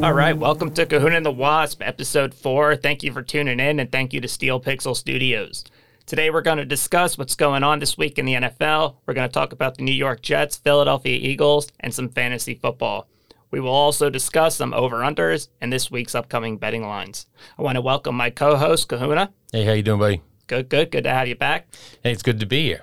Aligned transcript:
All 0.00 0.12
right, 0.12 0.36
welcome 0.36 0.72
to 0.74 0.86
Kahuna 0.86 1.16
and 1.16 1.26
the 1.26 1.32
Wasp, 1.32 1.82
episode 1.82 2.32
four. 2.32 2.76
Thank 2.76 3.02
you 3.02 3.12
for 3.12 3.20
tuning 3.20 3.58
in, 3.58 3.80
and 3.80 3.90
thank 3.90 4.12
you 4.12 4.20
to 4.20 4.28
Steel 4.28 4.60
Pixel 4.60 4.94
Studios. 4.94 5.64
Today, 6.06 6.30
we're 6.30 6.40
going 6.40 6.58
to 6.58 6.64
discuss 6.64 7.18
what's 7.18 7.34
going 7.34 7.64
on 7.64 7.80
this 7.80 7.98
week 7.98 8.16
in 8.16 8.24
the 8.24 8.34
NFL. 8.34 8.94
We're 9.06 9.14
going 9.14 9.28
to 9.28 9.32
talk 9.32 9.52
about 9.52 9.76
the 9.76 9.82
New 9.82 9.92
York 9.92 10.22
Jets, 10.22 10.56
Philadelphia 10.56 11.18
Eagles, 11.20 11.72
and 11.80 11.92
some 11.92 12.08
fantasy 12.10 12.54
football. 12.54 13.08
We 13.50 13.58
will 13.58 13.72
also 13.72 14.08
discuss 14.08 14.54
some 14.54 14.72
over-unders 14.72 15.48
and 15.60 15.72
this 15.72 15.90
week's 15.90 16.14
upcoming 16.14 16.58
betting 16.58 16.86
lines. 16.86 17.26
I 17.58 17.62
want 17.62 17.74
to 17.74 17.82
welcome 17.82 18.14
my 18.14 18.30
co-host, 18.30 18.88
Kahuna. 18.88 19.32
Hey, 19.50 19.64
how 19.64 19.72
you 19.72 19.82
doing, 19.82 19.98
buddy? 19.98 20.22
Good, 20.46 20.68
good, 20.68 20.92
good 20.92 21.04
to 21.04 21.10
have 21.10 21.26
you 21.26 21.34
back. 21.34 21.66
Hey, 22.04 22.12
it's 22.12 22.22
good 22.22 22.38
to 22.38 22.46
be 22.46 22.62
here. 22.62 22.82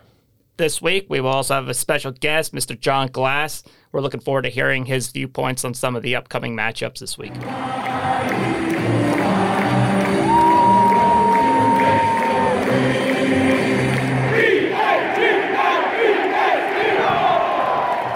This 0.57 0.81
week, 0.81 1.07
we 1.09 1.19
will 1.21 1.29
also 1.29 1.53
have 1.53 1.69
a 1.69 1.73
special 1.73 2.11
guest, 2.11 2.53
Mr. 2.53 2.79
John 2.79 3.07
Glass. 3.07 3.63
We're 3.95 4.01
looking 4.01 4.19
forward 4.19 4.41
to 4.41 4.49
hearing 4.49 4.87
his 4.87 5.07
viewpoints 5.07 5.63
on 5.63 5.73
some 5.73 5.95
of 5.95 6.03
the 6.03 6.17
upcoming 6.17 6.53
matchups 6.53 6.99
this 6.99 7.17
week. 7.17 7.31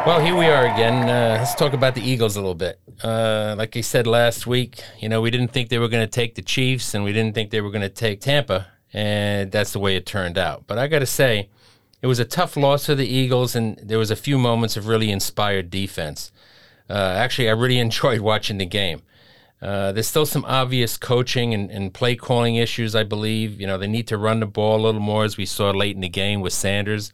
Well, 0.05 0.19
here 0.19 0.35
we 0.35 0.47
are 0.47 0.65
again. 0.65 1.07
Uh, 1.07 1.37
let's 1.39 1.55
talk 1.55 1.71
about 1.71 1.95
the 1.95 2.01
Eagles 2.01 2.35
a 2.35 2.41
little 2.41 2.55
bit. 2.55 2.77
Uh, 3.01 3.55
like 3.57 3.77
I 3.77 3.79
said 3.79 4.05
last 4.05 4.45
week, 4.45 4.81
you 4.99 5.07
know, 5.07 5.21
we 5.21 5.31
didn't 5.31 5.53
think 5.53 5.69
they 5.69 5.79
were 5.79 5.87
going 5.87 6.05
to 6.05 6.11
take 6.11 6.35
the 6.35 6.41
Chiefs 6.41 6.93
and 6.93 7.05
we 7.05 7.13
didn't 7.13 7.35
think 7.35 7.51
they 7.51 7.61
were 7.61 7.71
going 7.71 7.83
to 7.83 7.87
take 7.87 8.19
Tampa, 8.19 8.67
and 8.91 9.49
that's 9.49 9.71
the 9.71 9.79
way 9.79 9.95
it 9.95 10.05
turned 10.05 10.37
out. 10.37 10.65
But 10.67 10.77
I 10.77 10.87
got 10.87 10.99
to 10.99 11.05
say, 11.05 11.47
it 12.01 12.07
was 12.07 12.19
a 12.19 12.25
tough 12.25 12.55
loss 12.55 12.85
for 12.85 12.95
the 12.95 13.07
Eagles, 13.07 13.55
and 13.55 13.77
there 13.77 13.97
was 13.97 14.11
a 14.11 14.15
few 14.15 14.37
moments 14.37 14.77
of 14.77 14.87
really 14.87 15.11
inspired 15.11 15.69
defense. 15.69 16.31
Uh, 16.89 16.93
actually, 16.93 17.49
I 17.49 17.53
really 17.53 17.79
enjoyed 17.87 18.21
watching 18.21 18.57
the 18.57 18.65
game. 18.65 19.01
Uh, 19.61 19.91
there's 19.91 20.07
still 20.07 20.25
some 20.25 20.45
obvious 20.45 20.95
coaching 20.95 21.53
and, 21.53 21.69
and, 21.69 21.93
play 21.93 22.15
calling 22.15 22.55
issues, 22.55 22.95
I 22.95 23.03
believe. 23.03 23.59
You 23.59 23.67
know, 23.67 23.77
they 23.77 23.87
need 23.87 24.07
to 24.07 24.17
run 24.17 24.39
the 24.39 24.45
ball 24.45 24.79
a 24.79 24.83
little 24.83 25.01
more, 25.01 25.25
as 25.25 25.35
we 25.35 25.45
saw 25.45 25.71
late 25.71 25.95
in 25.95 26.01
the 26.01 26.07
game 26.07 26.39
with 26.39 26.53
Sanders. 26.53 27.11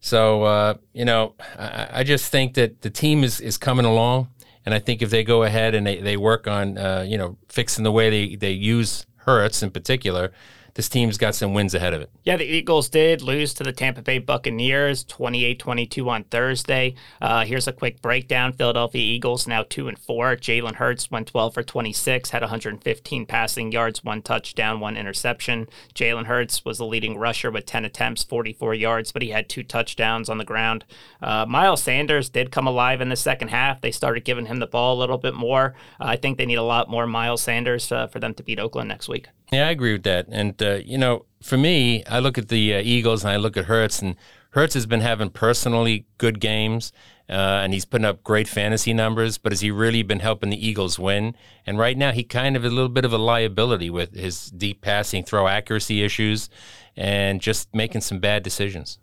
So, 0.00 0.42
uh, 0.42 0.74
you 0.92 1.04
know, 1.04 1.34
I, 1.56 1.88
I, 1.92 2.04
just 2.04 2.32
think 2.32 2.54
that 2.54 2.82
the 2.82 2.90
team 2.90 3.22
is, 3.22 3.40
is 3.40 3.56
coming 3.56 3.84
along. 3.84 4.28
And 4.66 4.74
I 4.74 4.80
think 4.80 5.02
if 5.02 5.10
they 5.10 5.22
go 5.22 5.44
ahead 5.44 5.74
and 5.74 5.86
they, 5.86 6.00
they 6.00 6.16
work 6.16 6.48
on, 6.48 6.78
uh, 6.78 7.04
you 7.06 7.16
know, 7.16 7.38
fixing 7.48 7.84
the 7.84 7.92
way 7.92 8.10
they, 8.10 8.36
they 8.36 8.52
use 8.52 9.06
Hurts 9.18 9.62
in 9.62 9.70
particular, 9.70 10.32
this 10.78 10.88
team's 10.88 11.18
got 11.18 11.34
some 11.34 11.54
wins 11.54 11.74
ahead 11.74 11.92
of 11.92 12.02
it. 12.02 12.10
Yeah, 12.22 12.36
the 12.36 12.44
Eagles 12.44 12.88
did 12.88 13.20
lose 13.20 13.52
to 13.54 13.64
the 13.64 13.72
Tampa 13.72 14.00
Bay 14.00 14.20
Buccaneers 14.20 15.02
28 15.02 15.58
22 15.58 16.08
on 16.08 16.22
Thursday. 16.22 16.94
Uh, 17.20 17.44
here's 17.44 17.66
a 17.66 17.72
quick 17.72 18.00
breakdown 18.00 18.52
Philadelphia 18.52 19.02
Eagles 19.02 19.48
now 19.48 19.64
2 19.68 19.88
and 19.88 19.98
4. 19.98 20.36
Jalen 20.36 20.76
Hurts 20.76 21.10
went 21.10 21.26
12 21.26 21.52
for 21.52 21.64
26, 21.64 22.30
had 22.30 22.42
115 22.42 23.26
passing 23.26 23.72
yards, 23.72 24.04
one 24.04 24.22
touchdown, 24.22 24.78
one 24.78 24.96
interception. 24.96 25.66
Jalen 25.96 26.26
Hurts 26.26 26.64
was 26.64 26.78
the 26.78 26.86
leading 26.86 27.18
rusher 27.18 27.50
with 27.50 27.66
10 27.66 27.84
attempts, 27.84 28.22
44 28.22 28.72
yards, 28.74 29.10
but 29.10 29.22
he 29.22 29.30
had 29.30 29.48
two 29.48 29.64
touchdowns 29.64 30.28
on 30.28 30.38
the 30.38 30.44
ground. 30.44 30.84
Uh, 31.20 31.44
Miles 31.44 31.82
Sanders 31.82 32.28
did 32.28 32.52
come 32.52 32.68
alive 32.68 33.00
in 33.00 33.08
the 33.08 33.16
second 33.16 33.48
half. 33.48 33.80
They 33.80 33.90
started 33.90 34.24
giving 34.24 34.46
him 34.46 34.60
the 34.60 34.66
ball 34.68 34.96
a 34.96 35.00
little 35.00 35.18
bit 35.18 35.34
more. 35.34 35.74
Uh, 36.00 36.04
I 36.04 36.16
think 36.16 36.38
they 36.38 36.46
need 36.46 36.54
a 36.54 36.62
lot 36.62 36.88
more 36.88 37.08
Miles 37.08 37.42
Sanders 37.42 37.90
uh, 37.90 38.06
for 38.06 38.20
them 38.20 38.32
to 38.34 38.44
beat 38.44 38.60
Oakland 38.60 38.88
next 38.88 39.08
week. 39.08 39.26
Yeah, 39.52 39.68
I 39.68 39.70
agree 39.70 39.92
with 39.92 40.02
that. 40.02 40.26
And, 40.30 40.60
uh, 40.62 40.80
you 40.84 40.98
know, 40.98 41.24
for 41.42 41.56
me, 41.56 42.04
I 42.04 42.18
look 42.18 42.36
at 42.36 42.48
the 42.48 42.74
uh, 42.74 42.80
Eagles 42.80 43.24
and 43.24 43.32
I 43.32 43.36
look 43.36 43.56
at 43.56 43.64
Hurts, 43.64 44.02
and 44.02 44.16
Hurts 44.50 44.74
has 44.74 44.86
been 44.86 45.00
having 45.00 45.30
personally 45.30 46.06
good 46.18 46.40
games. 46.40 46.92
Uh, 47.30 47.60
and 47.62 47.74
he's 47.74 47.84
putting 47.84 48.06
up 48.06 48.24
great 48.24 48.48
fantasy 48.48 48.94
numbers, 48.94 49.36
but 49.36 49.52
has 49.52 49.60
he 49.60 49.70
really 49.70 50.02
been 50.02 50.20
helping 50.20 50.48
the 50.48 50.66
Eagles 50.66 50.98
win? 50.98 51.34
And 51.66 51.78
right 51.78 51.96
now, 51.96 52.10
he 52.10 52.24
kind 52.24 52.56
of 52.56 52.64
a 52.64 52.70
little 52.70 52.88
bit 52.88 53.04
of 53.04 53.12
a 53.12 53.18
liability 53.18 53.90
with 53.90 54.14
his 54.14 54.46
deep 54.46 54.80
passing, 54.80 55.22
throw 55.24 55.46
accuracy 55.46 56.02
issues, 56.02 56.48
and 56.96 57.42
just 57.42 57.74
making 57.74 58.00
some 58.00 58.18
bad 58.18 58.42
decisions. 58.42 58.98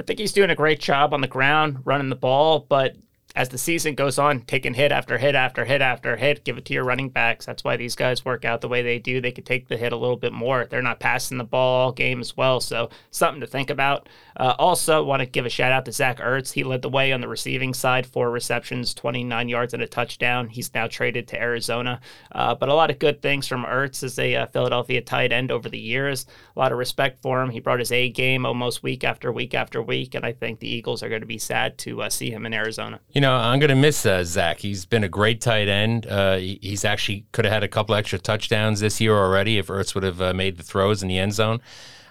I 0.00 0.02
think 0.04 0.18
he's 0.18 0.32
doing 0.32 0.48
a 0.48 0.54
great 0.54 0.80
job 0.80 1.12
on 1.12 1.20
the 1.20 1.28
ground, 1.28 1.80
running 1.84 2.08
the 2.08 2.16
ball, 2.16 2.60
but 2.66 2.96
as 3.36 3.50
the 3.50 3.58
season 3.58 3.94
goes 3.94 4.18
on, 4.18 4.40
taking 4.40 4.72
hit 4.72 4.90
after 4.90 5.18
hit 5.18 5.34
after 5.34 5.66
hit 5.66 5.82
after 5.82 6.16
hit, 6.16 6.42
give 6.42 6.56
it 6.56 6.64
to 6.64 6.72
your 6.72 6.84
running 6.84 7.10
backs. 7.10 7.44
That's 7.44 7.62
why 7.62 7.76
these 7.76 7.94
guys 7.94 8.24
work 8.24 8.46
out 8.46 8.62
the 8.62 8.68
way 8.68 8.80
they 8.80 8.98
do. 8.98 9.20
They 9.20 9.30
could 9.30 9.44
take 9.44 9.68
the 9.68 9.76
hit 9.76 9.92
a 9.92 9.96
little 9.96 10.16
bit 10.16 10.32
more. 10.32 10.64
They're 10.64 10.80
not 10.80 11.00
passing 11.00 11.36
the 11.36 11.44
ball 11.44 11.82
all 11.82 11.92
game 11.92 12.20
as 12.20 12.34
well, 12.34 12.60
so 12.60 12.88
something 13.10 13.42
to 13.42 13.46
think 13.46 13.68
about. 13.68 14.08
Uh, 14.38 14.54
also, 14.58 15.04
want 15.04 15.20
to 15.20 15.26
give 15.26 15.44
a 15.44 15.50
shout 15.50 15.70
out 15.70 15.84
to 15.84 15.92
Zach 15.92 16.18
Ertz. 16.18 16.52
He 16.52 16.64
led 16.64 16.80
the 16.80 16.88
way 16.88 17.12
on 17.12 17.20
the 17.20 17.28
receiving 17.28 17.74
side, 17.74 18.06
four 18.06 18.30
receptions, 18.30 18.94
29 18.94 19.48
yards 19.50 19.74
and 19.74 19.82
a 19.82 19.86
touchdown. 19.86 20.48
He's 20.48 20.72
now 20.74 20.86
traded 20.86 21.28
to 21.28 21.40
Arizona. 21.40 22.00
Uh, 22.32 22.54
but 22.54 22.70
a 22.70 22.74
lot 22.74 22.90
of 22.90 22.98
good 22.98 23.20
things 23.20 23.46
from 23.46 23.66
Ertz 23.66 24.02
as 24.02 24.18
a 24.18 24.34
uh, 24.34 24.46
Philadelphia 24.46 25.02
tight 25.02 25.32
end 25.32 25.50
over 25.50 25.68
the 25.68 25.78
years. 25.78 26.24
A 26.56 26.58
lot 26.58 26.72
of 26.72 26.78
respect 26.78 27.20
for 27.20 27.42
him. 27.42 27.50
He 27.50 27.60
brought 27.60 27.80
his 27.80 27.92
A 27.92 28.08
game 28.08 28.46
almost 28.46 28.82
week 28.82 29.04
after 29.04 29.30
week 29.30 29.52
after 29.52 29.82
week, 29.82 30.14
and 30.14 30.24
I 30.24 30.32
think 30.32 30.60
the 30.60 30.68
Eagles 30.68 31.02
are 31.02 31.10
going 31.10 31.20
to 31.20 31.26
be 31.26 31.38
sad 31.38 31.76
to 31.78 32.02
uh, 32.02 32.08
see 32.08 32.30
him 32.30 32.46
in 32.46 32.54
Arizona. 32.54 33.00
You 33.12 33.20
know, 33.20 33.25
know, 33.26 33.34
I'm 33.34 33.58
going 33.58 33.68
to 33.68 33.74
miss 33.74 34.06
uh, 34.06 34.24
Zach. 34.24 34.58
He's 34.60 34.86
been 34.86 35.04
a 35.04 35.08
great 35.08 35.40
tight 35.40 35.68
end. 35.68 36.06
Uh, 36.06 36.36
he's 36.36 36.84
actually 36.84 37.26
could 37.32 37.44
have 37.44 37.52
had 37.52 37.62
a 37.62 37.68
couple 37.68 37.94
extra 37.94 38.18
touchdowns 38.18 38.80
this 38.80 39.00
year 39.00 39.14
already 39.16 39.58
if 39.58 39.66
Ertz 39.66 39.94
would 39.94 40.04
have 40.04 40.20
uh, 40.22 40.32
made 40.32 40.56
the 40.56 40.62
throws 40.62 41.02
in 41.02 41.08
the 41.08 41.18
end 41.18 41.34
zone. 41.34 41.60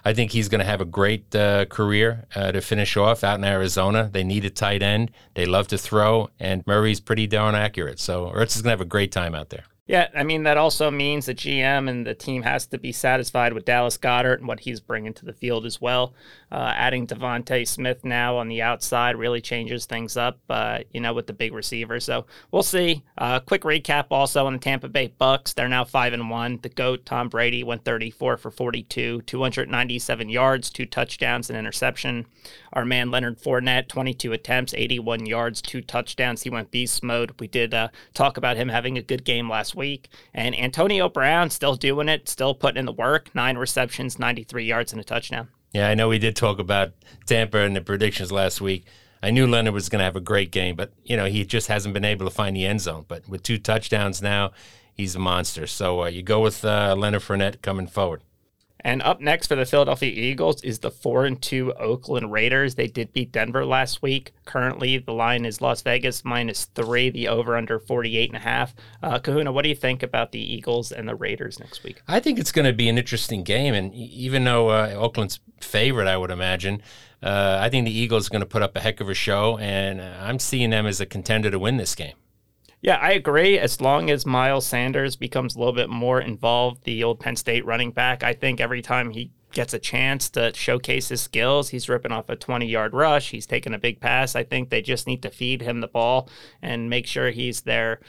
I 0.04 0.14
think 0.14 0.30
he's 0.30 0.48
going 0.48 0.60
to 0.60 0.64
have 0.64 0.80
a 0.80 0.84
great 0.84 1.34
uh, 1.34 1.64
career 1.64 2.26
uh, 2.34 2.52
to 2.52 2.60
finish 2.60 2.96
off 2.96 3.24
out 3.24 3.38
in 3.38 3.44
Arizona. 3.44 4.08
They 4.12 4.22
need 4.22 4.44
a 4.44 4.50
tight 4.50 4.82
end. 4.82 5.10
They 5.34 5.46
love 5.46 5.66
to 5.68 5.78
throw, 5.78 6.30
and 6.38 6.64
Murray's 6.64 7.00
pretty 7.00 7.26
darn 7.26 7.56
accurate. 7.56 7.98
So 7.98 8.30
Ertz 8.30 8.54
is 8.54 8.62
going 8.62 8.70
to 8.70 8.70
have 8.70 8.80
a 8.80 8.84
great 8.84 9.10
time 9.10 9.34
out 9.34 9.50
there. 9.50 9.64
Yeah, 9.88 10.08
I 10.16 10.24
mean 10.24 10.42
that 10.42 10.56
also 10.56 10.90
means 10.90 11.26
the 11.26 11.34
GM 11.34 11.88
and 11.88 12.04
the 12.04 12.14
team 12.14 12.42
has 12.42 12.66
to 12.66 12.78
be 12.78 12.90
satisfied 12.90 13.52
with 13.52 13.64
Dallas 13.64 13.96
Goedert 13.96 14.38
and 14.38 14.48
what 14.48 14.58
he's 14.60 14.80
bringing 14.80 15.14
to 15.14 15.24
the 15.24 15.32
field 15.32 15.64
as 15.64 15.80
well. 15.80 16.12
Uh, 16.50 16.72
adding 16.74 17.06
DeVonta 17.06 17.66
Smith 17.66 18.04
now 18.04 18.36
on 18.36 18.48
the 18.48 18.62
outside 18.62 19.14
really 19.14 19.40
changes 19.40 19.86
things 19.86 20.16
up, 20.16 20.40
uh, 20.50 20.80
you 20.92 21.00
know, 21.00 21.14
with 21.14 21.28
the 21.28 21.32
big 21.32 21.52
receiver. 21.52 22.00
So 22.00 22.26
we'll 22.50 22.64
see. 22.64 23.04
Uh, 23.16 23.38
quick 23.38 23.62
recap 23.62 24.06
also 24.10 24.46
on 24.46 24.54
the 24.54 24.58
Tampa 24.58 24.88
Bay 24.88 25.14
Bucks. 25.18 25.52
They're 25.52 25.68
now 25.68 25.84
five 25.84 26.12
and 26.12 26.30
one. 26.30 26.58
The 26.62 26.68
goat 26.68 27.06
Tom 27.06 27.28
Brady 27.28 27.62
went 27.62 27.84
34 27.84 28.38
for 28.38 28.50
42, 28.50 29.22
297 29.22 30.28
yards, 30.28 30.68
two 30.68 30.86
touchdowns, 30.86 31.48
and 31.48 31.56
interception. 31.56 32.26
Our 32.72 32.84
man 32.84 33.12
Leonard 33.12 33.38
Fournette, 33.38 33.86
22 33.86 34.32
attempts, 34.32 34.74
81 34.74 35.26
yards, 35.26 35.62
two 35.62 35.80
touchdowns. 35.80 36.42
He 36.42 36.50
went 36.50 36.72
beast 36.72 37.04
mode. 37.04 37.32
We 37.38 37.46
did 37.46 37.72
uh, 37.72 37.88
talk 38.14 38.36
about 38.36 38.56
him 38.56 38.68
having 38.68 38.98
a 38.98 39.02
good 39.02 39.24
game 39.24 39.48
last 39.48 39.75
week. 39.76 40.08
And 40.34 40.58
Antonio 40.58 41.08
Brown 41.08 41.50
still 41.50 41.76
doing 41.76 42.08
it, 42.08 42.28
still 42.28 42.54
putting 42.54 42.78
in 42.78 42.86
the 42.86 42.92
work. 42.92 43.34
Nine 43.34 43.58
receptions, 43.58 44.18
93 44.18 44.64
yards, 44.64 44.92
and 44.92 45.00
a 45.00 45.04
touchdown. 45.04 45.48
Yeah, 45.72 45.88
I 45.88 45.94
know 45.94 46.08
we 46.08 46.18
did 46.18 46.34
talk 46.34 46.58
about 46.58 46.92
Tampa 47.26 47.58
and 47.58 47.76
the 47.76 47.82
predictions 47.82 48.32
last 48.32 48.60
week. 48.60 48.86
I 49.22 49.30
knew 49.30 49.46
Leonard 49.46 49.74
was 49.74 49.88
going 49.88 49.98
to 50.00 50.04
have 50.04 50.16
a 50.16 50.20
great 50.20 50.50
game, 50.50 50.76
but 50.76 50.92
you 51.04 51.16
know 51.16 51.26
he 51.26 51.44
just 51.44 51.68
hasn't 51.68 51.94
been 51.94 52.04
able 52.04 52.26
to 52.26 52.34
find 52.34 52.56
the 52.56 52.66
end 52.66 52.80
zone. 52.80 53.04
But 53.06 53.28
with 53.28 53.42
two 53.42 53.58
touchdowns 53.58 54.22
now, 54.22 54.52
he's 54.94 55.14
a 55.14 55.18
monster. 55.18 55.66
So 55.66 56.04
uh, 56.04 56.06
you 56.06 56.22
go 56.22 56.40
with 56.40 56.64
uh, 56.64 56.94
Leonard 56.96 57.22
Fournette 57.22 57.62
coming 57.62 57.86
forward. 57.86 58.22
And 58.80 59.02
up 59.02 59.20
next 59.20 59.46
for 59.48 59.56
the 59.56 59.64
Philadelphia 59.64 60.10
Eagles 60.10 60.62
is 60.62 60.78
the 60.78 60.90
4 60.90 61.24
and 61.24 61.40
2 61.42 61.72
Oakland 61.74 62.30
Raiders. 62.30 62.74
They 62.74 62.86
did 62.86 63.12
beat 63.12 63.32
Denver 63.32 63.64
last 63.64 64.02
week. 64.02 64.32
Currently, 64.44 64.98
the 64.98 65.12
line 65.12 65.44
is 65.44 65.60
Las 65.60 65.82
Vegas 65.82 66.24
minus 66.24 66.66
3, 66.66 67.10
the 67.10 67.28
over 67.28 67.56
under 67.56 67.78
48 67.78 68.30
and 68.30 68.36
a 68.36 68.40
half. 68.40 68.74
Uh, 69.02 69.18
Kahuna, 69.18 69.50
what 69.50 69.62
do 69.62 69.68
you 69.68 69.74
think 69.74 70.02
about 70.02 70.32
the 70.32 70.40
Eagles 70.40 70.92
and 70.92 71.08
the 71.08 71.14
Raiders 71.14 71.58
next 71.58 71.82
week? 71.82 72.02
I 72.06 72.20
think 72.20 72.38
it's 72.38 72.52
going 72.52 72.66
to 72.66 72.72
be 72.72 72.88
an 72.88 72.98
interesting 72.98 73.42
game 73.42 73.74
and 73.74 73.94
even 73.94 74.44
though 74.44 74.68
uh, 74.68 74.94
Oakland's 74.96 75.40
favorite, 75.60 76.06
I 76.06 76.16
would 76.16 76.30
imagine, 76.30 76.82
uh, 77.22 77.58
I 77.60 77.70
think 77.70 77.86
the 77.86 77.98
Eagles 77.98 78.28
are 78.28 78.30
going 78.30 78.40
to 78.40 78.46
put 78.46 78.62
up 78.62 78.76
a 78.76 78.80
heck 78.80 79.00
of 79.00 79.08
a 79.08 79.14
show 79.14 79.58
and 79.58 80.00
I'm 80.00 80.38
seeing 80.38 80.70
them 80.70 80.86
as 80.86 81.00
a 81.00 81.06
contender 81.06 81.50
to 81.50 81.58
win 81.58 81.78
this 81.78 81.94
game. 81.94 82.14
Yeah, 82.82 82.96
I 82.96 83.12
agree. 83.12 83.58
As 83.58 83.80
long 83.80 84.10
as 84.10 84.26
Miles 84.26 84.66
Sanders 84.66 85.16
becomes 85.16 85.54
a 85.54 85.58
little 85.58 85.72
bit 85.72 85.90
more 85.90 86.20
involved, 86.20 86.84
the 86.84 87.02
old 87.02 87.20
Penn 87.20 87.36
State 87.36 87.64
running 87.64 87.90
back, 87.90 88.22
I 88.22 88.32
think 88.32 88.60
every 88.60 88.82
time 88.82 89.10
he 89.10 89.32
gets 89.52 89.72
a 89.72 89.78
chance 89.78 90.28
to 90.30 90.52
showcase 90.54 91.08
his 91.08 91.22
skills, 91.22 91.70
he's 91.70 91.88
ripping 91.88 92.12
off 92.12 92.28
a 92.28 92.36
20 92.36 92.66
yard 92.66 92.92
rush, 92.92 93.30
he's 93.30 93.46
taking 93.46 93.74
a 93.74 93.78
big 93.78 94.00
pass. 94.00 94.36
I 94.36 94.44
think 94.44 94.68
they 94.68 94.82
just 94.82 95.06
need 95.06 95.22
to 95.22 95.30
feed 95.30 95.62
him 95.62 95.80
the 95.80 95.88
ball 95.88 96.28
and 96.60 96.90
make 96.90 97.06
sure 97.06 97.30
he's 97.30 97.62
there. 97.62 98.00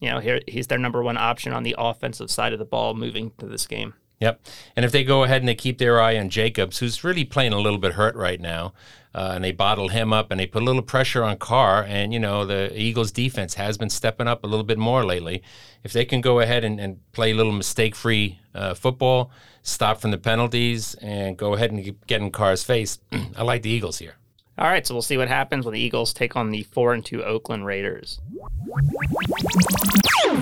You 0.00 0.10
know, 0.10 0.40
he's 0.46 0.68
their 0.68 0.78
number 0.78 1.02
one 1.02 1.16
option 1.16 1.52
on 1.52 1.64
the 1.64 1.74
offensive 1.76 2.30
side 2.30 2.52
of 2.52 2.58
the 2.58 2.64
ball 2.64 2.94
moving 2.94 3.32
to 3.38 3.46
this 3.46 3.66
game. 3.66 3.94
Yep. 4.20 4.40
And 4.74 4.84
if 4.84 4.90
they 4.90 5.04
go 5.04 5.22
ahead 5.22 5.42
and 5.42 5.48
they 5.48 5.54
keep 5.54 5.78
their 5.78 6.00
eye 6.00 6.18
on 6.18 6.28
Jacobs, 6.28 6.78
who's 6.78 7.04
really 7.04 7.24
playing 7.24 7.52
a 7.52 7.58
little 7.58 7.78
bit 7.78 7.92
hurt 7.92 8.16
right 8.16 8.40
now, 8.40 8.72
uh, 9.14 9.32
and 9.34 9.44
they 9.44 9.52
bottle 9.52 9.88
him 9.88 10.12
up 10.12 10.30
and 10.30 10.38
they 10.38 10.46
put 10.46 10.62
a 10.62 10.64
little 10.64 10.82
pressure 10.82 11.24
on 11.24 11.36
Carr, 11.38 11.84
and 11.84 12.12
you 12.12 12.18
know 12.18 12.44
the 12.44 12.70
Eagles' 12.78 13.12
defense 13.12 13.54
has 13.54 13.78
been 13.78 13.90
stepping 13.90 14.28
up 14.28 14.44
a 14.44 14.46
little 14.46 14.64
bit 14.64 14.78
more 14.78 15.04
lately. 15.04 15.42
If 15.82 15.92
they 15.92 16.04
can 16.04 16.20
go 16.20 16.40
ahead 16.40 16.64
and, 16.64 16.78
and 16.80 17.00
play 17.12 17.30
a 17.30 17.34
little 17.34 17.52
mistake-free 17.52 18.38
uh, 18.54 18.74
football, 18.74 19.30
stop 19.62 20.00
from 20.00 20.10
the 20.10 20.18
penalties, 20.18 20.94
and 20.94 21.36
go 21.36 21.54
ahead 21.54 21.70
and 21.70 21.96
get 22.06 22.20
in 22.20 22.30
Carr's 22.30 22.64
face, 22.64 22.98
I 23.36 23.42
like 23.42 23.62
the 23.62 23.70
Eagles 23.70 23.98
here. 23.98 24.14
All 24.58 24.66
right, 24.66 24.84
so 24.84 24.92
we'll 24.92 25.02
see 25.02 25.16
what 25.16 25.28
happens 25.28 25.64
when 25.64 25.74
the 25.74 25.80
Eagles 25.80 26.12
take 26.12 26.34
on 26.34 26.50
the 26.50 26.64
four 26.64 26.92
and 26.92 27.04
two 27.04 27.22
Oakland 27.22 27.64
Raiders. 27.64 28.20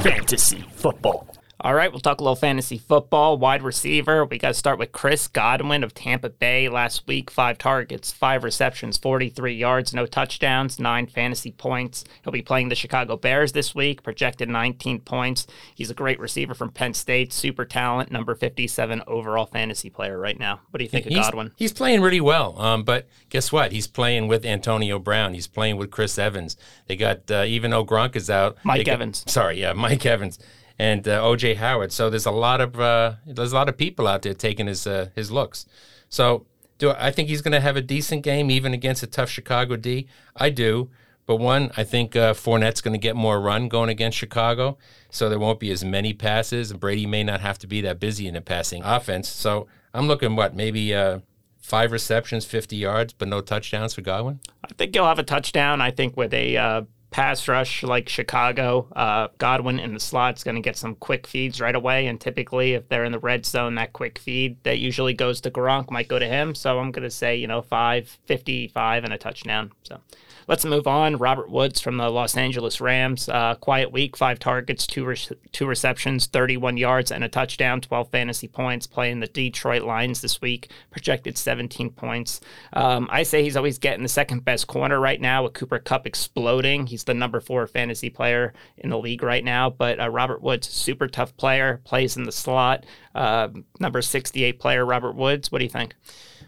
Fantasy 0.00 0.64
football. 0.74 1.28
All 1.66 1.74
right, 1.74 1.90
we'll 1.90 1.98
talk 1.98 2.20
a 2.20 2.22
little 2.22 2.36
fantasy 2.36 2.78
football. 2.78 3.38
Wide 3.38 3.60
receiver, 3.60 4.24
we 4.24 4.38
got 4.38 4.50
to 4.50 4.54
start 4.54 4.78
with 4.78 4.92
Chris 4.92 5.26
Godwin 5.26 5.82
of 5.82 5.94
Tampa 5.94 6.30
Bay 6.30 6.68
last 6.68 7.08
week. 7.08 7.28
Five 7.28 7.58
targets, 7.58 8.12
five 8.12 8.44
receptions, 8.44 8.96
43 8.98 9.52
yards, 9.52 9.92
no 9.92 10.06
touchdowns, 10.06 10.78
nine 10.78 11.08
fantasy 11.08 11.50
points. 11.50 12.04
He'll 12.22 12.32
be 12.32 12.40
playing 12.40 12.68
the 12.68 12.76
Chicago 12.76 13.16
Bears 13.16 13.50
this 13.50 13.74
week, 13.74 14.04
projected 14.04 14.48
19 14.48 15.00
points. 15.00 15.48
He's 15.74 15.90
a 15.90 15.94
great 15.94 16.20
receiver 16.20 16.54
from 16.54 16.70
Penn 16.70 16.94
State, 16.94 17.32
super 17.32 17.64
talent, 17.64 18.12
number 18.12 18.36
57 18.36 19.02
overall 19.08 19.46
fantasy 19.46 19.90
player 19.90 20.20
right 20.20 20.38
now. 20.38 20.60
What 20.70 20.78
do 20.78 20.84
you 20.84 20.88
think 20.88 21.06
he's, 21.06 21.18
of 21.18 21.24
Godwin? 21.24 21.50
He's 21.56 21.72
playing 21.72 22.00
really 22.00 22.20
well, 22.20 22.56
um, 22.62 22.84
but 22.84 23.08
guess 23.28 23.50
what? 23.50 23.72
He's 23.72 23.88
playing 23.88 24.28
with 24.28 24.44
Antonio 24.44 25.00
Brown. 25.00 25.34
He's 25.34 25.48
playing 25.48 25.78
with 25.78 25.90
Chris 25.90 26.16
Evans. 26.16 26.56
They 26.86 26.94
got, 26.94 27.28
uh, 27.28 27.42
even 27.44 27.72
though 27.72 27.84
Gronk 27.84 28.14
is 28.14 28.30
out, 28.30 28.56
Mike 28.62 28.86
got, 28.86 28.92
Evans. 28.92 29.24
Sorry, 29.26 29.60
yeah, 29.60 29.72
Mike 29.72 30.06
Evans 30.06 30.38
and 30.78 31.06
uh, 31.06 31.22
OJ 31.22 31.56
Howard. 31.56 31.92
So 31.92 32.10
there's 32.10 32.26
a 32.26 32.30
lot 32.30 32.60
of 32.60 32.78
uh, 32.78 33.14
there's 33.26 33.52
a 33.52 33.54
lot 33.54 33.68
of 33.68 33.76
people 33.76 34.06
out 34.06 34.22
there 34.22 34.34
taking 34.34 34.66
his 34.66 34.86
uh, 34.86 35.08
his 35.14 35.30
looks. 35.30 35.66
So 36.08 36.46
do 36.78 36.90
I 36.90 37.10
think 37.10 37.28
he's 37.28 37.42
going 37.42 37.52
to 37.52 37.60
have 37.60 37.76
a 37.76 37.82
decent 37.82 38.22
game 38.22 38.50
even 38.50 38.74
against 38.74 39.02
a 39.02 39.06
tough 39.06 39.30
Chicago 39.30 39.76
D? 39.76 40.06
I 40.34 40.50
do. 40.50 40.90
But 41.26 41.36
one, 41.36 41.72
I 41.76 41.82
think 41.82 42.14
uh, 42.14 42.34
Fournette's 42.34 42.80
going 42.80 42.92
to 42.92 42.98
get 42.98 43.16
more 43.16 43.40
run 43.40 43.68
going 43.68 43.90
against 43.90 44.16
Chicago, 44.16 44.78
so 45.10 45.28
there 45.28 45.40
won't 45.40 45.58
be 45.58 45.72
as 45.72 45.84
many 45.84 46.12
passes, 46.12 46.70
and 46.70 46.78
Brady 46.78 47.04
may 47.04 47.24
not 47.24 47.40
have 47.40 47.58
to 47.58 47.66
be 47.66 47.80
that 47.80 47.98
busy 47.98 48.28
in 48.28 48.34
the 48.34 48.40
passing 48.40 48.84
offense. 48.84 49.28
So 49.28 49.66
I'm 49.92 50.06
looking 50.06 50.36
what 50.36 50.54
maybe 50.54 50.94
uh, 50.94 51.18
five 51.58 51.90
receptions, 51.90 52.44
50 52.44 52.76
yards, 52.76 53.12
but 53.12 53.26
no 53.26 53.40
touchdowns 53.40 53.92
for 53.92 54.02
Godwin. 54.02 54.38
I 54.62 54.68
think 54.74 54.94
he'll 54.94 55.04
have 55.04 55.18
a 55.18 55.24
touchdown. 55.24 55.80
I 55.80 55.90
think 55.90 56.16
with 56.16 56.32
a 56.32 56.56
uh, 56.56 56.82
pass 57.10 57.48
rush 57.48 57.82
like 57.82 58.08
Chicago, 58.08 58.88
uh, 58.94 59.28
Godwin 59.38 59.78
in 59.78 59.94
the 59.94 60.00
slot's 60.00 60.44
going 60.44 60.56
to 60.56 60.60
get 60.60 60.76
some 60.76 60.94
quick 60.96 61.26
feeds 61.26 61.60
right 61.60 61.74
away. 61.74 62.06
And 62.06 62.20
typically, 62.20 62.74
if 62.74 62.88
they're 62.88 63.04
in 63.04 63.12
the 63.12 63.18
red 63.18 63.46
zone, 63.46 63.76
that 63.76 63.92
quick 63.92 64.18
feed 64.18 64.62
that 64.64 64.78
usually 64.78 65.14
goes 65.14 65.40
to 65.42 65.50
Gronk 65.50 65.90
might 65.90 66.08
go 66.08 66.18
to 66.18 66.26
him. 66.26 66.54
So 66.54 66.78
I'm 66.78 66.90
going 66.90 67.04
to 67.04 67.10
say, 67.10 67.36
you 67.36 67.46
know, 67.46 67.62
5, 67.62 68.18
55 68.26 69.04
and 69.04 69.12
a 69.12 69.18
touchdown. 69.18 69.72
So 69.82 70.00
Let's 70.48 70.64
move 70.64 70.86
on. 70.86 71.16
Robert 71.16 71.50
Woods 71.50 71.80
from 71.80 71.96
the 71.96 72.08
Los 72.08 72.36
Angeles 72.36 72.80
Rams. 72.80 73.28
Uh, 73.28 73.56
quiet 73.56 73.90
week, 73.90 74.16
five 74.16 74.38
targets, 74.38 74.86
two 74.86 75.04
re- 75.04 75.18
two 75.50 75.66
receptions, 75.66 76.26
31 76.26 76.76
yards, 76.76 77.10
and 77.10 77.24
a 77.24 77.28
touchdown, 77.28 77.80
12 77.80 78.10
fantasy 78.10 78.46
points. 78.46 78.86
Playing 78.86 79.18
the 79.18 79.26
Detroit 79.26 79.82
Lions 79.82 80.20
this 80.20 80.40
week, 80.40 80.70
projected 80.92 81.36
17 81.36 81.90
points. 81.90 82.40
Um, 82.74 83.08
I 83.10 83.24
say 83.24 83.42
he's 83.42 83.56
always 83.56 83.78
getting 83.78 84.04
the 84.04 84.08
second 84.08 84.44
best 84.44 84.68
corner 84.68 85.00
right 85.00 85.20
now 85.20 85.42
with 85.42 85.54
Cooper 85.54 85.80
Kupp 85.80 86.06
exploding. 86.06 86.86
He's 86.86 87.02
the 87.02 87.14
number 87.14 87.40
four 87.40 87.66
fantasy 87.66 88.08
player 88.08 88.54
in 88.78 88.90
the 88.90 88.98
league 88.98 89.24
right 89.24 89.44
now. 89.44 89.68
But 89.68 89.98
uh, 89.98 90.10
Robert 90.10 90.42
Woods, 90.42 90.68
super 90.68 91.08
tough 91.08 91.36
player, 91.36 91.80
plays 91.84 92.16
in 92.16 92.22
the 92.22 92.30
slot. 92.30 92.86
Uh, 93.16 93.48
number 93.80 94.02
68 94.02 94.60
player, 94.60 94.84
Robert 94.84 95.16
Woods. 95.16 95.50
What 95.50 95.60
do 95.60 95.64
you 95.64 95.70
think? 95.70 95.94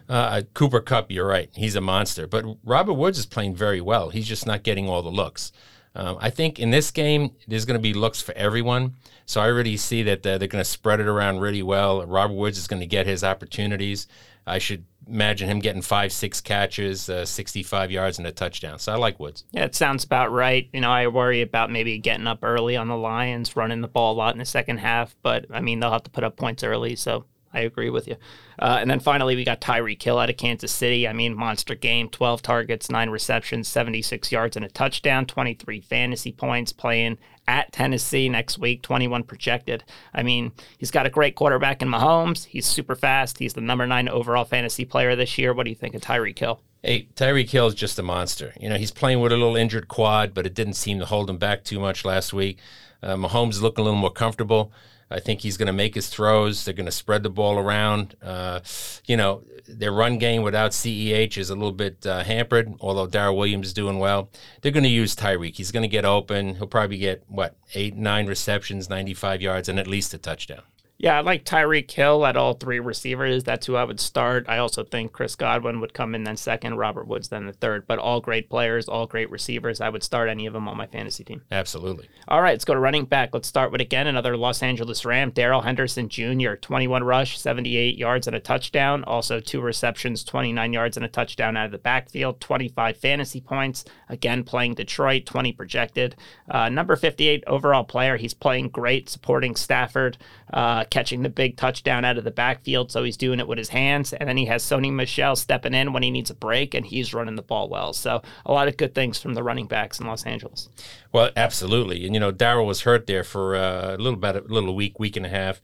Uh, 0.06 0.42
Cooper 0.52 0.80
Kupp, 0.80 1.10
you're 1.10 1.26
right. 1.26 1.48
He's 1.54 1.74
a 1.74 1.80
monster. 1.80 2.26
But 2.26 2.44
Robert 2.62 2.92
Woods 2.92 3.18
is 3.18 3.24
playing 3.24 3.56
very 3.56 3.80
well. 3.80 4.10
He's 4.10 4.28
just 4.28 4.46
not 4.46 4.62
getting 4.64 4.86
all 4.86 5.02
the 5.02 5.08
looks. 5.08 5.50
Um, 5.94 6.18
I 6.20 6.28
think 6.28 6.58
in 6.58 6.70
this 6.70 6.90
game, 6.90 7.30
there's 7.46 7.64
going 7.64 7.78
to 7.78 7.82
be 7.82 7.94
looks 7.94 8.20
for 8.20 8.34
everyone. 8.34 8.96
So 9.24 9.40
I 9.40 9.46
already 9.48 9.78
see 9.78 10.02
that 10.02 10.26
uh, 10.26 10.36
they're 10.36 10.46
going 10.46 10.62
to 10.62 10.70
spread 10.70 11.00
it 11.00 11.08
around 11.08 11.40
really 11.40 11.62
well. 11.62 12.04
Robert 12.04 12.34
Woods 12.34 12.58
is 12.58 12.68
going 12.68 12.80
to 12.80 12.86
get 12.86 13.06
his 13.06 13.24
opportunities. 13.24 14.06
I 14.46 14.58
should 14.58 14.84
imagine 15.08 15.48
him 15.48 15.60
getting 15.60 15.82
five, 15.82 16.12
six 16.12 16.40
catches, 16.40 17.08
uh, 17.08 17.24
65 17.24 17.90
yards, 17.90 18.18
and 18.18 18.26
a 18.26 18.32
touchdown. 18.32 18.78
So 18.78 18.92
I 18.92 18.96
like 18.96 19.18
Woods. 19.18 19.44
Yeah, 19.52 19.64
it 19.64 19.74
sounds 19.74 20.04
about 20.04 20.30
right. 20.32 20.68
You 20.72 20.80
know, 20.80 20.90
I 20.90 21.06
worry 21.08 21.42
about 21.42 21.70
maybe 21.70 21.98
getting 21.98 22.26
up 22.26 22.40
early 22.42 22.76
on 22.76 22.88
the 22.88 22.96
Lions, 22.96 23.56
running 23.56 23.80
the 23.80 23.88
ball 23.88 24.14
a 24.14 24.16
lot 24.16 24.34
in 24.34 24.38
the 24.38 24.44
second 24.44 24.78
half, 24.78 25.16
but 25.22 25.46
I 25.50 25.60
mean, 25.60 25.80
they'll 25.80 25.92
have 25.92 26.04
to 26.04 26.10
put 26.10 26.24
up 26.24 26.36
points 26.36 26.62
early. 26.62 26.96
So 26.96 27.24
I 27.58 27.62
agree 27.62 27.90
with 27.90 28.06
you. 28.06 28.16
Uh, 28.58 28.78
and 28.80 28.90
then 28.90 29.00
finally, 29.00 29.36
we 29.36 29.44
got 29.44 29.60
Tyreek 29.60 30.02
Hill 30.02 30.18
out 30.18 30.30
of 30.30 30.36
Kansas 30.36 30.72
City. 30.72 31.08
I 31.08 31.12
mean, 31.12 31.34
monster 31.34 31.74
game 31.74 32.08
12 32.08 32.40
targets, 32.42 32.90
nine 32.90 33.10
receptions, 33.10 33.68
76 33.68 34.30
yards, 34.30 34.56
and 34.56 34.64
a 34.64 34.68
touchdown, 34.68 35.26
23 35.26 35.80
fantasy 35.80 36.32
points 36.32 36.72
playing 36.72 37.18
at 37.48 37.72
Tennessee 37.72 38.28
next 38.28 38.58
week, 38.58 38.82
21 38.82 39.24
projected. 39.24 39.82
I 40.14 40.22
mean, 40.22 40.52
he's 40.76 40.90
got 40.90 41.06
a 41.06 41.10
great 41.10 41.34
quarterback 41.34 41.82
in 41.82 41.88
Mahomes. 41.88 42.44
He's 42.44 42.66
super 42.66 42.94
fast. 42.94 43.38
He's 43.38 43.54
the 43.54 43.60
number 43.60 43.86
nine 43.86 44.08
overall 44.08 44.44
fantasy 44.44 44.84
player 44.84 45.16
this 45.16 45.38
year. 45.38 45.52
What 45.52 45.64
do 45.64 45.70
you 45.70 45.76
think 45.76 45.94
of 45.94 46.02
Tyreek 46.02 46.38
Hill? 46.38 46.60
Hey, 46.82 47.08
Tyreek 47.16 47.50
Hill 47.50 47.66
is 47.66 47.74
just 47.74 47.98
a 47.98 48.02
monster. 48.02 48.52
You 48.60 48.68
know, 48.68 48.76
he's 48.76 48.92
playing 48.92 49.20
with 49.20 49.32
a 49.32 49.36
little 49.36 49.56
injured 49.56 49.88
quad, 49.88 50.32
but 50.32 50.46
it 50.46 50.54
didn't 50.54 50.74
seem 50.74 51.00
to 51.00 51.06
hold 51.06 51.28
him 51.28 51.38
back 51.38 51.64
too 51.64 51.80
much 51.80 52.04
last 52.04 52.32
week. 52.32 52.58
Uh, 53.02 53.16
Mahomes 53.16 53.50
is 53.50 53.62
looking 53.62 53.82
a 53.82 53.84
little 53.84 53.98
more 53.98 54.12
comfortable. 54.12 54.72
I 55.10 55.20
think 55.20 55.40
he's 55.40 55.56
going 55.56 55.68
to 55.68 55.72
make 55.72 55.94
his 55.94 56.08
throws. 56.08 56.64
They're 56.64 56.74
going 56.74 56.86
to 56.86 56.92
spread 56.92 57.22
the 57.22 57.30
ball 57.30 57.58
around. 57.58 58.16
Uh, 58.22 58.60
you 59.06 59.16
know, 59.16 59.42
their 59.66 59.92
run 59.92 60.18
game 60.18 60.42
without 60.42 60.72
CEH 60.72 61.36
is 61.36 61.50
a 61.50 61.54
little 61.54 61.72
bit 61.72 62.06
uh, 62.06 62.24
hampered, 62.24 62.74
although 62.80 63.06
Darrel 63.06 63.36
Williams 63.36 63.68
is 63.68 63.72
doing 63.72 63.98
well. 63.98 64.30
They're 64.60 64.72
going 64.72 64.84
to 64.84 64.88
use 64.88 65.14
Tyreek. 65.14 65.56
He's 65.56 65.72
going 65.72 65.82
to 65.82 65.88
get 65.88 66.04
open. 66.04 66.56
He'll 66.56 66.66
probably 66.66 66.98
get, 66.98 67.24
what, 67.28 67.56
eight, 67.74 67.96
nine 67.96 68.26
receptions, 68.26 68.88
95 68.88 69.42
yards, 69.42 69.68
and 69.68 69.78
at 69.78 69.86
least 69.86 70.14
a 70.14 70.18
touchdown. 70.18 70.62
Yeah, 71.00 71.16
I 71.16 71.20
like 71.20 71.44
Tyreek 71.44 71.88
Hill 71.88 72.26
at 72.26 72.36
all 72.36 72.54
three 72.54 72.80
receivers. 72.80 73.44
That's 73.44 73.66
who 73.66 73.76
I 73.76 73.84
would 73.84 74.00
start. 74.00 74.46
I 74.48 74.58
also 74.58 74.82
think 74.82 75.12
Chris 75.12 75.36
Godwin 75.36 75.78
would 75.80 75.94
come 75.94 76.12
in 76.12 76.24
then 76.24 76.36
second, 76.36 76.74
Robert 76.74 77.06
Woods 77.06 77.28
then 77.28 77.46
the 77.46 77.52
third. 77.52 77.86
But 77.86 78.00
all 78.00 78.20
great 78.20 78.50
players, 78.50 78.88
all 78.88 79.06
great 79.06 79.30
receivers. 79.30 79.80
I 79.80 79.90
would 79.90 80.02
start 80.02 80.28
any 80.28 80.46
of 80.46 80.54
them 80.54 80.66
on 80.66 80.76
my 80.76 80.88
fantasy 80.88 81.22
team. 81.22 81.42
Absolutely. 81.52 82.08
All 82.26 82.42
right, 82.42 82.50
let's 82.50 82.64
go 82.64 82.74
to 82.74 82.80
running 82.80 83.04
back. 83.04 83.30
Let's 83.32 83.46
start 83.46 83.70
with 83.70 83.80
again 83.80 84.08
another 84.08 84.36
Los 84.36 84.60
Angeles 84.60 85.04
Ram, 85.04 85.30
Darrell 85.30 85.60
Henderson 85.60 86.08
Jr. 86.08 86.54
21 86.54 87.04
rush, 87.04 87.38
78 87.38 87.96
yards 87.96 88.26
and 88.26 88.34
a 88.34 88.40
touchdown. 88.40 89.04
Also 89.04 89.38
two 89.38 89.60
receptions, 89.60 90.24
29 90.24 90.72
yards 90.72 90.96
and 90.96 91.06
a 91.06 91.08
touchdown 91.08 91.56
out 91.56 91.66
of 91.66 91.72
the 91.72 91.78
backfield. 91.78 92.40
25 92.40 92.96
fantasy 92.96 93.40
points. 93.40 93.84
Again, 94.08 94.42
playing 94.42 94.74
Detroit, 94.74 95.26
20 95.26 95.52
projected. 95.52 96.16
Uh, 96.50 96.68
number 96.68 96.96
58 96.96 97.44
overall 97.46 97.84
player. 97.84 98.16
He's 98.16 98.34
playing 98.34 98.70
great, 98.70 99.08
supporting 99.08 99.54
Stafford. 99.54 100.18
Uh, 100.52 100.86
catching 100.90 101.22
the 101.22 101.28
big 101.28 101.56
touchdown 101.56 102.04
out 102.04 102.18
of 102.18 102.24
the 102.24 102.30
backfield. 102.30 102.90
So 102.90 103.02
he's 103.02 103.16
doing 103.16 103.40
it 103.40 103.48
with 103.48 103.58
his 103.58 103.68
hands. 103.68 104.12
And 104.12 104.28
then 104.28 104.36
he 104.36 104.46
has 104.46 104.62
Sony 104.62 104.92
Michel 104.92 105.36
stepping 105.36 105.74
in 105.74 105.92
when 105.92 106.02
he 106.02 106.10
needs 106.10 106.30
a 106.30 106.34
break, 106.34 106.74
and 106.74 106.84
he's 106.84 107.14
running 107.14 107.36
the 107.36 107.42
ball 107.42 107.68
well. 107.68 107.92
So 107.92 108.22
a 108.46 108.52
lot 108.52 108.68
of 108.68 108.76
good 108.76 108.94
things 108.94 109.20
from 109.20 109.34
the 109.34 109.42
running 109.42 109.66
backs 109.66 110.00
in 110.00 110.06
Los 110.06 110.24
Angeles. 110.24 110.68
Well, 111.12 111.30
absolutely. 111.36 112.04
And, 112.04 112.14
you 112.14 112.20
know, 112.20 112.30
Darrell 112.30 112.66
was 112.66 112.82
hurt 112.82 113.06
there 113.06 113.24
for 113.24 113.56
uh, 113.56 113.94
a 113.94 113.98
little 113.98 114.14
about 114.14 114.36
a 114.36 114.40
little 114.40 114.74
week, 114.74 114.98
week 114.98 115.16
and 115.16 115.26
a 115.26 115.30
half. 115.30 115.60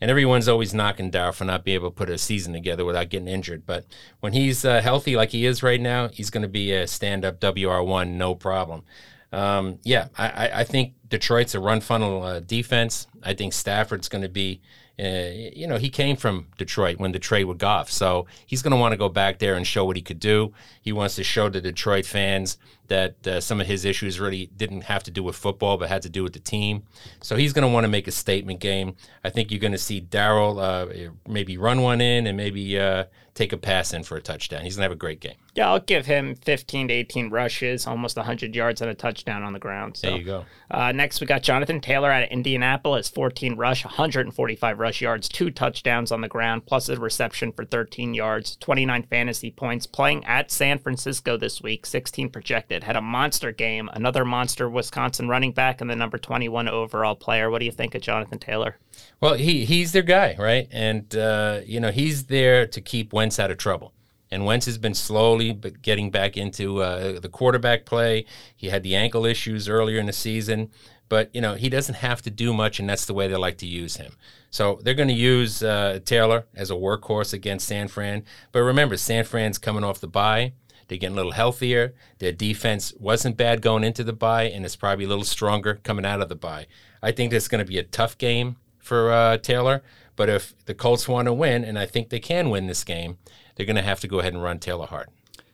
And 0.00 0.10
everyone's 0.10 0.48
always 0.48 0.74
knocking 0.74 1.10
Darrell 1.10 1.32
for 1.32 1.44
not 1.44 1.64
being 1.64 1.76
able 1.76 1.90
to 1.90 1.94
put 1.94 2.10
a 2.10 2.18
season 2.18 2.52
together 2.52 2.84
without 2.84 3.08
getting 3.08 3.28
injured. 3.28 3.64
But 3.64 3.86
when 4.20 4.32
he's 4.34 4.64
uh, 4.64 4.80
healthy 4.82 5.16
like 5.16 5.30
he 5.30 5.46
is 5.46 5.62
right 5.62 5.80
now, 5.80 6.08
he's 6.08 6.30
going 6.30 6.42
to 6.42 6.48
be 6.48 6.72
a 6.72 6.86
stand 6.86 7.24
up 7.24 7.40
WR1, 7.40 8.10
no 8.10 8.34
problem. 8.34 8.84
Um, 9.32 9.78
yeah, 9.82 10.08
I, 10.16 10.50
I, 10.60 10.64
think 10.64 10.94
Detroit's 11.08 11.54
a 11.54 11.60
run 11.60 11.80
funnel 11.80 12.22
uh, 12.22 12.40
defense. 12.40 13.06
I 13.22 13.34
think 13.34 13.52
Stafford's 13.52 14.08
going 14.08 14.22
to 14.22 14.28
be, 14.28 14.60
uh, 14.98 15.30
you 15.54 15.66
know, 15.66 15.78
he 15.78 15.90
came 15.90 16.16
from 16.16 16.46
Detroit 16.56 16.98
when 16.98 17.12
Detroit 17.12 17.46
with 17.46 17.58
Goff, 17.58 17.90
so 17.90 18.26
he's 18.46 18.62
going 18.62 18.70
to 18.70 18.76
want 18.76 18.92
to 18.92 18.96
go 18.96 19.08
back 19.08 19.38
there 19.38 19.54
and 19.54 19.66
show 19.66 19.84
what 19.84 19.96
he 19.96 20.02
could 20.02 20.20
do. 20.20 20.52
He 20.80 20.92
wants 20.92 21.16
to 21.16 21.24
show 21.24 21.48
the 21.48 21.60
Detroit 21.60 22.06
fans 22.06 22.56
that 22.88 23.26
uh, 23.26 23.40
some 23.40 23.60
of 23.60 23.66
his 23.66 23.84
issues 23.84 24.20
really 24.20 24.46
didn't 24.56 24.82
have 24.82 25.02
to 25.04 25.10
do 25.10 25.22
with 25.22 25.36
football, 25.36 25.76
but 25.76 25.88
had 25.88 26.02
to 26.02 26.08
do 26.08 26.22
with 26.22 26.32
the 26.32 26.40
team. 26.40 26.84
So 27.22 27.36
he's 27.36 27.52
going 27.52 27.66
to 27.66 27.72
want 27.72 27.84
to 27.84 27.88
make 27.88 28.06
a 28.06 28.12
statement 28.12 28.60
game. 28.60 28.96
I 29.24 29.30
think 29.30 29.50
you're 29.50 29.60
going 29.60 29.72
to 29.72 29.78
see 29.78 30.00
Darrell 30.00 30.58
uh, 30.58 30.86
maybe 31.26 31.56
run 31.56 31.82
one 31.82 32.00
in 32.00 32.26
and 32.26 32.36
maybe 32.36 32.78
uh, 32.78 33.04
take 33.36 33.52
a 33.52 33.56
pass 33.56 33.92
in 33.92 34.02
for 34.02 34.16
a 34.16 34.20
touchdown. 34.20 34.62
He's 34.62 34.76
going 34.76 34.80
to 34.80 34.84
have 34.84 34.92
a 34.92 34.96
great 34.96 35.20
game. 35.20 35.36
Yeah, 35.54 35.70
I'll 35.70 35.80
give 35.80 36.06
him 36.06 36.34
15 36.34 36.88
to 36.88 36.94
18 36.94 37.30
rushes, 37.30 37.86
almost 37.86 38.16
100 38.16 38.54
yards 38.54 38.80
and 38.80 38.90
a 38.90 38.94
touchdown 38.94 39.42
on 39.42 39.52
the 39.52 39.58
ground. 39.58 39.96
So. 39.96 40.08
There 40.08 40.18
you 40.18 40.24
go. 40.24 40.44
Uh, 40.70 40.92
next, 40.92 41.20
we 41.20 41.26
got 41.26 41.42
Jonathan 41.42 41.80
Taylor 41.80 42.10
out 42.10 42.24
of 42.24 42.30
Indianapolis, 42.30 43.08
14 43.08 43.56
rush, 43.56 43.84
145 43.84 44.78
rush 44.78 45.00
yards, 45.00 45.28
two 45.28 45.50
touchdowns 45.50 46.10
on 46.10 46.22
the 46.22 46.28
ground, 46.28 46.66
plus 46.66 46.88
a 46.88 46.98
reception 46.98 47.52
for 47.52 47.64
13 47.64 48.14
yards, 48.14 48.56
29 48.56 49.04
fantasy 49.04 49.50
points. 49.50 49.86
Playing 49.86 50.24
at 50.24 50.50
San 50.50 50.78
Francisco 50.78 51.36
this 51.36 51.62
week, 51.62 51.86
16 51.86 52.30
projected. 52.30 52.75
Had 52.82 52.96
a 52.96 53.00
monster 53.00 53.52
game, 53.52 53.88
another 53.92 54.24
monster 54.24 54.68
Wisconsin 54.68 55.28
running 55.28 55.52
back, 55.52 55.80
and 55.80 55.90
the 55.90 55.96
number 55.96 56.18
21 56.18 56.68
overall 56.68 57.14
player. 57.14 57.50
What 57.50 57.60
do 57.60 57.64
you 57.64 57.72
think 57.72 57.94
of 57.94 58.02
Jonathan 58.02 58.38
Taylor? 58.38 58.76
Well, 59.20 59.34
he 59.34 59.64
he's 59.64 59.92
their 59.92 60.02
guy, 60.02 60.36
right? 60.38 60.68
And 60.70 61.14
uh, 61.16 61.60
you 61.64 61.80
know 61.80 61.90
he's 61.90 62.26
there 62.26 62.66
to 62.66 62.80
keep 62.80 63.12
Wentz 63.12 63.38
out 63.38 63.50
of 63.50 63.58
trouble. 63.58 63.92
And 64.30 64.44
Wentz 64.44 64.66
has 64.66 64.76
been 64.76 64.94
slowly 64.94 65.52
but 65.52 65.82
getting 65.82 66.10
back 66.10 66.36
into 66.36 66.82
uh, 66.82 67.20
the 67.20 67.28
quarterback 67.28 67.86
play. 67.86 68.26
He 68.56 68.70
had 68.70 68.82
the 68.82 68.96
ankle 68.96 69.24
issues 69.24 69.68
earlier 69.68 70.00
in 70.00 70.06
the 70.06 70.12
season, 70.12 70.70
but 71.08 71.34
you 71.34 71.40
know 71.40 71.54
he 71.54 71.68
doesn't 71.68 71.96
have 71.96 72.22
to 72.22 72.30
do 72.30 72.52
much, 72.52 72.80
and 72.80 72.88
that's 72.88 73.06
the 73.06 73.14
way 73.14 73.28
they 73.28 73.36
like 73.36 73.58
to 73.58 73.66
use 73.66 73.96
him. 73.96 74.12
So 74.50 74.78
they're 74.82 74.94
going 74.94 75.08
to 75.08 75.14
use 75.14 75.62
uh, 75.62 76.00
Taylor 76.04 76.46
as 76.54 76.70
a 76.70 76.74
workhorse 76.74 77.32
against 77.32 77.68
San 77.68 77.88
Fran. 77.88 78.24
But 78.52 78.60
remember, 78.60 78.96
San 78.96 79.24
Fran's 79.24 79.58
coming 79.58 79.84
off 79.84 80.00
the 80.00 80.08
bye. 80.08 80.54
They're 80.88 80.98
getting 80.98 81.14
a 81.14 81.16
little 81.16 81.32
healthier. 81.32 81.94
Their 82.18 82.32
defense 82.32 82.94
wasn't 82.98 83.36
bad 83.36 83.62
going 83.62 83.84
into 83.84 84.04
the 84.04 84.12
bye, 84.12 84.44
and 84.44 84.64
it's 84.64 84.76
probably 84.76 85.04
a 85.04 85.08
little 85.08 85.24
stronger 85.24 85.80
coming 85.82 86.06
out 86.06 86.20
of 86.20 86.28
the 86.28 86.36
bye. 86.36 86.66
I 87.02 87.12
think 87.12 87.32
it's 87.32 87.48
going 87.48 87.64
to 87.64 87.68
be 87.68 87.78
a 87.78 87.82
tough 87.82 88.16
game 88.18 88.56
for 88.78 89.12
uh, 89.12 89.38
Taylor. 89.38 89.82
But 90.14 90.28
if 90.28 90.54
the 90.64 90.74
Colts 90.74 91.06
want 91.06 91.26
to 91.26 91.32
win, 91.32 91.64
and 91.64 91.78
I 91.78 91.86
think 91.86 92.08
they 92.08 92.20
can 92.20 92.50
win 92.50 92.66
this 92.66 92.84
game, 92.84 93.18
they're 93.54 93.66
going 93.66 93.76
to 93.76 93.82
have 93.82 94.00
to 94.00 94.08
go 94.08 94.20
ahead 94.20 94.32
and 94.32 94.42
run 94.42 94.58
Taylor 94.58 94.86
hard. 94.86 95.08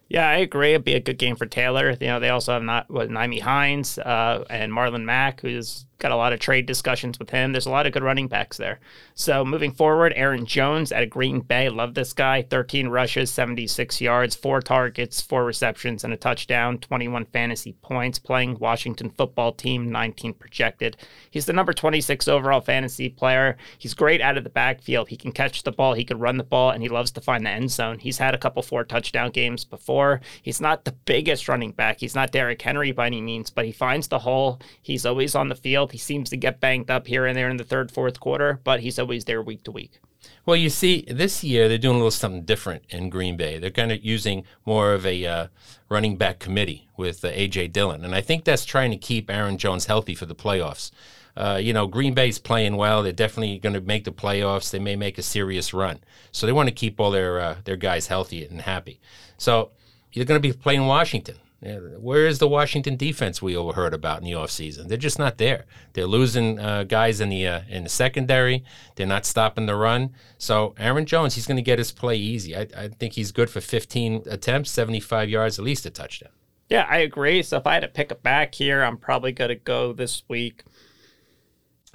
Yeah, 0.08 0.28
I 0.28 0.36
agree. 0.36 0.74
It'd 0.74 0.84
be 0.84 0.94
a 0.94 1.00
good 1.00 1.16
game 1.18 1.36
for 1.36 1.46
Taylor. 1.46 1.96
You 1.98 2.06
know, 2.08 2.20
they 2.20 2.28
also 2.28 2.52
have 2.52 2.62
not 2.62 2.90
what 2.90 3.08
Nyheim 3.08 3.40
Hines 3.40 3.98
uh, 3.98 4.44
and 4.50 4.70
Marlon 4.70 5.04
Mack, 5.04 5.40
who's 5.40 5.86
got 6.02 6.12
a 6.12 6.16
lot 6.16 6.32
of 6.32 6.40
trade 6.40 6.66
discussions 6.66 7.18
with 7.18 7.30
him. 7.30 7.52
There's 7.52 7.66
a 7.66 7.70
lot 7.70 7.86
of 7.86 7.92
good 7.92 8.02
running 8.02 8.26
backs 8.26 8.56
there. 8.56 8.80
So 9.14 9.44
moving 9.44 9.70
forward, 9.70 10.12
Aaron 10.16 10.44
Jones 10.44 10.90
at 10.90 11.08
Green 11.08 11.40
Bay. 11.40 11.68
Love 11.68 11.94
this 11.94 12.12
guy. 12.12 12.42
13 12.42 12.88
rushes, 12.88 13.30
76 13.30 14.00
yards, 14.00 14.34
four 14.34 14.60
targets, 14.60 15.20
four 15.20 15.44
receptions, 15.44 16.02
and 16.02 16.12
a 16.12 16.16
touchdown. 16.16 16.78
21 16.78 17.26
fantasy 17.26 17.72
points. 17.82 18.18
Playing 18.18 18.58
Washington 18.58 19.10
football 19.10 19.52
team, 19.52 19.92
19 19.92 20.34
projected. 20.34 20.96
He's 21.30 21.46
the 21.46 21.52
number 21.52 21.72
26 21.72 22.26
overall 22.26 22.60
fantasy 22.60 23.08
player. 23.08 23.56
He's 23.78 23.94
great 23.94 24.20
out 24.20 24.36
of 24.36 24.44
the 24.44 24.50
backfield. 24.50 25.08
He 25.08 25.16
can 25.16 25.30
catch 25.30 25.62
the 25.62 25.72
ball. 25.72 25.94
He 25.94 26.04
can 26.04 26.18
run 26.18 26.36
the 26.36 26.44
ball, 26.44 26.70
and 26.70 26.82
he 26.82 26.88
loves 26.88 27.12
to 27.12 27.20
find 27.20 27.46
the 27.46 27.50
end 27.50 27.70
zone. 27.70 28.00
He's 28.00 28.18
had 28.18 28.34
a 28.34 28.38
couple 28.38 28.62
four 28.62 28.84
touchdown 28.84 29.30
games 29.30 29.64
before. 29.64 30.20
He's 30.42 30.60
not 30.60 30.84
the 30.84 30.92
biggest 31.04 31.48
running 31.48 31.70
back. 31.70 32.00
He's 32.00 32.16
not 32.16 32.32
Derrick 32.32 32.60
Henry 32.60 32.90
by 32.90 33.06
any 33.06 33.20
means, 33.20 33.50
but 33.50 33.64
he 33.66 33.72
finds 33.72 34.08
the 34.08 34.18
hole. 34.18 34.60
He's 34.82 35.06
always 35.06 35.36
on 35.36 35.48
the 35.48 35.54
field. 35.54 35.91
He 35.92 35.98
seems 35.98 36.30
to 36.30 36.36
get 36.36 36.60
banged 36.60 36.90
up 36.90 37.06
here 37.06 37.26
and 37.26 37.36
there 37.36 37.48
in 37.48 37.56
the 37.56 37.64
third, 37.64 37.90
fourth 37.90 38.18
quarter, 38.20 38.60
but 38.64 38.80
he's 38.80 38.98
always 38.98 39.24
there 39.24 39.42
week 39.42 39.64
to 39.64 39.70
week. 39.70 40.00
Well, 40.44 40.56
you 40.56 40.70
see, 40.70 41.04
this 41.08 41.44
year 41.44 41.68
they're 41.68 41.78
doing 41.78 41.96
a 41.96 41.98
little 41.98 42.10
something 42.10 42.42
different 42.42 42.84
in 42.90 43.10
Green 43.10 43.36
Bay. 43.36 43.58
They're 43.58 43.70
kind 43.70 43.92
of 43.92 44.04
using 44.04 44.44
more 44.64 44.92
of 44.92 45.04
a 45.06 45.26
uh, 45.26 45.46
running 45.88 46.16
back 46.16 46.38
committee 46.38 46.88
with 46.96 47.24
uh, 47.24 47.28
A.J. 47.32 47.68
Dillon. 47.68 48.04
And 48.04 48.14
I 48.14 48.20
think 48.20 48.44
that's 48.44 48.64
trying 48.64 48.90
to 48.90 48.96
keep 48.96 49.30
Aaron 49.30 49.58
Jones 49.58 49.86
healthy 49.86 50.14
for 50.14 50.26
the 50.26 50.34
playoffs. 50.34 50.90
Uh, 51.36 51.58
you 51.60 51.72
know, 51.72 51.86
Green 51.86 52.14
Bay's 52.14 52.38
playing 52.38 52.76
well. 52.76 53.02
They're 53.02 53.12
definitely 53.12 53.58
going 53.58 53.74
to 53.74 53.80
make 53.80 54.04
the 54.04 54.12
playoffs. 54.12 54.70
They 54.70 54.78
may 54.78 54.96
make 54.96 55.16
a 55.16 55.22
serious 55.22 55.72
run. 55.72 56.00
So 56.30 56.46
they 56.46 56.52
want 56.52 56.68
to 56.68 56.74
keep 56.74 57.00
all 57.00 57.10
their 57.10 57.40
uh, 57.40 57.56
their 57.64 57.76
guys 57.76 58.08
healthy 58.08 58.44
and 58.44 58.60
happy. 58.60 59.00
So 59.38 59.70
you're 60.12 60.26
going 60.26 60.40
to 60.40 60.46
be 60.46 60.52
playing 60.52 60.86
Washington. 60.86 61.36
Where 61.62 62.26
is 62.26 62.40
the 62.40 62.48
Washington 62.48 62.96
defense 62.96 63.40
we 63.40 63.56
overheard 63.56 63.94
about 63.94 64.18
in 64.18 64.24
the 64.24 64.32
offseason? 64.32 64.88
They're 64.88 64.98
just 64.98 65.18
not 65.18 65.38
there. 65.38 65.66
They're 65.92 66.06
losing 66.06 66.58
uh, 66.58 66.82
guys 66.84 67.20
in 67.20 67.28
the 67.28 67.46
uh, 67.46 67.60
in 67.68 67.84
the 67.84 67.88
secondary. 67.88 68.64
They're 68.96 69.06
not 69.06 69.24
stopping 69.24 69.66
the 69.66 69.76
run. 69.76 70.10
So 70.38 70.74
Aaron 70.76 71.06
Jones, 71.06 71.36
he's 71.36 71.46
going 71.46 71.56
to 71.56 71.62
get 71.62 71.78
his 71.78 71.92
play 71.92 72.16
easy. 72.16 72.56
I, 72.56 72.66
I 72.76 72.88
think 72.88 73.12
he's 73.12 73.30
good 73.30 73.48
for 73.48 73.60
15 73.60 74.24
attempts, 74.26 74.72
75 74.72 75.28
yards, 75.28 75.58
at 75.58 75.64
least 75.64 75.86
a 75.86 75.90
touchdown. 75.90 76.32
Yeah, 76.68 76.86
I 76.88 76.98
agree. 76.98 77.42
So 77.42 77.58
if 77.58 77.66
I 77.66 77.74
had 77.74 77.80
to 77.80 77.88
pick 77.88 78.10
a 78.10 78.16
back 78.16 78.54
here, 78.54 78.82
I'm 78.82 78.96
probably 78.96 79.30
going 79.30 79.50
to 79.50 79.54
go 79.54 79.92
this 79.92 80.24
week. 80.28 80.64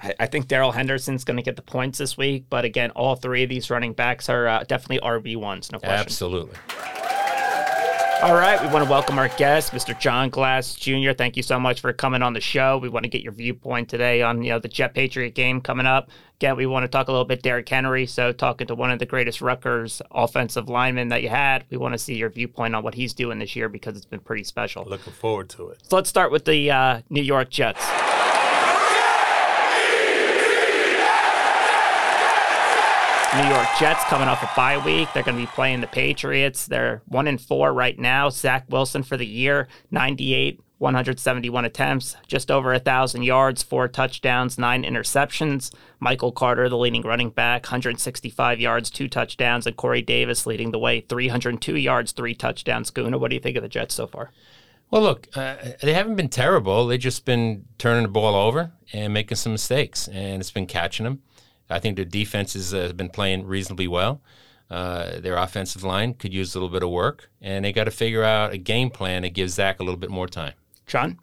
I, 0.00 0.14
I 0.20 0.26
think 0.26 0.48
Darrell 0.48 0.72
Henderson's 0.72 1.24
going 1.24 1.36
to 1.36 1.42
get 1.42 1.56
the 1.56 1.62
points 1.62 1.98
this 1.98 2.16
week, 2.16 2.46
but 2.48 2.64
again, 2.64 2.90
all 2.92 3.16
three 3.16 3.42
of 3.42 3.50
these 3.50 3.68
running 3.70 3.92
backs 3.92 4.28
are 4.28 4.46
uh, 4.46 4.64
definitely 4.66 5.06
RB 5.06 5.36
ones, 5.36 5.70
no 5.72 5.78
question. 5.78 5.98
Absolutely. 5.98 6.56
All 8.20 8.34
right, 8.34 8.60
we 8.60 8.66
want 8.66 8.84
to 8.84 8.90
welcome 8.90 9.16
our 9.16 9.28
guest, 9.28 9.72
Mr. 9.72 9.98
John 9.98 10.28
Glass 10.28 10.74
Jr. 10.74 11.12
Thank 11.12 11.36
you 11.36 11.42
so 11.44 11.60
much 11.60 11.80
for 11.80 11.92
coming 11.92 12.20
on 12.20 12.32
the 12.32 12.40
show. 12.40 12.76
We 12.76 12.88
want 12.88 13.04
to 13.04 13.08
get 13.08 13.22
your 13.22 13.32
viewpoint 13.32 13.88
today 13.88 14.22
on 14.22 14.42
you 14.42 14.50
know 14.50 14.58
the 14.58 14.66
Jet 14.66 14.92
Patriot 14.92 15.36
game 15.36 15.60
coming 15.60 15.86
up. 15.86 16.10
Again, 16.34 16.56
we 16.56 16.66
want 16.66 16.82
to 16.82 16.88
talk 16.88 17.06
a 17.06 17.12
little 17.12 17.24
bit 17.24 17.42
Derrick 17.42 17.68
Henry. 17.68 18.06
So, 18.06 18.32
talking 18.32 18.66
to 18.66 18.74
one 18.74 18.90
of 18.90 18.98
the 18.98 19.06
greatest 19.06 19.40
Rutgers 19.40 20.02
offensive 20.10 20.68
linemen 20.68 21.10
that 21.10 21.22
you 21.22 21.28
had, 21.28 21.64
we 21.70 21.76
want 21.76 21.94
to 21.94 21.98
see 21.98 22.16
your 22.16 22.28
viewpoint 22.28 22.74
on 22.74 22.82
what 22.82 22.94
he's 22.94 23.14
doing 23.14 23.38
this 23.38 23.54
year 23.54 23.68
because 23.68 23.96
it's 23.96 24.04
been 24.04 24.18
pretty 24.18 24.42
special. 24.42 24.84
Looking 24.84 25.12
forward 25.12 25.48
to 25.50 25.68
it. 25.68 25.78
So, 25.88 25.94
let's 25.94 26.08
start 26.08 26.32
with 26.32 26.44
the 26.44 26.72
uh, 26.72 27.02
New 27.10 27.22
York 27.22 27.50
Jets. 27.50 27.86
New 33.36 33.44
York 33.44 33.68
Jets 33.78 34.02
coming 34.04 34.26
off 34.26 34.42
a 34.42 34.50
bye 34.56 34.78
week. 34.78 35.08
They're 35.12 35.22
going 35.22 35.36
to 35.36 35.42
be 35.42 35.50
playing 35.52 35.82
the 35.82 35.86
Patriots. 35.86 36.66
They're 36.66 37.02
one 37.06 37.28
and 37.28 37.38
four 37.38 37.74
right 37.74 37.98
now. 37.98 38.30
Zach 38.30 38.64
Wilson 38.70 39.02
for 39.02 39.18
the 39.18 39.26
year, 39.26 39.68
98, 39.90 40.60
171 40.78 41.64
attempts, 41.66 42.16
just 42.26 42.50
over 42.50 42.72
a 42.72 42.78
thousand 42.78 43.24
yards, 43.24 43.62
four 43.62 43.86
touchdowns, 43.86 44.56
nine 44.56 44.82
interceptions. 44.82 45.74
Michael 46.00 46.32
Carter, 46.32 46.70
the 46.70 46.78
leading 46.78 47.02
running 47.02 47.28
back, 47.28 47.64
165 47.64 48.60
yards, 48.60 48.88
two 48.88 49.08
touchdowns, 49.08 49.66
and 49.66 49.76
Corey 49.76 50.00
Davis 50.00 50.46
leading 50.46 50.70
the 50.70 50.78
way, 50.78 51.02
302 51.02 51.76
yards, 51.76 52.12
three 52.12 52.34
touchdowns. 52.34 52.90
Guna, 52.90 53.18
what 53.18 53.28
do 53.28 53.34
you 53.34 53.42
think 53.42 53.58
of 53.58 53.62
the 53.62 53.68
Jets 53.68 53.94
so 53.94 54.06
far? 54.06 54.30
Well, 54.90 55.02
look, 55.02 55.28
uh, 55.34 55.56
they 55.82 55.92
haven't 55.92 56.16
been 56.16 56.30
terrible. 56.30 56.86
They've 56.86 56.98
just 56.98 57.26
been 57.26 57.66
turning 57.76 58.04
the 58.04 58.08
ball 58.08 58.34
over 58.34 58.72
and 58.94 59.12
making 59.12 59.36
some 59.36 59.52
mistakes, 59.52 60.08
and 60.08 60.40
it's 60.40 60.50
been 60.50 60.66
catching 60.66 61.04
them. 61.04 61.22
I 61.70 61.78
think 61.78 61.96
the 61.96 62.04
defense 62.04 62.54
has 62.54 62.72
uh, 62.72 62.92
been 62.92 63.10
playing 63.10 63.46
reasonably 63.46 63.88
well. 63.88 64.20
Uh, 64.70 65.18
their 65.20 65.36
offensive 65.36 65.82
line 65.82 66.14
could 66.14 66.32
use 66.34 66.54
a 66.54 66.58
little 66.58 66.72
bit 66.72 66.82
of 66.82 66.90
work, 66.90 67.30
and 67.40 67.64
they 67.64 67.72
got 67.72 67.84
to 67.84 67.90
figure 67.90 68.22
out 68.22 68.52
a 68.52 68.58
game 68.58 68.90
plan 68.90 69.22
that 69.22 69.30
gives 69.30 69.54
Zach 69.54 69.80
a 69.80 69.82
little 69.82 69.98
bit 69.98 70.10
more 70.10 70.26
time. 70.26 70.52
John? 70.86 71.18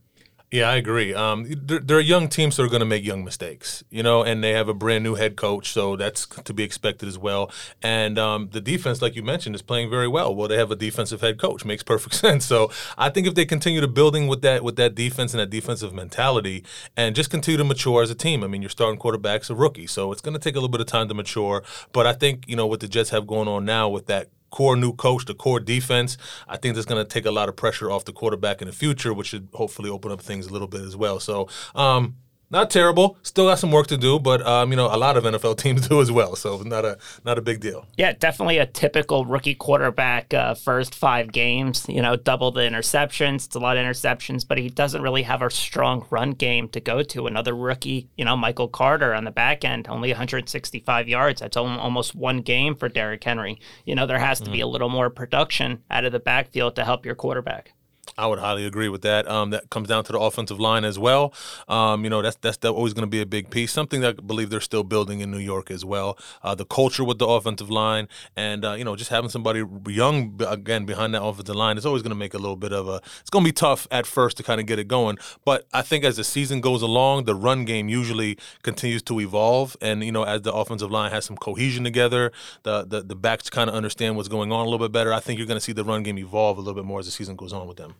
Yeah, 0.51 0.69
I 0.69 0.75
agree. 0.75 1.13
Um, 1.13 1.47
they're, 1.49 1.79
they're 1.79 1.99
young 1.99 2.29
teams 2.29 2.55
that 2.55 2.63
are 2.63 2.69
going 2.69 2.79
to 2.79 2.85
make 2.85 3.03
young 3.03 3.25
mistakes, 3.25 3.83
you 3.89 4.03
know, 4.03 4.23
and 4.23 4.43
they 4.43 4.51
have 4.51 4.69
a 4.69 4.73
brand 4.73 5.03
new 5.03 5.15
head 5.15 5.35
coach, 5.35 5.71
so 5.73 5.95
that's 5.97 6.25
to 6.27 6.53
be 6.53 6.63
expected 6.63 7.09
as 7.09 7.17
well. 7.17 7.51
And 7.81 8.17
um, 8.17 8.49
the 8.51 8.61
defense, 8.61 9.01
like 9.01 9.15
you 9.15 9.23
mentioned, 9.23 9.55
is 9.55 9.61
playing 9.61 9.89
very 9.89 10.07
well. 10.07 10.33
Well, 10.33 10.47
they 10.47 10.55
have 10.57 10.71
a 10.71 10.75
defensive 10.75 11.19
head 11.19 11.39
coach, 11.39 11.65
makes 11.65 11.83
perfect 11.83 12.15
sense. 12.25 12.45
So 12.45 12.71
I 12.97 13.09
think 13.09 13.27
if 13.27 13.33
they 13.33 13.45
continue 13.45 13.81
to 13.81 13.87
building 13.87 14.27
with 14.27 14.43
that 14.43 14.63
with 14.63 14.77
that 14.77 14.95
defense 14.95 15.33
and 15.33 15.41
that 15.41 15.49
defensive 15.49 15.93
mentality, 15.93 16.63
and 16.95 17.15
just 17.15 17.29
continue 17.31 17.57
to 17.57 17.63
mature 17.65 18.01
as 18.03 18.09
a 18.11 18.15
team. 18.15 18.43
I 18.43 18.47
mean, 18.47 18.61
your 18.61 18.69
starting 18.69 18.99
quarterback's 18.99 19.49
a 19.49 19.55
rookie, 19.55 19.87
so 19.87 20.11
it's 20.11 20.21
going 20.21 20.35
to 20.35 20.39
take 20.39 20.55
a 20.55 20.59
little 20.59 20.69
bit 20.69 20.79
of 20.79 20.87
time 20.87 21.09
to 21.09 21.13
mature. 21.13 21.63
But 21.91 22.05
I 22.05 22.13
think 22.13 22.47
you 22.47 22.55
know 22.55 22.67
what 22.67 22.79
the 22.79 22.87
Jets 22.87 23.09
have 23.09 23.27
going 23.27 23.47
on 23.47 23.65
now 23.65 23.89
with 23.89 24.05
that 24.05 24.29
core 24.49 24.75
new 24.75 24.93
coach, 24.93 25.25
the 25.25 25.33
core 25.33 25.59
defense, 25.59 26.17
I 26.47 26.57
think 26.57 26.75
that's 26.75 26.85
going 26.85 27.03
to 27.03 27.07
take 27.07 27.25
a 27.25 27.31
lot 27.31 27.49
of 27.49 27.55
pressure 27.55 27.91
off 27.91 28.05
the 28.05 28.13
quarterback 28.13 28.61
in 28.61 28.67
the 28.67 28.73
future, 28.73 29.13
which 29.13 29.27
should 29.27 29.49
hopefully 29.53 29.89
open 29.89 30.11
up 30.11 30.21
things 30.21 30.47
a 30.47 30.53
little 30.53 30.67
bit 30.67 30.81
as 30.81 30.95
well. 30.95 31.19
So, 31.19 31.49
um, 31.75 32.15
not 32.49 32.69
terrible. 32.69 33.17
Still 33.23 33.47
got 33.47 33.59
some 33.59 33.71
work 33.71 33.87
to 33.87 33.97
do, 33.97 34.19
but 34.19 34.45
um, 34.45 34.71
you 34.71 34.75
know 34.75 34.87
a 34.93 34.97
lot 34.97 35.17
of 35.17 35.23
NFL 35.23 35.57
teams 35.65 35.87
do 35.87 36.01
as 36.01 36.11
well. 36.11 36.35
So 36.35 36.61
not 36.61 36.85
a 36.85 36.97
not 37.23 37.37
a 37.37 37.41
big 37.41 37.59
deal. 37.59 37.85
Yeah, 37.97 38.13
definitely 38.13 38.57
a 38.57 38.65
typical 38.65 39.25
rookie 39.25 39.55
quarterback. 39.55 40.33
Uh, 40.33 40.53
first 40.53 40.95
five 40.95 41.31
games, 41.31 41.85
you 41.87 42.01
know, 42.01 42.15
double 42.15 42.51
the 42.51 42.61
interceptions. 42.61 43.45
It's 43.45 43.55
a 43.55 43.59
lot 43.59 43.77
of 43.77 43.85
interceptions, 43.85 44.47
but 44.47 44.57
he 44.57 44.69
doesn't 44.69 45.01
really 45.01 45.23
have 45.23 45.41
a 45.41 45.49
strong 45.49 46.05
run 46.09 46.31
game 46.31 46.69
to 46.69 46.79
go 46.79 47.03
to. 47.03 47.27
Another 47.27 47.55
rookie, 47.55 48.09
you 48.17 48.25
know, 48.25 48.35
Michael 48.35 48.67
Carter 48.67 49.13
on 49.13 49.23
the 49.23 49.31
back 49.31 49.65
end, 49.65 49.87
only 49.87 50.09
165 50.09 51.07
yards. 51.07 51.41
That's 51.41 51.57
almost 51.57 52.15
one 52.15 52.41
game 52.41 52.75
for 52.75 52.89
Derrick 52.89 53.23
Henry. 53.23 53.59
You 53.85 53.95
know, 53.95 54.05
there 54.05 54.19
has 54.19 54.39
to 54.39 54.45
mm-hmm. 54.45 54.53
be 54.53 54.61
a 54.61 54.67
little 54.67 54.89
more 54.89 55.09
production 55.09 55.83
out 55.89 56.05
of 56.05 56.11
the 56.11 56.19
backfield 56.19 56.75
to 56.75 56.85
help 56.85 57.05
your 57.05 57.15
quarterback. 57.15 57.73
I 58.17 58.27
would 58.27 58.39
highly 58.39 58.65
agree 58.65 58.87
with 58.87 59.01
that. 59.01 59.27
Um, 59.27 59.49
that 59.49 59.69
comes 59.69 59.89
down 59.89 60.05
to 60.05 60.13
the 60.13 60.19
offensive 60.19 60.59
line 60.59 60.85
as 60.85 60.97
well. 60.97 61.33
Um, 61.67 62.05
you 62.05 62.09
know, 62.09 62.21
that's 62.21 62.37
that's 62.37 62.63
always 62.63 62.93
going 62.93 63.03
to 63.03 63.09
be 63.09 63.19
a 63.19 63.25
big 63.25 63.49
piece. 63.49 63.73
Something 63.73 63.99
that 64.01 64.15
I 64.19 64.21
believe 64.21 64.49
they're 64.49 64.61
still 64.61 64.83
building 64.83 65.19
in 65.19 65.31
New 65.31 65.39
York 65.39 65.69
as 65.69 65.83
well. 65.83 66.17
Uh, 66.41 66.55
the 66.55 66.65
culture 66.65 67.03
with 67.03 67.19
the 67.19 67.27
offensive 67.27 67.69
line, 67.69 68.07
and 68.37 68.63
uh, 68.63 68.73
you 68.73 68.85
know, 68.85 68.95
just 68.95 69.09
having 69.09 69.29
somebody 69.29 69.63
young 69.87 70.39
again 70.47 70.85
behind 70.85 71.13
that 71.13 71.23
offensive 71.23 71.55
line 71.55 71.77
is 71.77 71.85
always 71.85 72.03
going 72.03 72.11
to 72.11 72.15
make 72.15 72.33
a 72.33 72.37
little 72.37 72.55
bit 72.55 72.71
of 72.71 72.87
a. 72.87 73.01
It's 73.19 73.29
going 73.29 73.43
to 73.43 73.49
be 73.49 73.53
tough 73.53 73.85
at 73.91 74.05
first 74.05 74.37
to 74.37 74.43
kind 74.43 74.61
of 74.61 74.67
get 74.67 74.79
it 74.79 74.87
going, 74.87 75.17
but 75.43 75.67
I 75.73 75.81
think 75.81 76.05
as 76.05 76.15
the 76.15 76.23
season 76.23 76.61
goes 76.61 76.81
along, 76.81 77.25
the 77.25 77.35
run 77.35 77.65
game 77.65 77.89
usually 77.89 78.37
continues 78.63 79.01
to 79.03 79.19
evolve, 79.19 79.75
and 79.81 80.03
you 80.05 80.11
know, 80.13 80.23
as 80.23 80.43
the 80.43 80.53
offensive 80.53 80.89
line 80.89 81.11
has 81.11 81.25
some 81.25 81.35
cohesion 81.35 81.83
together, 81.83 82.31
the 82.63 82.85
the, 82.85 83.01
the 83.01 83.15
backs 83.15 83.49
kind 83.49 83.69
of 83.69 83.75
understand 83.75 84.15
what's 84.15 84.29
going 84.29 84.53
on 84.53 84.61
a 84.61 84.69
little 84.69 84.87
bit 84.87 84.93
better. 84.93 85.11
I 85.11 85.19
think 85.19 85.37
you're 85.37 85.47
going 85.47 85.59
to 85.59 85.63
see 85.63 85.73
the 85.73 85.83
run 85.83 86.03
game 86.03 86.17
evolve 86.17 86.57
a 86.57 86.61
little 86.61 86.75
bit 86.75 86.85
more 86.85 87.01
as 87.01 87.07
the 87.07 87.11
season 87.11 87.35
goes 87.35 87.51
on 87.51 87.67
with 87.67 87.75
them. 87.75 87.95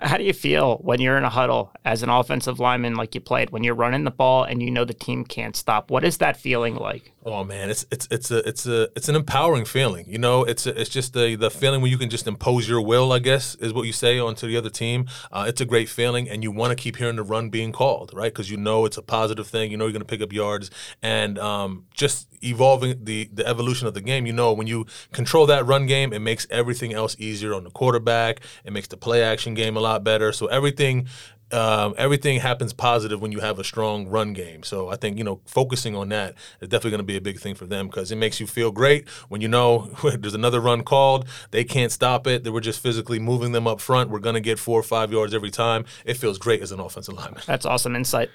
How 0.00 0.16
do 0.16 0.24
you 0.24 0.32
feel 0.32 0.76
when 0.78 1.00
you're 1.00 1.16
in 1.16 1.24
a 1.24 1.30
huddle 1.30 1.72
as 1.84 2.02
an 2.02 2.08
offensive 2.08 2.60
lineman 2.60 2.94
like 2.94 3.14
you 3.14 3.20
played 3.20 3.50
when 3.50 3.64
you're 3.64 3.74
running 3.74 4.04
the 4.04 4.10
ball 4.10 4.44
and 4.44 4.62
you 4.62 4.70
know 4.70 4.84
the 4.84 4.94
team 4.94 5.24
can't 5.24 5.56
stop? 5.56 5.90
What 5.90 6.04
is 6.04 6.18
that 6.18 6.36
feeling 6.36 6.76
like? 6.76 7.12
Oh 7.24 7.44
man, 7.44 7.68
it's 7.68 7.84
it's 7.90 8.06
it's 8.10 8.30
a 8.30 8.48
it's 8.48 8.64
a 8.66 8.88
it's 8.96 9.08
an 9.08 9.16
empowering 9.16 9.64
feeling. 9.64 10.06
You 10.08 10.18
know, 10.18 10.44
it's 10.44 10.66
a, 10.66 10.80
it's 10.80 10.88
just 10.88 11.12
the 11.12 11.34
the 11.34 11.50
feeling 11.50 11.82
when 11.82 11.90
you 11.90 11.98
can 11.98 12.10
just 12.10 12.26
impose 12.26 12.68
your 12.68 12.80
will. 12.80 13.12
I 13.12 13.18
guess 13.18 13.54
is 13.56 13.72
what 13.72 13.86
you 13.86 13.92
say 13.92 14.18
onto 14.18 14.46
the 14.46 14.56
other 14.56 14.70
team. 14.70 15.06
Uh, 15.32 15.44
it's 15.48 15.60
a 15.60 15.64
great 15.64 15.88
feeling, 15.88 16.28
and 16.28 16.42
you 16.42 16.50
want 16.50 16.70
to 16.70 16.76
keep 16.82 16.96
hearing 16.96 17.16
the 17.16 17.22
run 17.22 17.50
being 17.50 17.72
called, 17.72 18.12
right? 18.14 18.32
Because 18.32 18.50
you 18.50 18.56
know 18.56 18.84
it's 18.84 18.96
a 18.96 19.02
positive 19.02 19.46
thing. 19.46 19.70
You 19.70 19.76
know 19.76 19.84
you're 19.84 19.92
going 19.92 20.00
to 20.00 20.06
pick 20.06 20.22
up 20.22 20.32
yards, 20.32 20.70
and 21.02 21.38
um, 21.38 21.86
just 21.92 22.28
evolving 22.42 23.04
the 23.04 23.28
the 23.32 23.46
evolution 23.46 23.88
of 23.88 23.94
the 23.94 24.00
game. 24.00 24.24
You 24.24 24.32
know, 24.32 24.52
when 24.52 24.66
you 24.66 24.86
control 25.12 25.44
that 25.46 25.66
run 25.66 25.86
game, 25.86 26.12
it 26.12 26.20
makes 26.20 26.46
everything 26.50 26.94
else 26.94 27.16
easier 27.18 27.52
on 27.52 27.64
the 27.64 27.70
quarterback. 27.70 28.40
It 28.64 28.72
makes 28.72 28.88
the 28.88 28.96
play 28.96 29.22
action 29.22 29.54
game 29.54 29.76
a 29.76 29.80
lot 29.80 29.87
better. 29.96 30.32
So 30.32 30.46
everything 30.46 31.08
um, 31.50 31.94
everything 31.96 32.40
happens 32.40 32.72
positive 32.72 33.22
when 33.22 33.32
you 33.32 33.40
have 33.40 33.58
a 33.58 33.64
strong 33.64 34.08
run 34.08 34.32
game. 34.32 34.62
So 34.62 34.88
I 34.88 34.96
think 34.96 35.16
you 35.16 35.24
know 35.24 35.40
focusing 35.46 35.96
on 35.96 36.10
that 36.10 36.34
is 36.60 36.68
definitely 36.68 36.90
going 36.90 36.98
to 36.98 37.04
be 37.04 37.16
a 37.16 37.20
big 37.20 37.38
thing 37.38 37.54
for 37.54 37.66
them 37.66 37.86
because 37.86 38.12
it 38.12 38.16
makes 38.16 38.40
you 38.40 38.46
feel 38.46 38.70
great 38.70 39.08
when 39.28 39.40
you 39.40 39.48
know 39.48 39.90
there's 40.18 40.34
another 40.34 40.60
run 40.60 40.82
called. 40.82 41.26
They 41.50 41.64
can't 41.64 41.92
stop 41.92 42.26
it. 42.26 42.44
They 42.44 42.50
were 42.50 42.60
just 42.60 42.80
physically 42.80 43.18
moving 43.18 43.52
them 43.52 43.66
up 43.66 43.80
front. 43.80 44.10
We're 44.10 44.18
going 44.18 44.34
to 44.34 44.40
get 44.40 44.58
four 44.58 44.78
or 44.78 44.82
five 44.84 45.10
yards 45.10 45.34
every 45.34 45.50
time. 45.50 45.84
It 46.04 46.14
feels 46.14 46.38
great 46.38 46.60
as 46.60 46.72
an 46.72 46.80
offensive 46.80 47.14
lineman. 47.14 47.42
That's 47.46 47.64
awesome 47.64 47.96
insight. 47.96 48.30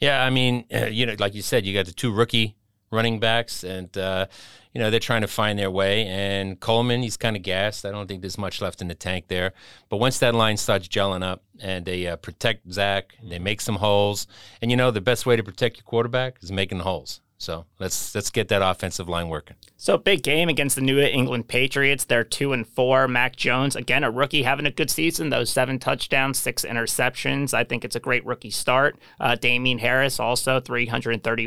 Yeah, 0.00 0.24
I 0.24 0.30
mean, 0.30 0.64
uh, 0.74 0.86
you 0.86 1.04
know, 1.04 1.14
like 1.18 1.34
you 1.34 1.42
said, 1.42 1.66
you 1.66 1.74
got 1.74 1.86
the 1.86 1.92
two 1.92 2.10
rookie 2.10 2.56
running 2.90 3.20
backs, 3.20 3.64
and 3.64 3.96
uh, 3.96 4.26
you 4.74 4.80
know 4.80 4.90
they're 4.90 5.00
trying 5.00 5.20
to 5.22 5.28
find 5.28 5.58
their 5.58 5.70
way. 5.70 6.06
And 6.06 6.58
Coleman, 6.60 7.02
he's 7.02 7.16
kind 7.16 7.36
of 7.36 7.42
gassed. 7.42 7.84
I 7.84 7.90
don't 7.90 8.06
think 8.06 8.20
there's 8.20 8.38
much 8.38 8.60
left 8.60 8.80
in 8.80 8.88
the 8.88 8.94
tank 8.94 9.26
there. 9.28 9.52
But 9.88 9.98
once 9.98 10.18
that 10.18 10.34
line 10.34 10.56
starts 10.56 10.88
gelling 10.88 11.22
up, 11.22 11.42
and 11.60 11.84
they 11.84 12.06
uh, 12.06 12.16
protect 12.16 12.70
Zach, 12.72 13.14
they 13.22 13.38
make 13.38 13.60
some 13.60 13.76
holes, 13.76 14.26
and 14.60 14.70
you 14.70 14.76
know 14.76 14.90
the 14.90 15.00
best 15.00 15.26
way 15.26 15.36
to 15.36 15.42
protect 15.42 15.76
your 15.76 15.84
quarterback 15.84 16.36
is 16.42 16.52
making 16.52 16.78
the 16.78 16.84
holes. 16.84 17.20
So 17.40 17.64
let's 17.78 18.14
let's 18.14 18.28
get 18.28 18.48
that 18.48 18.60
offensive 18.60 19.08
line 19.08 19.30
working. 19.30 19.56
So 19.78 19.96
big 19.96 20.22
game 20.22 20.50
against 20.50 20.76
the 20.76 20.82
New 20.82 21.00
England 21.00 21.48
Patriots. 21.48 22.04
They're 22.04 22.22
two 22.22 22.52
and 22.52 22.68
four. 22.68 23.08
Mac 23.08 23.34
Jones, 23.34 23.74
again, 23.74 24.04
a 24.04 24.10
rookie 24.10 24.42
having 24.42 24.66
a 24.66 24.70
good 24.70 24.90
season. 24.90 25.30
Those 25.30 25.48
seven 25.48 25.78
touchdowns, 25.78 26.38
six 26.38 26.66
interceptions. 26.66 27.54
I 27.54 27.64
think 27.64 27.82
it's 27.82 27.96
a 27.96 28.00
great 28.00 28.26
rookie 28.26 28.50
start. 28.50 28.98
Uh, 29.18 29.36
Damien 29.36 29.78
Harris 29.78 30.20
also 30.20 30.60
330 30.60 31.46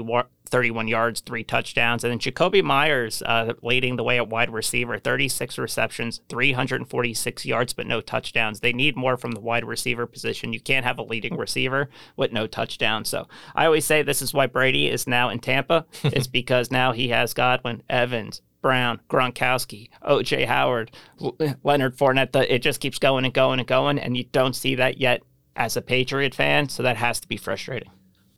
31 0.53 0.87
yards, 0.87 1.19
three 1.21 1.43
touchdowns. 1.43 2.03
And 2.03 2.11
then 2.11 2.19
Jakobi 2.19 2.63
Meyers 2.63 3.23
uh, 3.23 3.53
leading 3.63 3.95
the 3.95 4.03
way 4.03 4.17
at 4.17 4.29
wide 4.29 4.51
receiver, 4.51 4.99
36 4.99 5.57
receptions, 5.57 6.21
346 6.29 7.43
yards, 7.43 7.73
but 7.73 7.87
no 7.87 8.01
touchdowns. 8.01 8.59
They 8.59 8.71
need 8.71 8.95
more 8.95 9.17
from 9.17 9.31
the 9.31 9.39
wide 9.39 9.65
receiver 9.65 10.05
position. 10.05 10.53
You 10.53 10.59
can't 10.59 10.85
have 10.85 10.99
a 10.99 11.03
leading 11.03 11.37
receiver 11.37 11.89
with 12.17 12.31
no 12.31 12.45
touchdowns. 12.45 13.09
So 13.09 13.27
I 13.55 13.65
always 13.65 13.83
say 13.83 14.03
this 14.03 14.21
is 14.21 14.31
why 14.31 14.45
Brady 14.45 14.89
is 14.89 15.07
now 15.07 15.29
in 15.29 15.39
Tampa. 15.39 15.87
it's 16.03 16.27
because 16.27 16.69
now 16.69 16.91
he 16.91 17.09
has 17.09 17.33
Godwin, 17.33 17.81
Evans, 17.89 18.43
Brown, 18.61 19.01
Gronkowski, 19.09 19.89
OJ 20.07 20.45
Howard, 20.45 20.91
Leonard 21.63 21.97
Fournette. 21.97 22.45
It 22.47 22.59
just 22.59 22.79
keeps 22.79 22.99
going 22.99 23.25
and 23.25 23.33
going 23.33 23.57
and 23.57 23.67
going, 23.67 23.97
and 23.97 24.15
you 24.15 24.25
don't 24.25 24.55
see 24.55 24.75
that 24.75 24.99
yet 24.99 25.23
as 25.55 25.75
a 25.75 25.81
Patriot 25.81 26.35
fan. 26.35 26.69
So 26.69 26.83
that 26.83 26.97
has 26.97 27.19
to 27.21 27.27
be 27.27 27.37
frustrating. 27.37 27.89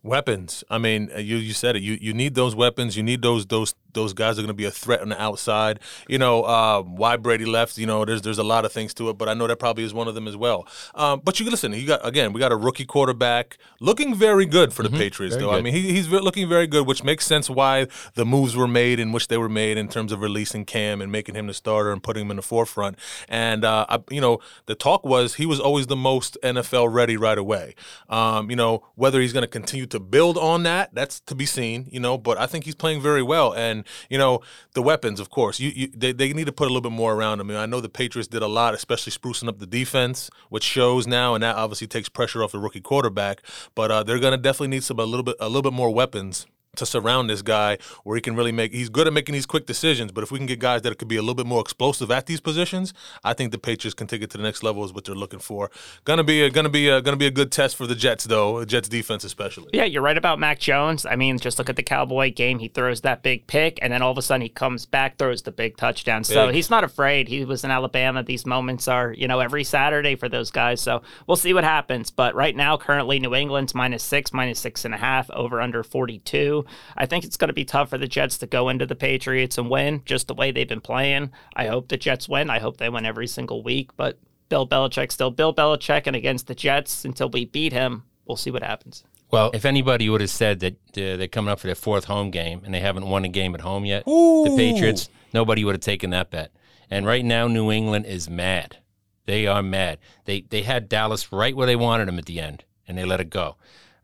Weapons. 0.06 0.62
I 0.70 0.78
mean, 0.78 1.10
uh, 1.14 1.18
you 1.18 1.36
you 1.36 1.52
said 1.52 1.74
it. 1.74 1.82
You 1.82 1.98
you 2.00 2.14
need 2.14 2.34
those 2.36 2.54
weapons. 2.54 2.96
You 2.96 3.02
need 3.02 3.22
those 3.22 3.44
those 3.46 3.74
those 3.92 4.12
guys 4.12 4.38
are 4.38 4.42
going 4.42 4.48
to 4.48 4.54
be 4.54 4.64
a 4.64 4.70
threat 4.70 5.00
on 5.00 5.08
the 5.08 5.20
outside. 5.20 5.80
You 6.08 6.18
know 6.18 6.42
uh, 6.42 6.82
why 6.82 7.16
Brady 7.16 7.44
left. 7.44 7.78
You 7.78 7.86
know, 7.86 8.04
there's 8.04 8.22
there's 8.22 8.38
a 8.38 8.44
lot 8.44 8.64
of 8.64 8.72
things 8.72 8.94
to 8.94 9.08
it, 9.10 9.18
but 9.18 9.28
I 9.28 9.34
know 9.34 9.46
that 9.46 9.56
probably 9.56 9.84
is 9.84 9.94
one 9.94 10.08
of 10.08 10.14
them 10.14 10.28
as 10.28 10.36
well. 10.36 10.66
Um, 10.94 11.20
but 11.24 11.40
you 11.40 11.48
listen. 11.50 11.72
You 11.72 11.86
got 11.86 12.06
again. 12.06 12.32
We 12.32 12.40
got 12.40 12.52
a 12.52 12.56
rookie 12.56 12.84
quarterback 12.84 13.58
looking 13.80 14.14
very 14.14 14.46
good 14.46 14.72
for 14.72 14.82
the 14.82 14.88
mm-hmm. 14.88 14.98
Patriots, 14.98 15.34
very 15.34 15.46
though. 15.46 15.52
Good. 15.52 15.58
I 15.58 15.62
mean, 15.62 15.74
he, 15.74 15.92
he's 15.92 16.08
looking 16.08 16.48
very 16.48 16.66
good, 16.66 16.86
which 16.86 17.02
makes 17.04 17.26
sense 17.26 17.50
why 17.50 17.86
the 18.14 18.24
moves 18.24 18.56
were 18.56 18.68
made 18.68 19.00
in 19.00 19.12
which 19.12 19.28
they 19.28 19.38
were 19.38 19.48
made 19.48 19.78
in 19.78 19.88
terms 19.88 20.12
of 20.12 20.20
releasing 20.20 20.64
Cam 20.64 21.00
and 21.00 21.10
making 21.10 21.34
him 21.34 21.46
the 21.46 21.54
starter 21.54 21.92
and 21.92 22.02
putting 22.02 22.24
him 22.26 22.30
in 22.30 22.36
the 22.36 22.42
forefront. 22.42 22.98
And 23.28 23.64
uh, 23.64 23.86
I, 23.88 23.98
you 24.10 24.20
know, 24.20 24.38
the 24.66 24.74
talk 24.74 25.04
was 25.04 25.34
he 25.34 25.46
was 25.46 25.60
always 25.60 25.86
the 25.86 25.96
most 25.96 26.36
NFL 26.42 26.92
ready 26.92 27.16
right 27.16 27.38
away. 27.38 27.74
Um, 28.08 28.50
you 28.50 28.56
know, 28.56 28.84
whether 28.94 29.20
he's 29.20 29.32
going 29.32 29.42
to 29.42 29.48
continue 29.48 29.86
to 29.86 30.00
build 30.00 30.36
on 30.38 30.62
that, 30.64 30.94
that's 30.94 31.20
to 31.20 31.34
be 31.34 31.46
seen. 31.46 31.88
You 31.90 32.00
know, 32.00 32.18
but 32.18 32.38
I 32.38 32.46
think 32.46 32.64
he's 32.64 32.74
playing 32.74 33.00
very 33.00 33.22
well 33.22 33.52
and 33.52 33.85
you 34.08 34.18
know, 34.18 34.40
the 34.74 34.82
weapons, 34.82 35.20
of 35.20 35.30
course, 35.30 35.60
you, 35.60 35.70
you 35.74 35.88
they, 35.94 36.12
they 36.12 36.32
need 36.32 36.46
to 36.46 36.52
put 36.52 36.64
a 36.64 36.70
little 36.70 36.80
bit 36.80 36.92
more 36.92 37.14
around 37.14 37.38
them. 37.38 37.50
I, 37.50 37.54
mean, 37.54 37.62
I 37.62 37.66
know 37.66 37.80
the 37.80 37.88
Patriots 37.88 38.28
did 38.28 38.42
a 38.42 38.46
lot, 38.46 38.74
especially 38.74 39.12
sprucing 39.12 39.48
up 39.48 39.58
the 39.58 39.66
defense, 39.66 40.30
which 40.48 40.64
shows 40.64 41.06
now, 41.06 41.34
and 41.34 41.42
that 41.42 41.56
obviously 41.56 41.86
takes 41.86 42.08
pressure 42.08 42.42
off 42.42 42.52
the 42.52 42.58
rookie 42.58 42.80
quarterback. 42.80 43.42
But 43.74 43.90
uh, 43.90 44.02
they're 44.02 44.18
going 44.18 44.32
to 44.32 44.38
definitely 44.38 44.68
need 44.68 44.84
some 44.84 44.98
a 44.98 45.04
little 45.04 45.24
bit 45.24 45.36
a 45.40 45.48
little 45.48 45.62
bit 45.62 45.72
more 45.72 45.90
weapons 45.90 46.46
to 46.76 46.86
surround 46.86 47.28
this 47.28 47.42
guy 47.42 47.78
where 48.04 48.16
he 48.16 48.20
can 48.20 48.36
really 48.36 48.52
make 48.52 48.72
he's 48.72 48.88
good 48.88 49.06
at 49.06 49.12
making 49.12 49.32
these 49.32 49.46
quick 49.46 49.66
decisions 49.66 50.12
but 50.12 50.22
if 50.22 50.30
we 50.30 50.38
can 50.38 50.46
get 50.46 50.58
guys 50.58 50.82
that 50.82 50.96
could 50.98 51.08
be 51.08 51.16
a 51.16 51.22
little 51.22 51.34
bit 51.34 51.46
more 51.46 51.60
explosive 51.60 52.10
at 52.10 52.26
these 52.26 52.40
positions 52.40 52.92
i 53.24 53.32
think 53.32 53.52
the 53.52 53.58
patriots 53.58 53.94
can 53.94 54.06
take 54.06 54.22
it 54.22 54.30
to 54.30 54.36
the 54.36 54.42
next 54.42 54.62
level 54.62 54.84
is 54.84 54.92
what 54.92 55.04
they're 55.04 55.14
looking 55.14 55.38
for. 55.38 55.70
Gonna 56.04 56.24
be 56.24 56.42
a 56.42 56.50
gonna 56.50 56.68
be 56.68 56.88
a 56.88 57.00
gonna 57.00 57.16
be 57.16 57.26
a 57.26 57.30
good 57.30 57.50
test 57.50 57.76
for 57.76 57.86
the 57.86 57.94
jets 57.94 58.24
though 58.24 58.64
jets 58.64 58.88
defense 58.88 59.24
especially. 59.24 59.70
Yeah 59.72 59.84
you're 59.84 60.02
right 60.02 60.18
about 60.18 60.38
mac 60.38 60.58
jones. 60.58 61.06
I 61.06 61.16
mean 61.16 61.38
just 61.38 61.58
look 61.58 61.68
at 61.68 61.76
the 61.76 61.82
cowboy 61.82 62.32
game. 62.32 62.58
He 62.58 62.68
throws 62.68 63.00
that 63.02 63.22
big 63.22 63.46
pick 63.46 63.78
and 63.82 63.92
then 63.92 64.02
all 64.02 64.10
of 64.10 64.18
a 64.18 64.22
sudden 64.22 64.42
he 64.42 64.48
comes 64.48 64.86
back 64.86 65.18
throws 65.18 65.42
the 65.42 65.52
big 65.52 65.76
touchdown. 65.76 66.20
Big. 66.20 66.26
so 66.26 66.48
he's 66.48 66.70
not 66.70 66.84
afraid. 66.84 67.28
He 67.28 67.44
was 67.44 67.64
in 67.64 67.70
alabama. 67.70 68.22
These 68.22 68.46
moments 68.46 68.88
are 68.88 69.12
you 69.12 69.28
know 69.28 69.40
every 69.40 69.64
saturday 69.64 70.16
for 70.16 70.28
those 70.28 70.50
guys. 70.50 70.80
So 70.80 71.02
we'll 71.26 71.36
see 71.36 71.54
what 71.54 71.64
happens. 71.64 72.10
But 72.10 72.34
right 72.34 72.54
now 72.54 72.76
currently 72.76 73.18
new 73.18 73.34
england's 73.34 73.74
minus 73.74 74.02
six 74.02 74.32
minus 74.32 74.60
six 74.60 74.84
and 74.84 74.94
a 74.94 74.98
half 74.98 75.30
over 75.30 75.60
under 75.60 75.82
42 75.82 76.64
I 76.96 77.06
think 77.06 77.24
it's 77.24 77.36
going 77.36 77.48
to 77.48 77.54
be 77.54 77.64
tough 77.64 77.90
for 77.90 77.98
the 77.98 78.08
Jets 78.08 78.38
to 78.38 78.46
go 78.46 78.68
into 78.68 78.86
the 78.86 78.94
Patriots 78.94 79.58
and 79.58 79.70
win 79.70 80.02
just 80.04 80.28
the 80.28 80.34
way 80.34 80.50
they've 80.50 80.68
been 80.68 80.80
playing. 80.80 81.32
I 81.54 81.66
hope 81.66 81.88
the 81.88 81.96
Jets 81.96 82.28
win. 82.28 82.50
I 82.50 82.58
hope 82.58 82.76
they 82.76 82.88
win 82.88 83.06
every 83.06 83.26
single 83.26 83.62
week, 83.62 83.96
but 83.96 84.18
Bill 84.48 84.66
Belichick 84.66 85.12
still 85.12 85.30
Bill 85.30 85.54
Belichick, 85.54 86.06
and 86.06 86.16
against 86.16 86.46
the 86.46 86.54
Jets 86.54 87.04
until 87.04 87.28
we 87.28 87.44
beat 87.44 87.72
him, 87.72 88.04
we'll 88.26 88.36
see 88.36 88.50
what 88.50 88.62
happens. 88.62 89.04
Well, 89.30 89.50
if 89.54 89.64
anybody 89.64 90.08
would 90.08 90.20
have 90.20 90.30
said 90.30 90.60
that 90.60 90.74
uh, 90.74 91.16
they're 91.16 91.26
coming 91.26 91.50
up 91.50 91.58
for 91.58 91.66
their 91.66 91.74
fourth 91.74 92.04
home 92.04 92.30
game 92.30 92.62
and 92.64 92.72
they 92.72 92.80
haven't 92.80 93.08
won 93.08 93.24
a 93.24 93.28
game 93.28 93.54
at 93.54 93.60
home 93.60 93.84
yet, 93.84 94.06
Ooh. 94.06 94.44
the 94.44 94.56
Patriots, 94.56 95.08
nobody 95.32 95.64
would 95.64 95.74
have 95.74 95.80
taken 95.80 96.10
that 96.10 96.30
bet. 96.30 96.52
And 96.90 97.04
right 97.04 97.24
now, 97.24 97.48
New 97.48 97.72
England 97.72 98.06
is 98.06 98.30
mad. 98.30 98.76
They 99.24 99.48
are 99.48 99.62
mad. 99.62 99.98
They 100.24 100.42
they 100.42 100.62
had 100.62 100.88
Dallas 100.88 101.32
right 101.32 101.56
where 101.56 101.66
they 101.66 101.74
wanted 101.74 102.06
them 102.06 102.18
at 102.18 102.26
the 102.26 102.40
end, 102.40 102.64
and 102.86 102.96
they 102.96 103.04
let 103.04 103.20
it 103.20 103.28
go. 103.28 103.56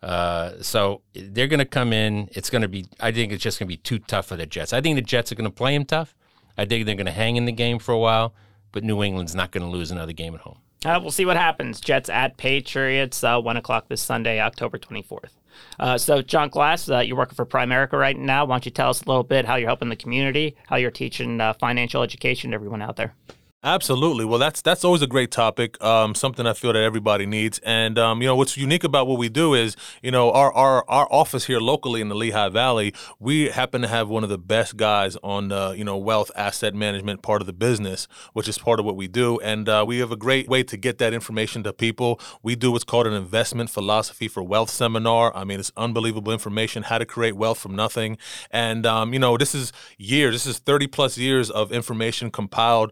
Uh, 0.03 0.61
so 0.61 1.03
they're 1.15 1.47
going 1.47 1.61
to 1.61 1.65
come 1.65 1.93
in. 1.93 2.29
It's 2.33 2.51
going 2.51 2.63
to 2.63 2.69
be. 2.69 2.87
I 3.01 3.13
think 3.13 3.33
it's 3.33 3.43
just 3.43 3.59
going 3.59 3.69
to 3.69 3.73
be 3.73 3.77
too 3.77 3.99
tough 4.01 4.27
for 4.27 4.37
the 4.37 4.47
Jets. 4.47 4.73
I 4.73 4.81
think 4.81 4.97
the 4.97 5.03
Jets 5.03 5.31
are 5.31 5.37
going 5.37 5.51
to 5.51 5.55
play 5.55 5.75
them 5.77 5.85
tough. 5.85 6.15
I 6.59 6.65
think 6.65 6.87
they're 6.87 6.97
going 6.97 7.07
to 7.07 7.13
hang 7.13 7.37
in 7.37 7.45
the 7.45 7.53
game 7.53 7.79
for 7.79 7.93
a 7.93 7.99
while, 7.99 8.35
but 8.73 8.85
New 8.85 9.03
England's 9.03 9.35
not 9.35 9.53
going 9.53 9.65
to 9.65 9.71
lose 9.71 9.91
another 9.91 10.13
game 10.13 10.35
at 10.35 10.41
home. 10.41 10.59
Uh, 10.85 10.99
we'll 11.01 11.13
see 11.13 11.25
what 11.25 11.37
happens. 11.37 11.81
Jets 11.81 12.09
at 12.09 12.37
Patriots, 12.37 13.23
uh, 13.23 13.41
one 13.41 13.57
o'clock 13.57 13.89
this 13.89 14.03
Sunday, 14.03 14.41
October 14.41 14.79
twenty 14.79 15.03
fourth. 15.03 15.39
Uh, 15.79 15.97
so, 15.97 16.23
John 16.23 16.49
Glass, 16.49 16.89
uh, 16.91 16.99
you're 16.99 17.17
working 17.17 17.37
for 17.37 17.47
Primerica 17.47 17.93
right 17.93 18.19
now. 18.19 18.45
Why 18.45 18.55
don't 18.55 18.65
you 18.65 18.73
tell 18.73 18.91
us 18.91 19.03
a 19.03 19.07
little 19.07 19.23
bit 19.23 19.45
how 19.45 19.55
you're 19.57 19.69
helping 19.69 19.91
the 19.91 19.97
community, 19.97 20.57
how 20.67 20.77
you're 20.77 20.91
teaching 20.91 21.41
uh, 21.41 21.53
financial 21.53 22.03
education 22.03 22.51
to 22.51 22.55
everyone 22.55 22.83
out 22.83 22.97
there? 22.97 23.15
Absolutely. 23.65 24.25
Well, 24.25 24.41
that's 24.41 24.61
that's 24.61 24.83
always 24.83 25.03
a 25.03 25.07
great 25.07 25.31
topic. 25.31 25.81
Um, 25.81 26.17
something 26.17 26.49
I 26.49 26.53
feel 26.53 26.73
that 26.73 26.83
everybody 26.83 27.27
needs. 27.27 27.61
And 27.61 27.97
um, 27.97 28.21
you 28.21 28.27
know, 28.27 28.35
what's 28.35 28.57
unique 28.57 28.83
about 28.83 29.07
what 29.07 29.19
we 29.21 29.29
do 29.29 29.55
is, 29.55 29.77
you 30.03 30.11
know, 30.11 30.33
our, 30.33 30.53
our 30.53 30.85
our 30.89 31.07
office 31.13 31.45
here 31.47 31.61
locally 31.61 32.01
in 32.01 32.09
the 32.09 32.17
Lehigh 32.17 32.49
Valley, 32.49 32.93
we 33.21 33.51
happen 33.51 33.81
to 33.83 33.87
have 33.87 34.09
one 34.09 34.25
of 34.25 34.31
the 34.31 34.39
best 34.39 34.77
guys 34.77 35.17
on 35.23 35.47
the 35.47 35.75
you 35.77 35.85
know 35.85 35.97
wealth 35.97 36.33
asset 36.35 36.75
management 36.75 37.23
part 37.23 37.41
of 37.41 37.47
the 37.47 37.53
business, 37.53 38.09
which 38.33 38.49
is 38.49 38.59
part 38.59 38.81
of 38.81 38.85
what 38.85 38.97
we 38.97 39.07
do. 39.07 39.39
And 39.39 39.69
uh, 39.69 39.85
we 39.87 39.99
have 39.99 40.11
a 40.11 40.17
great 40.17 40.49
way 40.49 40.65
to 40.65 40.77
get 40.77 40.99
that 40.99 41.15
information 41.15 41.63
to 41.63 41.73
people. 41.73 42.19
We 42.43 42.57
do 42.57 42.73
what's 42.73 42.83
called 42.83 43.07
an 43.07 43.13
investment 43.13 43.71
philosophy 43.71 44.27
for 44.27 44.43
wealth 44.43 44.71
seminar. 44.71 45.31
I 45.37 45.45
mean, 45.45 45.61
it's 45.61 45.71
unbelievable 45.77 46.33
information 46.33 46.83
how 46.83 46.99
to 46.99 47.07
create 47.07 47.37
wealth 47.37 47.59
from 47.61 47.77
nothing. 47.77 48.19
And 48.51 48.85
um, 48.87 49.13
you 49.13 49.21
know, 49.21 49.37
this 49.37 49.55
is 49.55 49.73
years. 49.99 50.35
This 50.35 50.47
is 50.47 50.59
thirty 50.59 50.89
plus 50.89 51.17
years 51.17 51.49
of 51.49 51.71
information 51.71 52.33
compiled. 52.33 52.91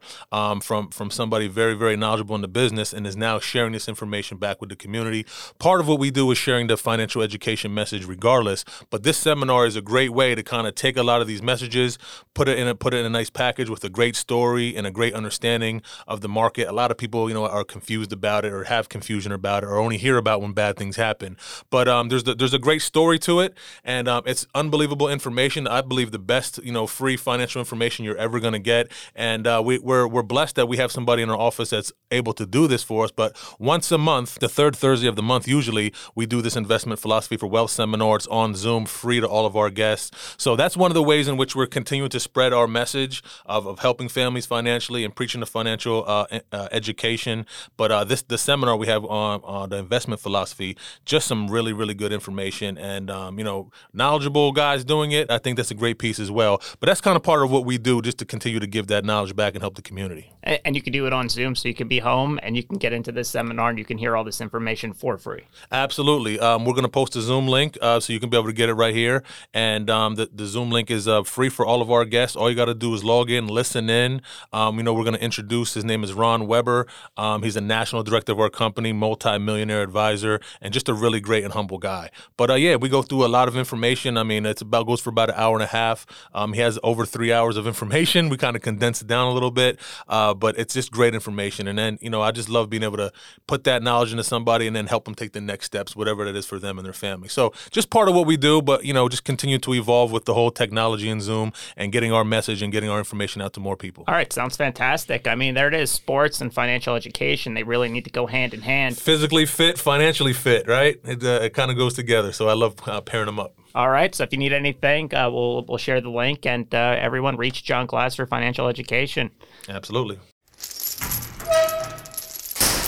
From 0.61 0.91
from 0.91 1.11
somebody 1.11 1.49
very 1.49 1.75
very 1.75 1.97
knowledgeable 1.97 2.35
in 2.35 2.43
the 2.43 2.49
business 2.49 2.93
and 2.93 3.07
is 3.07 3.17
now 3.17 3.39
sharing 3.39 3.73
this 3.73 3.89
information 3.89 4.39
back 4.39 4.61
with 4.61 4.71
the 4.71 4.77
community. 4.77 5.27
Part 5.59 5.81
of 5.81 5.89
what 5.89 5.99
we 5.99 6.11
do 6.11 6.31
is 6.31 6.39
sharing 6.39 6.67
the 6.67 6.77
financial 6.77 7.23
education 7.23 7.73
message 7.75 8.07
regardless, 8.07 8.65
but 8.91 9.03
this 9.03 9.19
seminar 9.19 9.67
is 9.67 9.77
a 9.77 9.83
great 9.83 10.11
way 10.11 10.35
to 10.35 10.43
kind 10.43 10.67
of 10.67 10.75
take 10.75 10.97
a 10.97 11.03
lot 11.03 11.21
of 11.21 11.27
these 11.27 11.43
messages, 11.43 11.99
put 12.35 12.49
it 12.49 12.59
in 12.59 12.69
a 12.69 12.75
put 12.75 12.95
it 12.95 12.99
in 12.99 13.07
a 13.07 13.11
nice 13.11 13.31
package 13.31 13.69
with 13.69 13.85
a 13.85 13.89
great 13.89 14.17
story 14.17 14.77
and 14.77 14.87
a 14.87 14.91
great 14.91 15.15
understanding 15.15 15.83
of 16.07 16.21
the 16.21 16.29
market. 16.29 16.69
A 16.69 16.73
lot 16.73 16.91
of 16.91 16.99
people, 16.99 17.29
you 17.29 17.35
know, 17.35 17.47
are 17.47 17.65
confused 17.65 18.13
about 18.13 18.45
it 18.45 18.53
or 18.53 18.65
have 18.65 18.89
confusion 18.89 19.33
about 19.33 19.63
it 19.63 19.67
or 19.67 19.77
only 19.77 19.99
hear 19.99 20.17
about 20.17 20.41
when 20.41 20.53
bad 20.53 20.77
things 20.77 20.97
happen. 20.97 21.37
But 21.71 21.89
um, 21.89 22.09
there's 22.09 22.25
the, 22.25 22.35
there's 22.35 22.55
a 22.55 22.59
great 22.59 22.83
story 22.83 23.19
to 23.21 23.41
it 23.41 23.57
and 23.85 24.09
um, 24.09 24.23
it's 24.27 24.47
unbelievable 24.55 25.09
information. 25.09 25.67
I 25.67 25.81
believe 25.81 26.11
the 26.11 26.19
best, 26.19 26.59
you 26.63 26.73
know, 26.73 26.87
free 26.87 27.17
financial 27.17 27.61
information 27.61 28.05
you're 28.05 28.17
ever 28.17 28.41
going 28.41 28.53
to 28.53 28.59
get 28.59 28.91
and 29.15 29.47
uh, 29.47 29.63
we, 29.65 29.79
we're 29.79 30.07
we're 30.07 30.23
blessed 30.23 30.50
blessed 30.51 30.57
that 30.57 30.69
we 30.69 30.77
have 30.77 30.91
somebody 30.93 31.23
in 31.23 31.31
our 31.31 31.39
office 31.39 31.71
that's 31.71 31.93
able 32.11 32.33
to 32.33 32.47
do 32.47 32.67
this 32.67 32.83
for 32.83 33.05
us. 33.05 33.11
But 33.11 33.37
once 33.59 33.93
a 33.93 33.99
month, 33.99 34.39
the 34.41 34.49
third 34.49 34.77
Thursday 34.77 35.09
of 35.09 35.17
the 35.17 35.23
month, 35.23 35.47
usually 35.47 35.93
we 36.15 36.27
do 36.27 36.43
this 36.43 36.57
investment 36.57 37.01
philosophy 37.01 37.37
for 37.37 37.47
wealth 37.47 37.71
seminar. 37.71 38.17
It's 38.17 38.27
on 38.27 38.55
Zoom, 38.55 38.87
free 38.87 39.21
to 39.21 39.29
all 39.29 39.47
of 39.47 39.57
our 39.57 39.71
guests. 39.71 40.11
So 40.37 40.57
that's 40.57 40.77
one 40.77 40.91
of 40.91 40.95
the 40.95 41.03
ways 41.03 41.29
in 41.29 41.37
which 41.37 41.55
we're 41.55 41.69
continuing 41.69 42.11
to 42.11 42.21
spread 42.21 42.53
our 42.53 42.67
message 42.67 43.23
of, 43.47 43.67
of 43.67 43.79
helping 43.79 44.09
families 44.09 44.47
financially 44.47 45.05
and 45.05 45.15
preaching 45.15 45.41
the 45.41 45.47
financial 45.47 46.05
uh, 46.07 46.27
uh, 46.53 46.69
education. 46.73 47.47
But 47.77 47.91
uh, 47.93 48.05
this 48.05 48.23
the 48.23 48.39
seminar 48.39 48.77
we 48.77 48.87
have 48.87 49.05
on, 49.05 49.41
on 49.45 49.69
the 49.71 49.77
investment 49.77 50.21
philosophy, 50.21 50.77
just 51.05 51.27
some 51.27 51.49
really 51.49 51.73
really 51.73 51.95
good 51.95 52.13
information 52.13 52.79
and 52.79 53.11
um, 53.11 53.39
you 53.39 53.45
know 53.45 53.71
knowledgeable 53.93 54.53
guys 54.53 54.85
doing 54.85 55.13
it. 55.13 55.31
I 55.31 55.39
think 55.39 55.57
that's 55.57 55.71
a 55.71 55.75
great 55.75 55.99
piece 55.99 56.19
as 56.19 56.31
well. 56.31 56.61
But 56.81 56.87
that's 56.87 57.01
kind 57.01 57.17
of 57.17 57.23
part 57.23 57.43
of 57.43 57.51
what 57.51 57.65
we 57.65 57.79
do, 57.79 58.03
just 58.03 58.19
to 58.19 58.25
continue 58.25 58.61
to 58.61 58.67
give 58.67 58.87
that 58.89 59.05
knowledge 59.05 59.35
back 59.37 59.55
and 59.55 59.63
help 59.63 59.75
the 59.75 59.83
community. 59.83 60.33
And 60.43 60.75
you 60.75 60.83
can 60.83 60.93
do 60.93 61.07
it 61.07 61.13
on 61.13 61.29
Zoom, 61.29 61.55
so 61.55 61.69
you 61.69 61.75
can 61.75 61.89
be 61.89 61.99
home 61.99 62.39
and 62.43 62.57
you 62.57 62.63
can 62.63 62.79
get 62.79 62.93
into 62.93 63.13
this 63.13 63.29
seminar 63.29 63.71
and 63.71 63.79
you 63.79 63.85
can 63.85 63.99
hear 63.99 64.17
all 64.17 64.25
this 64.25 64.41
information 64.41 64.93
for 64.93 65.19
free. 65.19 65.43
Absolutely. 65.71 66.39
Um, 66.39 66.65
we're 66.65 66.73
going 66.73 66.85
to 66.85 66.89
post 66.89 67.15
a 67.17 67.21
Zoom 67.21 67.47
link 67.47 67.77
uh, 67.81 68.01
so 68.01 68.13
you 68.13 68.21
can 68.21 68.31
be 68.31 68.37
able 68.37 68.47
to 68.47 68.53
get 68.53 68.69
it 68.69 68.75
right 68.75 68.95
here. 68.95 69.23
And 69.53 69.91
um, 69.91 70.15
the, 70.15 70.31
the 70.33 70.47
Zoom 70.47 70.71
link 70.71 70.91
is 70.91 71.07
uh, 71.07 71.23
free 71.23 71.49
for 71.49 71.67
all 71.67 71.83
of 71.83 71.91
our 71.91 72.05
guests. 72.05 72.37
All 72.37 72.49
you 72.49 72.57
got 72.57 72.67
to 72.67 72.75
do 72.75 72.95
is 72.95 73.05
log 73.05 73.31
in, 73.31 73.49
listen 73.49 73.91
in. 73.91 74.23
Um, 74.53 74.77
you 74.79 74.83
know, 74.83 74.95
we're 74.95 75.05
going 75.05 75.17
to 75.17 75.23
introduce 75.23 75.75
his 75.75 75.85
name 75.85 76.05
is 76.05 76.13
Ron 76.15 76.47
Weber. 76.47 76.87
Um, 77.17 77.43
he's 77.43 77.57
a 77.57 77.61
national 77.61 78.03
director 78.03 78.33
of 78.33 78.41
our 78.41 78.51
company, 78.51 78.93
multi-millionaire 78.93 79.83
advisor, 79.83 80.41
and 80.61 80.73
just 80.73 80.89
a 80.89 80.95
really 80.95 81.21
great 81.21 81.45
and 81.45 81.53
humble 81.53 81.79
guy. 81.79 82.11
But 82.37 82.51
uh, 82.51 82.55
yeah, 82.55 82.77
we 82.77 82.89
go 82.89 83.03
through 83.03 83.25
a 83.25 83.29
lot 83.29 83.49
of 83.49 83.57
information. 83.57 84.17
I 84.17 84.23
mean, 84.23 84.47
it's 84.47 84.63
about 84.63 84.87
goes 84.87 85.01
for 85.01 85.11
about 85.11 85.31
an 85.31 85.37
hour 85.37 85.55
and 85.55 85.63
a 85.63 85.67
half. 85.67 86.07
Um, 86.35 86.53
he 86.53 86.61
has 86.61 86.79
over 86.83 87.05
three 87.07 87.33
hours 87.33 87.57
of 87.57 87.67
information. 87.67 88.29
We 88.29 88.37
kind 88.37 88.57
of 88.57 88.63
condense 88.63 89.03
it 89.03 89.07
down 89.07 89.29
a 89.29 89.33
little 89.33 89.51
bit. 89.51 89.79
Uh, 90.09 90.30
uh, 90.31 90.35
but 90.35 90.59
it's 90.59 90.75
just 90.75 90.91
great 90.91 91.15
information. 91.15 91.67
And 91.67 91.79
then, 91.79 91.99
you 92.01 92.11
know, 92.11 92.23
I 92.23 92.31
just 92.31 92.49
love 92.49 92.71
being 92.71 92.83
able 92.83 92.97
to 92.99 93.13
put 93.47 93.65
that 93.65 93.83
knowledge 93.83 94.13
into 94.13 94.25
somebody 94.25 94.67
and 94.67 94.75
then 94.75 94.87
help 94.87 95.05
them 95.05 95.15
take 95.15 95.33
the 95.33 95.41
next 95.41 95.67
steps, 95.67 95.97
whatever 95.97 96.25
that 96.25 96.37
is 96.37 96.47
for 96.47 96.59
them 96.59 96.79
and 96.79 96.87
their 96.87 96.93
family. 96.93 97.29
So 97.29 97.53
just 97.71 97.91
part 97.91 98.09
of 98.09 98.15
what 98.15 98.27
we 98.27 98.37
do, 98.37 98.63
but, 98.63 98.85
you 98.85 98.93
know, 98.93 99.09
just 99.09 99.25
continue 99.25 99.59
to 99.59 99.75
evolve 99.75 100.13
with 100.13 100.25
the 100.25 100.35
whole 100.35 100.51
technology 100.51 101.09
and 101.09 101.21
Zoom 101.21 101.53
and 101.77 101.93
getting 101.93 102.13
our 102.13 102.25
message 102.25 102.63
and 102.63 102.73
getting 102.73 102.91
our 102.91 102.99
information 102.99 103.43
out 103.43 103.53
to 103.55 103.61
more 103.61 103.77
people. 103.77 104.05
All 104.07 104.15
right. 104.15 104.33
Sounds 104.33 104.57
fantastic. 104.57 105.27
I 105.27 105.35
mean, 105.35 105.55
there 105.55 105.69
it 105.69 105.75
is 105.75 105.91
sports 105.91 106.41
and 106.41 106.53
financial 106.53 106.95
education. 106.95 107.55
They 107.55 107.63
really 107.63 107.89
need 107.89 108.05
to 108.05 108.11
go 108.11 108.27
hand 108.27 108.55
in 108.55 108.63
hand. 108.63 108.97
Physically 108.97 109.47
fit, 109.47 109.79
financially 109.79 110.33
fit, 110.33 110.69
right? 110.69 111.01
It, 111.05 111.23
uh, 111.23 111.41
it 111.43 111.55
kind 111.55 111.71
of 111.71 111.77
goes 111.77 111.95
together. 111.95 112.33
So 112.33 112.49
I 112.49 112.55
love 112.55 112.77
uh, 112.87 113.01
pairing 113.01 113.27
them 113.27 113.41
up. 113.41 113.55
All 113.75 113.91
right. 113.91 114.15
So 114.15 114.25
if 114.25 114.33
you 114.33 114.39
need 114.39 114.53
anything, 114.53 115.15
uh, 115.15 115.31
we'll 115.31 115.65
we'll 115.67 115.79
share 115.79 116.01
the 116.01 116.11
link, 116.11 116.47
and 116.47 116.73
uh, 116.75 116.97
everyone 116.99 117.37
reach 117.37 117.65
John 117.65 117.87
Glass 117.87 118.17
for 118.17 118.27
financial 118.27 118.69
education. 118.69 119.31
Absolutely. 119.69 120.19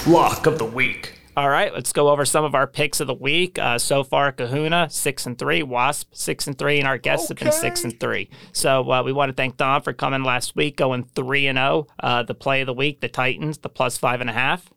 Lock 0.06 0.46
of 0.46 0.58
the 0.58 0.64
week. 0.64 1.18
All 1.34 1.48
right, 1.48 1.72
let's 1.72 1.94
go 1.94 2.10
over 2.10 2.26
some 2.26 2.44
of 2.44 2.54
our 2.54 2.66
picks 2.66 3.00
of 3.00 3.06
the 3.06 3.14
week. 3.14 3.58
Uh, 3.58 3.78
so 3.78 4.04
far, 4.04 4.32
Kahuna 4.32 4.90
six 4.90 5.24
and 5.24 5.38
three, 5.38 5.62
Wasp 5.62 6.14
six 6.14 6.46
and 6.46 6.58
three, 6.58 6.78
and 6.78 6.86
our 6.86 6.98
guests 6.98 7.30
okay. 7.30 7.42
have 7.42 7.52
been 7.52 7.58
six 7.58 7.84
and 7.84 7.98
three. 7.98 8.28
So 8.52 8.92
uh, 8.92 9.02
we 9.02 9.14
want 9.14 9.30
to 9.30 9.32
thank 9.34 9.56
Don 9.56 9.80
for 9.80 9.94
coming 9.94 10.24
last 10.24 10.56
week, 10.56 10.76
going 10.76 11.04
three 11.14 11.46
and 11.46 11.56
zero. 11.56 11.86
Oh. 12.02 12.06
Uh, 12.06 12.22
the 12.22 12.34
play 12.34 12.60
of 12.60 12.66
the 12.66 12.74
week, 12.74 13.00
the 13.00 13.08
Titans, 13.08 13.58
the 13.58 13.70
plus 13.70 13.96
five 13.96 14.20
and 14.20 14.28
a 14.28 14.34
half. 14.34 14.70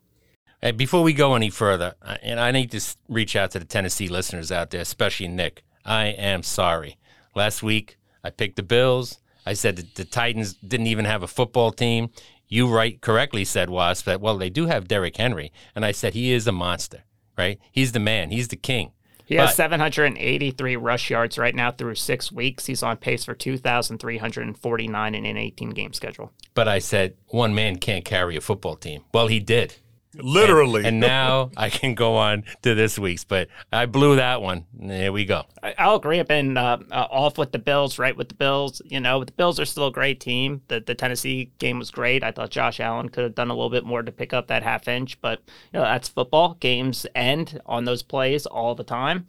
Hey, 0.62 0.70
before 0.70 1.02
we 1.02 1.12
go 1.12 1.34
any 1.34 1.50
further, 1.50 1.94
and 2.22 2.40
I 2.40 2.52
need 2.52 2.70
to 2.70 2.80
reach 3.06 3.36
out 3.36 3.50
to 3.50 3.58
the 3.58 3.66
Tennessee 3.66 4.08
listeners 4.08 4.50
out 4.50 4.70
there, 4.70 4.80
especially 4.80 5.28
Nick. 5.28 5.62
I 5.86 6.06
am 6.06 6.42
sorry. 6.42 6.98
Last 7.34 7.62
week, 7.62 7.96
I 8.24 8.30
picked 8.30 8.56
the 8.56 8.62
Bills. 8.62 9.18
I 9.46 9.52
said 9.52 9.76
that 9.76 9.94
the 9.94 10.04
Titans 10.04 10.54
didn't 10.54 10.88
even 10.88 11.04
have 11.04 11.22
a 11.22 11.28
football 11.28 11.70
team. 11.70 12.10
You 12.48 12.68
right 12.68 13.00
correctly 13.00 13.44
said, 13.44 13.70
Wasp, 13.70 14.04
that, 14.06 14.20
well, 14.20 14.36
they 14.36 14.50
do 14.50 14.66
have 14.66 14.88
Derrick 14.88 15.16
Henry. 15.16 15.52
And 15.74 15.84
I 15.84 15.92
said, 15.92 16.14
he 16.14 16.32
is 16.32 16.46
a 16.46 16.52
monster, 16.52 17.04
right? 17.38 17.60
He's 17.70 17.92
the 17.92 18.00
man, 18.00 18.30
he's 18.30 18.48
the 18.48 18.56
king. 18.56 18.92
He 19.26 19.36
but, 19.36 19.46
has 19.46 19.56
783 19.56 20.76
rush 20.76 21.10
yards 21.10 21.36
right 21.36 21.54
now 21.54 21.72
through 21.72 21.96
six 21.96 22.30
weeks. 22.30 22.66
He's 22.66 22.84
on 22.84 22.96
pace 22.96 23.24
for 23.24 23.34
2,349 23.34 25.14
in 25.14 25.26
an 25.26 25.36
18 25.36 25.70
game 25.70 25.92
schedule. 25.92 26.32
But 26.54 26.68
I 26.68 26.78
said, 26.78 27.16
one 27.28 27.52
man 27.52 27.76
can't 27.76 28.04
carry 28.04 28.36
a 28.36 28.40
football 28.40 28.76
team. 28.76 29.02
Well, 29.12 29.26
he 29.26 29.40
did. 29.40 29.74
Literally. 30.22 30.80
And, 30.80 30.86
and, 30.88 31.00
now 31.00 31.50
I 31.56 31.70
can 31.70 31.94
go 31.94 32.16
on 32.16 32.44
to 32.62 32.74
this 32.74 32.98
week's, 32.98 33.24
but 33.24 33.48
I 33.72 33.86
blew 33.86 34.16
that 34.16 34.42
one. 34.42 34.66
There 34.72 35.12
we 35.12 35.24
go. 35.24 35.44
I, 35.62 35.86
will 35.86 35.96
agree. 35.96 36.20
I've 36.20 36.28
been 36.28 36.56
uh, 36.56 36.78
uh, 36.90 37.06
off 37.10 37.38
with 37.38 37.52
the 37.52 37.58
Bills, 37.58 37.98
right 37.98 38.16
with 38.16 38.28
the 38.28 38.34
Bills. 38.34 38.82
You 38.84 39.00
know, 39.00 39.24
the 39.24 39.32
Bills 39.32 39.60
are 39.60 39.64
still 39.64 39.88
a 39.88 39.92
great 39.92 40.20
team. 40.20 40.62
The, 40.68 40.80
the 40.80 40.94
Tennessee 40.94 41.52
game 41.58 41.78
was 41.78 41.90
great. 41.90 42.22
I 42.22 42.32
thought 42.32 42.50
Josh 42.50 42.80
Allen 42.80 43.08
could 43.08 43.24
have 43.24 43.34
done 43.34 43.50
a 43.50 43.54
little 43.54 43.70
bit 43.70 43.84
more 43.84 44.02
to 44.02 44.12
pick 44.12 44.32
up 44.32 44.48
that 44.48 44.62
half 44.62 44.88
inch, 44.88 45.20
but 45.20 45.42
you 45.72 45.78
know 45.78 45.82
that's 45.82 46.08
football. 46.08 46.54
Games 46.60 47.06
end 47.14 47.60
on 47.66 47.84
those 47.84 48.02
plays 48.02 48.46
all 48.46 48.74
the 48.74 48.84
time. 48.84 49.26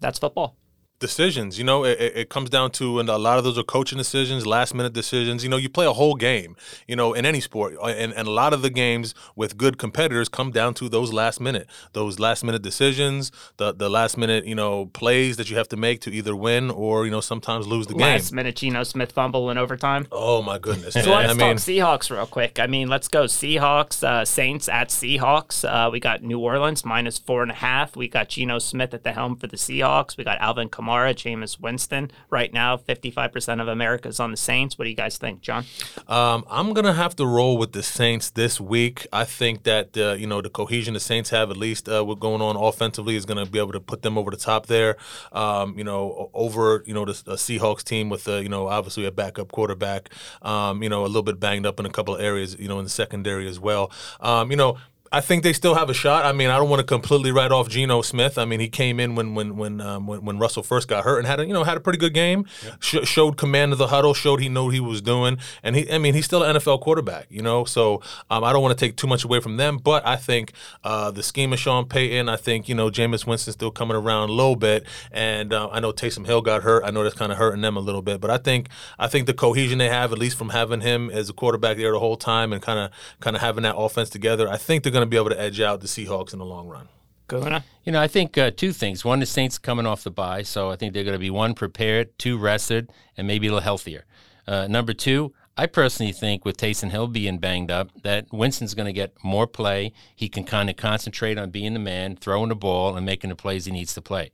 That's 0.00 0.18
football 0.18 0.56
decisions. 1.04 1.58
You 1.58 1.64
know, 1.64 1.84
it, 1.84 1.98
it, 2.00 2.28
comes 2.30 2.48
down 2.48 2.70
to, 2.72 2.98
and 2.98 3.08
a 3.10 3.18
lot 3.18 3.36
of 3.36 3.44
those 3.44 3.58
are 3.58 3.62
coaching 3.62 3.98
decisions, 3.98 4.46
last 4.46 4.72
minute 4.72 4.94
decisions. 4.94 5.44
You 5.44 5.50
know, 5.50 5.58
you 5.58 5.68
play 5.68 5.84
a 5.84 5.92
whole 5.92 6.14
game, 6.14 6.56
you 6.88 6.96
know, 6.96 7.12
in 7.12 7.26
any 7.26 7.40
sport. 7.40 7.76
Uh, 7.76 7.88
and, 7.88 8.14
and 8.14 8.26
a 8.26 8.30
lot 8.30 8.54
of 8.54 8.62
the 8.62 8.70
games 8.70 9.14
with 9.36 9.58
good 9.58 9.76
competitors 9.76 10.30
come 10.30 10.50
down 10.50 10.72
to 10.74 10.88
those 10.88 11.12
last 11.12 11.40
minute, 11.40 11.68
those 11.92 12.18
last 12.18 12.42
minute 12.42 12.62
decisions, 12.62 13.30
the, 13.58 13.74
the 13.74 13.90
last 13.90 14.16
minute, 14.16 14.46
you 14.46 14.54
know, 14.54 14.86
plays 14.86 15.36
that 15.36 15.50
you 15.50 15.56
have 15.58 15.68
to 15.68 15.76
make 15.76 16.00
to 16.00 16.10
either 16.10 16.34
win 16.34 16.70
or, 16.70 17.04
you 17.04 17.10
know, 17.10 17.20
sometimes 17.20 17.66
lose 17.66 17.86
the 17.86 17.94
last 17.94 18.00
game. 18.00 18.12
Last 18.14 18.32
minute 18.32 18.56
Geno 18.56 18.82
Smith 18.82 19.12
fumble 19.12 19.50
in 19.50 19.58
overtime. 19.58 20.06
Oh, 20.10 20.40
my 20.40 20.58
goodness. 20.58 20.94
so 20.94 21.00
let's 21.00 21.30
I 21.30 21.34
mean, 21.34 21.38
talk 21.38 21.56
Seahawks 21.56 22.10
real 22.10 22.26
quick. 22.26 22.58
I 22.58 22.66
mean, 22.66 22.88
let's 22.88 23.08
go 23.08 23.24
Seahawks, 23.24 24.02
uh, 24.02 24.24
Saints 24.24 24.70
at 24.70 24.88
Seahawks. 24.88 25.68
Uh, 25.68 25.90
we 25.90 26.00
got 26.00 26.22
New 26.22 26.38
Orleans 26.38 26.82
minus 26.82 27.18
four 27.18 27.42
and 27.42 27.50
a 27.50 27.54
half. 27.56 27.94
We 27.94 28.08
got 28.08 28.30
Geno 28.30 28.58
Smith 28.58 28.94
at 28.94 29.04
the 29.04 29.12
helm 29.12 29.36
for 29.36 29.46
the 29.46 29.58
Seahawks. 29.58 30.16
We 30.16 30.24
got 30.24 30.40
Alvin 30.40 30.70
Kamara 30.70 30.93
Kamara, 30.94 31.14
Jameis 31.14 31.60
Winston. 31.60 32.10
Right 32.30 32.52
now, 32.52 32.76
55% 32.76 33.60
of 33.60 33.68
America 33.68 34.08
is 34.08 34.20
on 34.20 34.30
the 34.30 34.36
Saints. 34.36 34.78
What 34.78 34.84
do 34.84 34.90
you 34.90 34.96
guys 34.96 35.18
think, 35.18 35.40
John? 35.40 35.64
Um, 36.08 36.44
I'm 36.50 36.72
going 36.72 36.84
to 36.84 36.92
have 36.92 37.16
to 37.16 37.26
roll 37.26 37.58
with 37.58 37.72
the 37.72 37.82
Saints 37.82 38.30
this 38.30 38.60
week. 38.60 39.06
I 39.12 39.24
think 39.24 39.64
that, 39.64 39.96
uh, 39.96 40.12
you 40.12 40.26
know, 40.26 40.40
the 40.40 40.50
cohesion 40.50 40.94
the 40.94 41.00
Saints 41.00 41.30
have, 41.30 41.50
at 41.50 41.56
least 41.56 41.88
uh, 41.88 42.04
what's 42.04 42.20
going 42.20 42.40
on 42.40 42.56
offensively, 42.56 43.16
is 43.16 43.24
going 43.24 43.44
to 43.44 43.50
be 43.50 43.58
able 43.58 43.72
to 43.72 43.80
put 43.80 44.02
them 44.02 44.16
over 44.16 44.30
the 44.30 44.36
top 44.36 44.66
there. 44.66 44.96
Um, 45.32 45.76
you 45.76 45.84
know, 45.84 46.30
over, 46.34 46.82
you 46.86 46.94
know, 46.94 47.04
the, 47.04 47.20
the 47.24 47.34
Seahawks 47.34 47.82
team 47.82 48.08
with, 48.08 48.28
uh, 48.28 48.36
you 48.36 48.48
know, 48.48 48.68
obviously 48.68 49.04
a 49.04 49.12
backup 49.12 49.52
quarterback, 49.52 50.10
um, 50.42 50.82
you 50.82 50.88
know, 50.88 51.04
a 51.04 51.08
little 51.08 51.22
bit 51.22 51.40
banged 51.40 51.66
up 51.66 51.80
in 51.80 51.86
a 51.86 51.90
couple 51.90 52.14
of 52.14 52.20
areas, 52.20 52.56
you 52.58 52.68
know, 52.68 52.78
in 52.78 52.84
the 52.84 52.90
secondary 52.90 53.48
as 53.48 53.58
well. 53.58 53.90
Um, 54.20 54.50
you 54.50 54.56
know, 54.56 54.78
I 55.12 55.20
think 55.20 55.44
they 55.44 55.52
still 55.52 55.74
have 55.74 55.90
a 55.90 55.94
shot. 55.94 56.24
I 56.24 56.32
mean, 56.32 56.50
I 56.50 56.56
don't 56.56 56.68
want 56.68 56.80
to 56.80 56.86
completely 56.86 57.30
write 57.30 57.52
off 57.52 57.68
Geno 57.68 58.02
Smith. 58.02 58.36
I 58.36 58.44
mean, 58.44 58.58
he 58.58 58.68
came 58.68 58.98
in 58.98 59.14
when 59.14 59.34
when 59.34 59.56
when 59.56 59.80
um, 59.80 60.06
when, 60.06 60.24
when, 60.24 60.38
Russell 60.38 60.62
first 60.62 60.88
got 60.88 61.04
hurt 61.04 61.18
and 61.18 61.26
had 61.26 61.38
a, 61.38 61.46
you 61.46 61.52
know 61.52 61.62
had 61.62 61.76
a 61.76 61.80
pretty 61.80 61.98
good 61.98 62.14
game. 62.14 62.46
Yeah. 62.64 62.74
Sh- 62.80 63.06
showed 63.08 63.36
command 63.36 63.72
of 63.72 63.78
the 63.78 63.88
huddle. 63.88 64.12
Showed 64.14 64.40
he 64.40 64.48
knew 64.48 64.64
what 64.64 64.74
he 64.74 64.80
was 64.80 65.02
doing. 65.02 65.38
And 65.62 65.76
he, 65.76 65.90
I 65.92 65.98
mean, 65.98 66.14
he's 66.14 66.24
still 66.24 66.42
an 66.42 66.56
NFL 66.56 66.80
quarterback. 66.80 67.26
You 67.30 67.42
know, 67.42 67.64
so 67.64 68.02
um, 68.30 68.42
I 68.42 68.52
don't 68.52 68.62
want 68.62 68.76
to 68.76 68.84
take 68.84 68.96
too 68.96 69.06
much 69.06 69.24
away 69.24 69.40
from 69.40 69.56
them. 69.56 69.78
But 69.78 70.04
I 70.06 70.16
think 70.16 70.52
uh, 70.82 71.12
the 71.12 71.22
scheme 71.22 71.52
of 71.52 71.60
Sean 71.60 71.86
Payton. 71.86 72.28
I 72.28 72.36
think 72.36 72.68
you 72.68 72.74
know 72.74 72.90
Jameis 72.90 73.26
Winston 73.26 73.52
still 73.52 73.70
coming 73.70 73.96
around 73.96 74.30
a 74.30 74.32
little 74.32 74.56
bit. 74.56 74.84
And 75.12 75.52
uh, 75.52 75.68
I 75.70 75.78
know 75.78 75.92
Taysom 75.92 76.26
Hill 76.26 76.42
got 76.42 76.62
hurt. 76.64 76.82
I 76.84 76.90
know 76.90 77.04
that's 77.04 77.14
kind 77.14 77.30
of 77.30 77.38
hurting 77.38 77.60
them 77.60 77.76
a 77.76 77.80
little 77.80 78.02
bit. 78.02 78.20
But 78.20 78.30
I 78.30 78.38
think 78.38 78.68
I 78.98 79.06
think 79.06 79.26
the 79.26 79.34
cohesion 79.34 79.78
they 79.78 79.90
have, 79.90 80.12
at 80.12 80.18
least 80.18 80.36
from 80.36 80.48
having 80.48 80.80
him 80.80 81.08
as 81.10 81.28
a 81.28 81.32
quarterback 81.32 81.76
there 81.76 81.92
the 81.92 82.00
whole 82.00 82.16
time 82.16 82.52
and 82.52 82.60
kind 82.60 82.80
of 82.80 82.90
kind 83.20 83.36
of 83.36 83.42
having 83.42 83.62
that 83.62 83.76
offense 83.76 84.10
together, 84.10 84.48
I 84.48 84.56
think 84.56 84.82
they're 84.82 84.92
going 84.94 85.02
to 85.04 85.10
be 85.10 85.18
able 85.18 85.28
to 85.28 85.40
edge 85.40 85.60
out 85.60 85.82
the 85.82 85.86
Seahawks 85.86 86.32
in 86.32 86.38
the 86.38 86.44
long 86.46 86.68
run. 86.68 86.88
Kahuna? 87.26 87.64
You 87.84 87.92
know, 87.92 88.00
I 88.00 88.08
think 88.08 88.38
uh, 88.38 88.50
two 88.50 88.72
things. 88.72 89.04
One, 89.04 89.20
the 89.20 89.26
Saints 89.26 89.58
coming 89.58 89.86
off 89.86 90.04
the 90.04 90.10
bye, 90.10 90.42
so 90.42 90.70
I 90.70 90.76
think 90.76 90.94
they're 90.94 91.04
going 91.04 91.14
to 91.14 91.18
be 91.18 91.30
one 91.30 91.54
prepared, 91.54 92.18
two 92.18 92.38
rested, 92.38 92.90
and 93.16 93.26
maybe 93.26 93.46
a 93.46 93.50
little 93.50 93.64
healthier. 93.64 94.04
Uh, 94.46 94.66
number 94.66 94.92
two, 94.92 95.32
I 95.56 95.66
personally 95.66 96.12
think 96.12 96.44
with 96.44 96.56
Taysom 96.56 96.90
Hill 96.90 97.06
being 97.06 97.38
banged 97.38 97.70
up, 97.70 97.90
that 98.02 98.26
Winston's 98.32 98.74
going 98.74 98.86
to 98.86 98.92
get 98.92 99.14
more 99.22 99.46
play. 99.46 99.92
He 100.14 100.28
can 100.28 100.44
kind 100.44 100.68
of 100.68 100.76
concentrate 100.76 101.38
on 101.38 101.50
being 101.50 101.74
the 101.74 101.78
man, 101.78 102.16
throwing 102.16 102.48
the 102.48 102.56
ball, 102.56 102.96
and 102.96 103.06
making 103.06 103.30
the 103.30 103.36
plays 103.36 103.64
he 103.64 103.72
needs 103.72 103.94
to 103.94 104.02
play. 104.02 104.32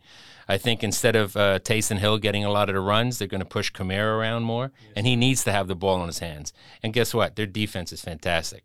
I 0.48 0.58
think 0.58 0.82
instead 0.82 1.14
of 1.14 1.36
uh, 1.36 1.60
Taysom 1.60 1.98
Hill 1.98 2.18
getting 2.18 2.44
a 2.44 2.50
lot 2.50 2.68
of 2.68 2.74
the 2.74 2.80
runs, 2.80 3.18
they're 3.18 3.28
going 3.28 3.42
to 3.42 3.44
push 3.44 3.70
Kamara 3.70 4.18
around 4.18 4.44
more, 4.44 4.72
and 4.96 5.06
he 5.06 5.14
needs 5.14 5.44
to 5.44 5.52
have 5.52 5.68
the 5.68 5.76
ball 5.76 6.00
in 6.00 6.08
his 6.08 6.18
hands. 6.18 6.52
And 6.82 6.92
guess 6.92 7.14
what? 7.14 7.36
Their 7.36 7.46
defense 7.46 7.92
is 7.92 8.00
fantastic. 8.00 8.64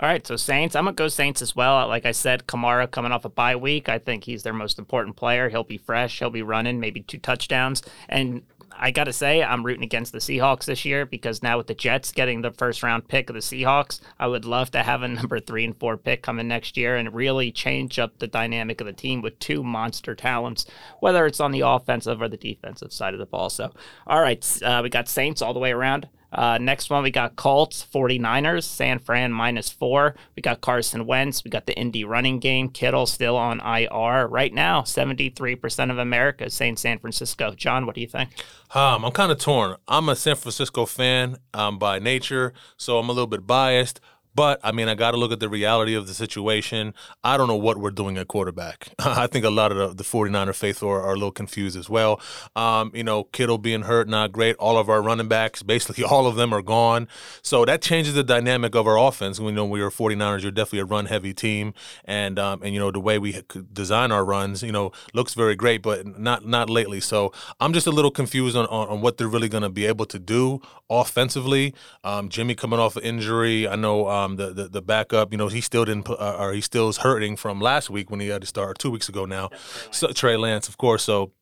All 0.00 0.08
right, 0.08 0.24
so 0.24 0.36
Saints. 0.36 0.76
I'm 0.76 0.84
gonna 0.84 0.94
go 0.94 1.08
Saints 1.08 1.42
as 1.42 1.56
well. 1.56 1.88
Like 1.88 2.06
I 2.06 2.12
said, 2.12 2.46
Kamara 2.46 2.88
coming 2.88 3.10
off 3.10 3.24
a 3.24 3.28
bye 3.28 3.56
week. 3.56 3.88
I 3.88 3.98
think 3.98 4.22
he's 4.22 4.44
their 4.44 4.52
most 4.52 4.78
important 4.78 5.16
player. 5.16 5.48
He'll 5.48 5.64
be 5.64 5.76
fresh. 5.76 6.20
He'll 6.20 6.30
be 6.30 6.42
running, 6.42 6.78
maybe 6.78 7.00
two 7.00 7.18
touchdowns. 7.18 7.82
And 8.08 8.42
I 8.80 8.92
gotta 8.92 9.12
say, 9.12 9.42
I'm 9.42 9.66
rooting 9.66 9.82
against 9.82 10.12
the 10.12 10.18
Seahawks 10.18 10.66
this 10.66 10.84
year 10.84 11.04
because 11.04 11.42
now 11.42 11.58
with 11.58 11.66
the 11.66 11.74
Jets 11.74 12.12
getting 12.12 12.42
the 12.42 12.52
first 12.52 12.84
round 12.84 13.08
pick 13.08 13.28
of 13.28 13.34
the 13.34 13.40
Seahawks, 13.40 13.98
I 14.20 14.28
would 14.28 14.44
love 14.44 14.70
to 14.70 14.84
have 14.84 15.02
a 15.02 15.08
number 15.08 15.40
three 15.40 15.64
and 15.64 15.76
four 15.76 15.96
pick 15.96 16.22
coming 16.22 16.46
next 16.46 16.76
year 16.76 16.94
and 16.94 17.12
really 17.12 17.50
change 17.50 17.98
up 17.98 18.20
the 18.20 18.28
dynamic 18.28 18.80
of 18.80 18.86
the 18.86 18.92
team 18.92 19.20
with 19.20 19.40
two 19.40 19.64
monster 19.64 20.14
talents, 20.14 20.64
whether 21.00 21.26
it's 21.26 21.40
on 21.40 21.50
the 21.50 21.62
offensive 21.62 22.22
or 22.22 22.28
the 22.28 22.36
defensive 22.36 22.92
side 22.92 23.14
of 23.14 23.20
the 23.20 23.26
ball. 23.26 23.50
So, 23.50 23.72
all 24.06 24.22
right, 24.22 24.62
uh, 24.62 24.78
we 24.80 24.90
got 24.90 25.08
Saints 25.08 25.42
all 25.42 25.54
the 25.54 25.58
way 25.58 25.72
around. 25.72 26.08
Uh, 26.32 26.58
next 26.58 26.90
one, 26.90 27.02
we 27.02 27.10
got 27.10 27.36
Colts, 27.36 27.86
49ers, 27.92 28.64
San 28.64 28.98
Fran 28.98 29.32
minus 29.32 29.70
four. 29.70 30.14
We 30.36 30.42
got 30.42 30.60
Carson 30.60 31.06
Wentz. 31.06 31.42
We 31.42 31.50
got 31.50 31.66
the 31.66 31.76
Indy 31.78 32.04
running 32.04 32.38
game. 32.38 32.68
Kittle 32.68 33.06
still 33.06 33.36
on 33.36 33.60
IR. 33.60 34.26
Right 34.26 34.52
now, 34.52 34.82
73% 34.82 35.90
of 35.90 35.98
America 35.98 36.44
is 36.44 36.54
saying 36.54 36.76
San 36.76 36.98
Francisco. 36.98 37.54
John, 37.54 37.86
what 37.86 37.94
do 37.94 38.00
you 38.02 38.06
think? 38.06 38.30
Um, 38.74 39.04
I'm 39.04 39.12
kind 39.12 39.32
of 39.32 39.38
torn. 39.38 39.76
I'm 39.88 40.08
a 40.08 40.16
San 40.16 40.36
Francisco 40.36 40.84
fan 40.84 41.38
um, 41.54 41.78
by 41.78 41.98
nature, 41.98 42.52
so 42.76 42.98
I'm 42.98 43.08
a 43.08 43.12
little 43.12 43.26
bit 43.26 43.46
biased. 43.46 44.00
But 44.38 44.60
I 44.62 44.70
mean, 44.70 44.86
I 44.86 44.94
got 44.94 45.10
to 45.10 45.16
look 45.16 45.32
at 45.32 45.40
the 45.40 45.48
reality 45.48 45.96
of 45.96 46.06
the 46.06 46.14
situation. 46.14 46.94
I 47.24 47.36
don't 47.36 47.48
know 47.48 47.56
what 47.56 47.76
we're 47.76 47.90
doing 47.90 48.16
at 48.18 48.28
quarterback. 48.28 48.90
I 49.00 49.26
think 49.26 49.44
a 49.44 49.50
lot 49.50 49.72
of 49.72 49.78
the, 49.78 49.88
the 49.88 50.04
49er 50.04 50.54
faithful 50.54 50.90
are, 50.90 51.02
are 51.02 51.10
a 51.10 51.14
little 51.14 51.32
confused 51.32 51.76
as 51.76 51.90
well. 51.90 52.20
Um, 52.54 52.92
you 52.94 53.02
know, 53.02 53.24
Kittle 53.24 53.58
being 53.58 53.82
hurt, 53.82 54.08
not 54.08 54.30
great. 54.30 54.54
All 54.58 54.78
of 54.78 54.88
our 54.88 55.02
running 55.02 55.26
backs, 55.26 55.64
basically 55.64 56.04
all 56.12 56.28
of 56.28 56.36
them 56.36 56.52
are 56.52 56.62
gone. 56.62 57.08
So 57.42 57.64
that 57.64 57.82
changes 57.82 58.14
the 58.14 58.22
dynamic 58.22 58.76
of 58.76 58.86
our 58.86 58.96
offense. 58.96 59.40
We 59.40 59.50
know 59.50 59.64
we 59.64 59.80
are 59.80 59.90
49ers, 59.90 60.42
you're 60.42 60.52
definitely 60.52 60.78
a 60.78 60.84
run 60.84 61.06
heavy 61.06 61.34
team. 61.34 61.74
And, 62.04 62.38
um, 62.38 62.62
and, 62.62 62.72
you 62.72 62.78
know, 62.78 62.92
the 62.92 63.00
way 63.00 63.18
we 63.18 63.42
design 63.72 64.12
our 64.12 64.24
runs, 64.24 64.62
you 64.62 64.70
know, 64.70 64.92
looks 65.14 65.34
very 65.34 65.56
great, 65.56 65.82
but 65.82 66.16
not, 66.16 66.46
not 66.46 66.70
lately. 66.70 67.00
So 67.00 67.32
I'm 67.58 67.72
just 67.72 67.88
a 67.88 67.90
little 67.90 68.12
confused 68.12 68.56
on, 68.56 68.66
on, 68.66 68.86
on 68.86 69.00
what 69.00 69.16
they're 69.16 69.26
really 69.26 69.48
going 69.48 69.64
to 69.64 69.68
be 69.68 69.86
able 69.86 70.06
to 70.06 70.18
do 70.20 70.62
offensively. 70.88 71.74
Um, 72.04 72.28
Jimmy 72.28 72.54
coming 72.54 72.78
off 72.78 72.94
an 72.94 73.02
injury. 73.02 73.66
I 73.66 73.74
know 73.74 74.06
um, 74.28 74.36
the, 74.36 74.52
the, 74.52 74.68
the 74.68 74.82
backup. 74.82 75.32
You 75.32 75.38
know, 75.38 75.48
he 75.48 75.60
still 75.60 75.84
didn't, 75.84 76.04
put, 76.04 76.20
uh, 76.20 76.36
or 76.38 76.52
he 76.52 76.60
still 76.60 76.88
is 76.88 76.98
hurting 76.98 77.36
from 77.36 77.60
last 77.60 77.90
week 77.90 78.10
when 78.10 78.20
he 78.20 78.28
had 78.28 78.42
to 78.42 78.46
start, 78.46 78.78
two 78.78 78.90
weeks 78.90 79.08
ago 79.08 79.24
now. 79.24 79.50
So 79.90 80.08
Trey 80.08 80.36
Lance, 80.36 80.68
of 80.68 80.76
course. 80.78 81.02
So 81.02 81.32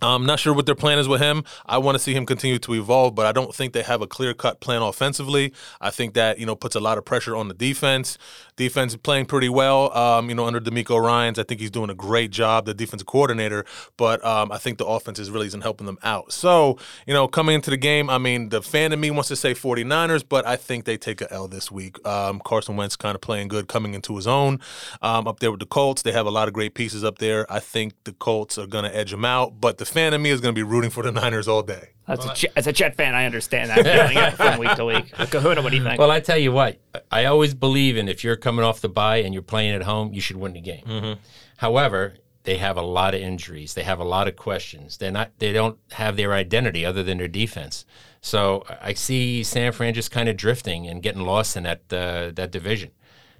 I'm 0.00 0.26
not 0.26 0.38
sure 0.38 0.54
what 0.54 0.66
their 0.66 0.76
plan 0.76 0.98
is 0.98 1.08
with 1.08 1.20
him. 1.20 1.42
I 1.66 1.78
want 1.78 1.96
to 1.96 1.98
see 1.98 2.14
him 2.14 2.24
continue 2.24 2.60
to 2.60 2.74
evolve, 2.74 3.16
but 3.16 3.26
I 3.26 3.32
don't 3.32 3.52
think 3.52 3.72
they 3.72 3.82
have 3.82 4.00
a 4.00 4.06
clear 4.06 4.32
cut 4.32 4.60
plan 4.60 4.80
offensively. 4.80 5.52
I 5.80 5.90
think 5.90 6.14
that, 6.14 6.38
you 6.38 6.46
know, 6.46 6.54
puts 6.54 6.76
a 6.76 6.80
lot 6.80 6.98
of 6.98 7.04
pressure 7.04 7.34
on 7.34 7.48
the 7.48 7.54
defense. 7.54 8.16
Defense 8.54 8.92
is 8.92 8.98
playing 8.98 9.26
pretty 9.26 9.48
well, 9.48 9.96
um, 9.96 10.28
you 10.28 10.36
know, 10.36 10.46
under 10.46 10.60
DeMeco 10.60 11.02
Ryans. 11.02 11.38
I 11.38 11.42
think 11.42 11.60
he's 11.60 11.70
doing 11.70 11.90
a 11.90 11.94
great 11.94 12.30
job, 12.30 12.66
the 12.66 12.74
defensive 12.74 13.06
coordinator, 13.06 13.64
but 13.96 14.24
um, 14.24 14.52
I 14.52 14.58
think 14.58 14.78
the 14.78 14.86
offense 14.86 15.18
is 15.18 15.32
really 15.32 15.48
isn't 15.48 15.62
helping 15.62 15.86
them 15.86 15.98
out. 16.04 16.32
So, 16.32 16.78
you 17.06 17.14
know, 17.14 17.26
coming 17.26 17.56
into 17.56 17.70
the 17.70 17.76
game, 17.76 18.08
I 18.08 18.18
mean, 18.18 18.50
the 18.50 18.62
fan 18.62 18.92
in 18.92 19.00
me 19.00 19.10
wants 19.10 19.28
to 19.28 19.36
say 19.36 19.52
49ers, 19.52 20.24
but 20.28 20.46
I 20.46 20.54
think 20.54 20.84
they 20.84 20.96
take 20.96 21.20
a 21.20 21.32
L 21.32 21.48
this 21.48 21.72
week. 21.72 22.04
Um, 22.06 22.40
Carson 22.44 22.76
Wentz 22.76 22.94
kind 22.94 23.16
of 23.16 23.20
playing 23.20 23.48
good, 23.48 23.66
coming 23.66 23.94
into 23.94 24.14
his 24.14 24.28
own 24.28 24.60
um, 25.02 25.26
up 25.26 25.40
there 25.40 25.50
with 25.50 25.60
the 25.60 25.66
Colts. 25.66 26.02
They 26.02 26.12
have 26.12 26.26
a 26.26 26.30
lot 26.30 26.46
of 26.46 26.54
great 26.54 26.74
pieces 26.74 27.02
up 27.02 27.18
there. 27.18 27.50
I 27.52 27.58
think 27.58 27.94
the 28.04 28.12
Colts 28.12 28.58
are 28.58 28.66
going 28.66 28.84
to 28.84 28.96
edge 28.96 29.10
them 29.10 29.24
out, 29.24 29.60
but 29.60 29.78
the 29.78 29.87
fan 29.88 30.14
of 30.14 30.20
me 30.20 30.30
is 30.30 30.40
going 30.40 30.54
to 30.54 30.58
be 30.58 30.62
rooting 30.62 30.90
for 30.90 31.02
the 31.02 31.12
Niners 31.12 31.48
all 31.48 31.62
day. 31.62 31.90
As 32.06 32.24
a, 32.24 32.34
Jet, 32.34 32.52
as 32.56 32.66
a 32.66 32.72
Jet 32.72 32.96
fan, 32.96 33.14
I 33.14 33.26
understand 33.26 33.70
that 33.70 33.84
feeling 33.84 34.32
from 34.36 34.58
week 34.58 34.74
to 34.76 34.84
week. 34.84 35.10
Kahuna, 35.30 35.62
what 35.62 35.70
do 35.70 35.76
you 35.76 35.84
think? 35.84 35.98
Well, 35.98 36.10
I 36.10 36.20
tell 36.20 36.38
you 36.38 36.52
what, 36.52 36.78
I 37.10 37.26
always 37.26 37.54
believe 37.54 37.96
in 37.96 38.08
if 38.08 38.24
you're 38.24 38.36
coming 38.36 38.64
off 38.64 38.80
the 38.80 38.88
bye 38.88 39.18
and 39.18 39.34
you're 39.34 39.42
playing 39.42 39.74
at 39.74 39.82
home, 39.82 40.12
you 40.12 40.20
should 40.20 40.36
win 40.36 40.54
the 40.54 40.60
game. 40.60 40.84
Mm-hmm. 40.86 41.20
However, 41.58 42.14
they 42.44 42.56
have 42.56 42.78
a 42.78 42.82
lot 42.82 43.14
of 43.14 43.20
injuries. 43.20 43.74
They 43.74 43.82
have 43.82 43.98
a 43.98 44.04
lot 44.04 44.26
of 44.26 44.36
questions. 44.36 44.96
They're 44.96 45.10
not. 45.10 45.32
They 45.38 45.52
don't 45.52 45.76
have 45.92 46.16
their 46.16 46.32
identity 46.32 46.86
other 46.86 47.02
than 47.02 47.18
their 47.18 47.28
defense. 47.28 47.84
So 48.22 48.64
I 48.80 48.94
see 48.94 49.42
San 49.42 49.72
Fran 49.72 49.92
just 49.92 50.10
kind 50.10 50.30
of 50.30 50.36
drifting 50.36 50.86
and 50.86 51.02
getting 51.02 51.22
lost 51.22 51.56
in 51.56 51.64
that 51.64 51.80
uh, 51.92 52.30
that 52.34 52.50
division. 52.50 52.92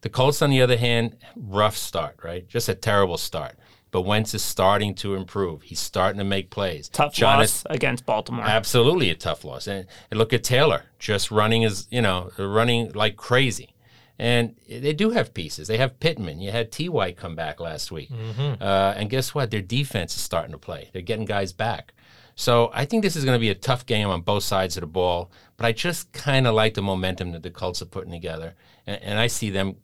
The 0.02 0.11
Colts, 0.11 0.42
on 0.42 0.50
the 0.50 0.61
other 0.61 0.76
hand, 0.76 1.16
rough 1.34 1.76
start, 1.76 2.18
right? 2.22 2.46
Just 2.46 2.68
a 2.68 2.74
terrible 2.74 3.16
start 3.16 3.58
but 3.90 4.03
Wentz 4.03 4.35
is 4.35 4.42
starting 4.42 4.94
to 4.96 5.14
improve. 5.14 5.62
He's 5.62 5.81
starting 5.81 6.18
to 6.18 6.24
make 6.24 6.51
plays. 6.51 6.88
Tough 6.88 7.14
Jonathan, 7.14 7.40
loss 7.40 7.64
against 7.70 8.05
Baltimore. 8.07 8.44
Absolutely 8.44 9.11
a 9.11 9.14
tough 9.14 9.44
loss. 9.44 9.66
And, 9.66 9.87
and, 10.11 10.18
look 10.18 10.33
at 10.33 10.44
Taylor, 10.44 10.85
just 10.98 11.31
running 11.31 11.64
as 11.64 11.87
you 11.90 12.03
know, 12.03 12.31
running 12.38 12.92
like 12.92 13.16
crazy. 13.16 13.74
And 14.18 14.57
they 14.68 14.92
do 14.92 15.11
have 15.11 15.33
pieces. 15.33 15.68
They 15.68 15.79
have 15.79 16.01
Pittman. 16.01 16.40
You 16.40 16.51
had 16.51 16.72
T. 16.72 16.88
White 16.88 17.16
come 17.16 17.37
back 17.37 17.61
last 17.61 17.92
week, 17.92 18.11
mm-hmm. 18.11 18.61
uh, 18.61 18.94
and 18.96 19.09
guess 19.09 19.33
what? 19.33 19.51
Their 19.51 19.62
defense 19.62 20.16
is 20.16 20.22
starting 20.22 20.51
to 20.53 20.59
play. 20.59 20.90
They're 20.92 21.03
getting 21.03 21.24
guys 21.24 21.53
back. 21.53 21.94
So 22.35 22.70
I 22.72 22.85
think 22.85 23.03
this 23.03 23.16
is 23.16 23.24
going 23.24 23.37
to 23.37 23.40
be 23.40 23.51
a 23.51 23.55
tough 23.55 23.87
game 23.87 24.09
on 24.09 24.20
both 24.22 24.42
sides 24.42 24.77
of 24.77 24.83
the 24.83 24.87
ball. 24.87 25.31
But 25.57 25.66
I 25.66 25.72
just 25.72 26.12
kind 26.12 26.46
of 26.46 26.55
like 26.55 26.74
the 26.74 26.83
momentum 26.83 27.33
that 27.33 27.42
the 27.42 27.51
Colts 27.51 27.83
are 27.83 27.87
putting 27.87 28.12
together, 28.12 28.55
and, 28.87 29.03
and 29.03 29.18
I 29.18 29.29
see 29.29 29.51
them 29.51 29.77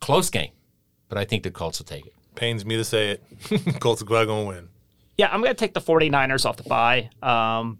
close 0.00 0.28
game. 0.28 0.52
But 1.08 1.18
I 1.18 1.24
think 1.24 1.42
the 1.42 1.50
Colts 1.50 1.78
will 1.78 1.86
take 1.86 2.06
it. 2.06 2.14
Pains 2.34 2.64
me 2.64 2.76
to 2.76 2.84
say 2.84 3.10
it. 3.10 3.22
Colts 3.80 4.02
are 4.02 4.06
going 4.06 4.26
to 4.26 4.48
win. 4.48 4.68
Yeah, 5.18 5.28
I'm 5.30 5.42
going 5.42 5.50
to 5.50 5.58
take 5.58 5.74
the 5.74 5.80
49ers 5.80 6.46
off 6.46 6.56
the 6.56 6.62
bye. 6.62 7.10
Um, 7.22 7.78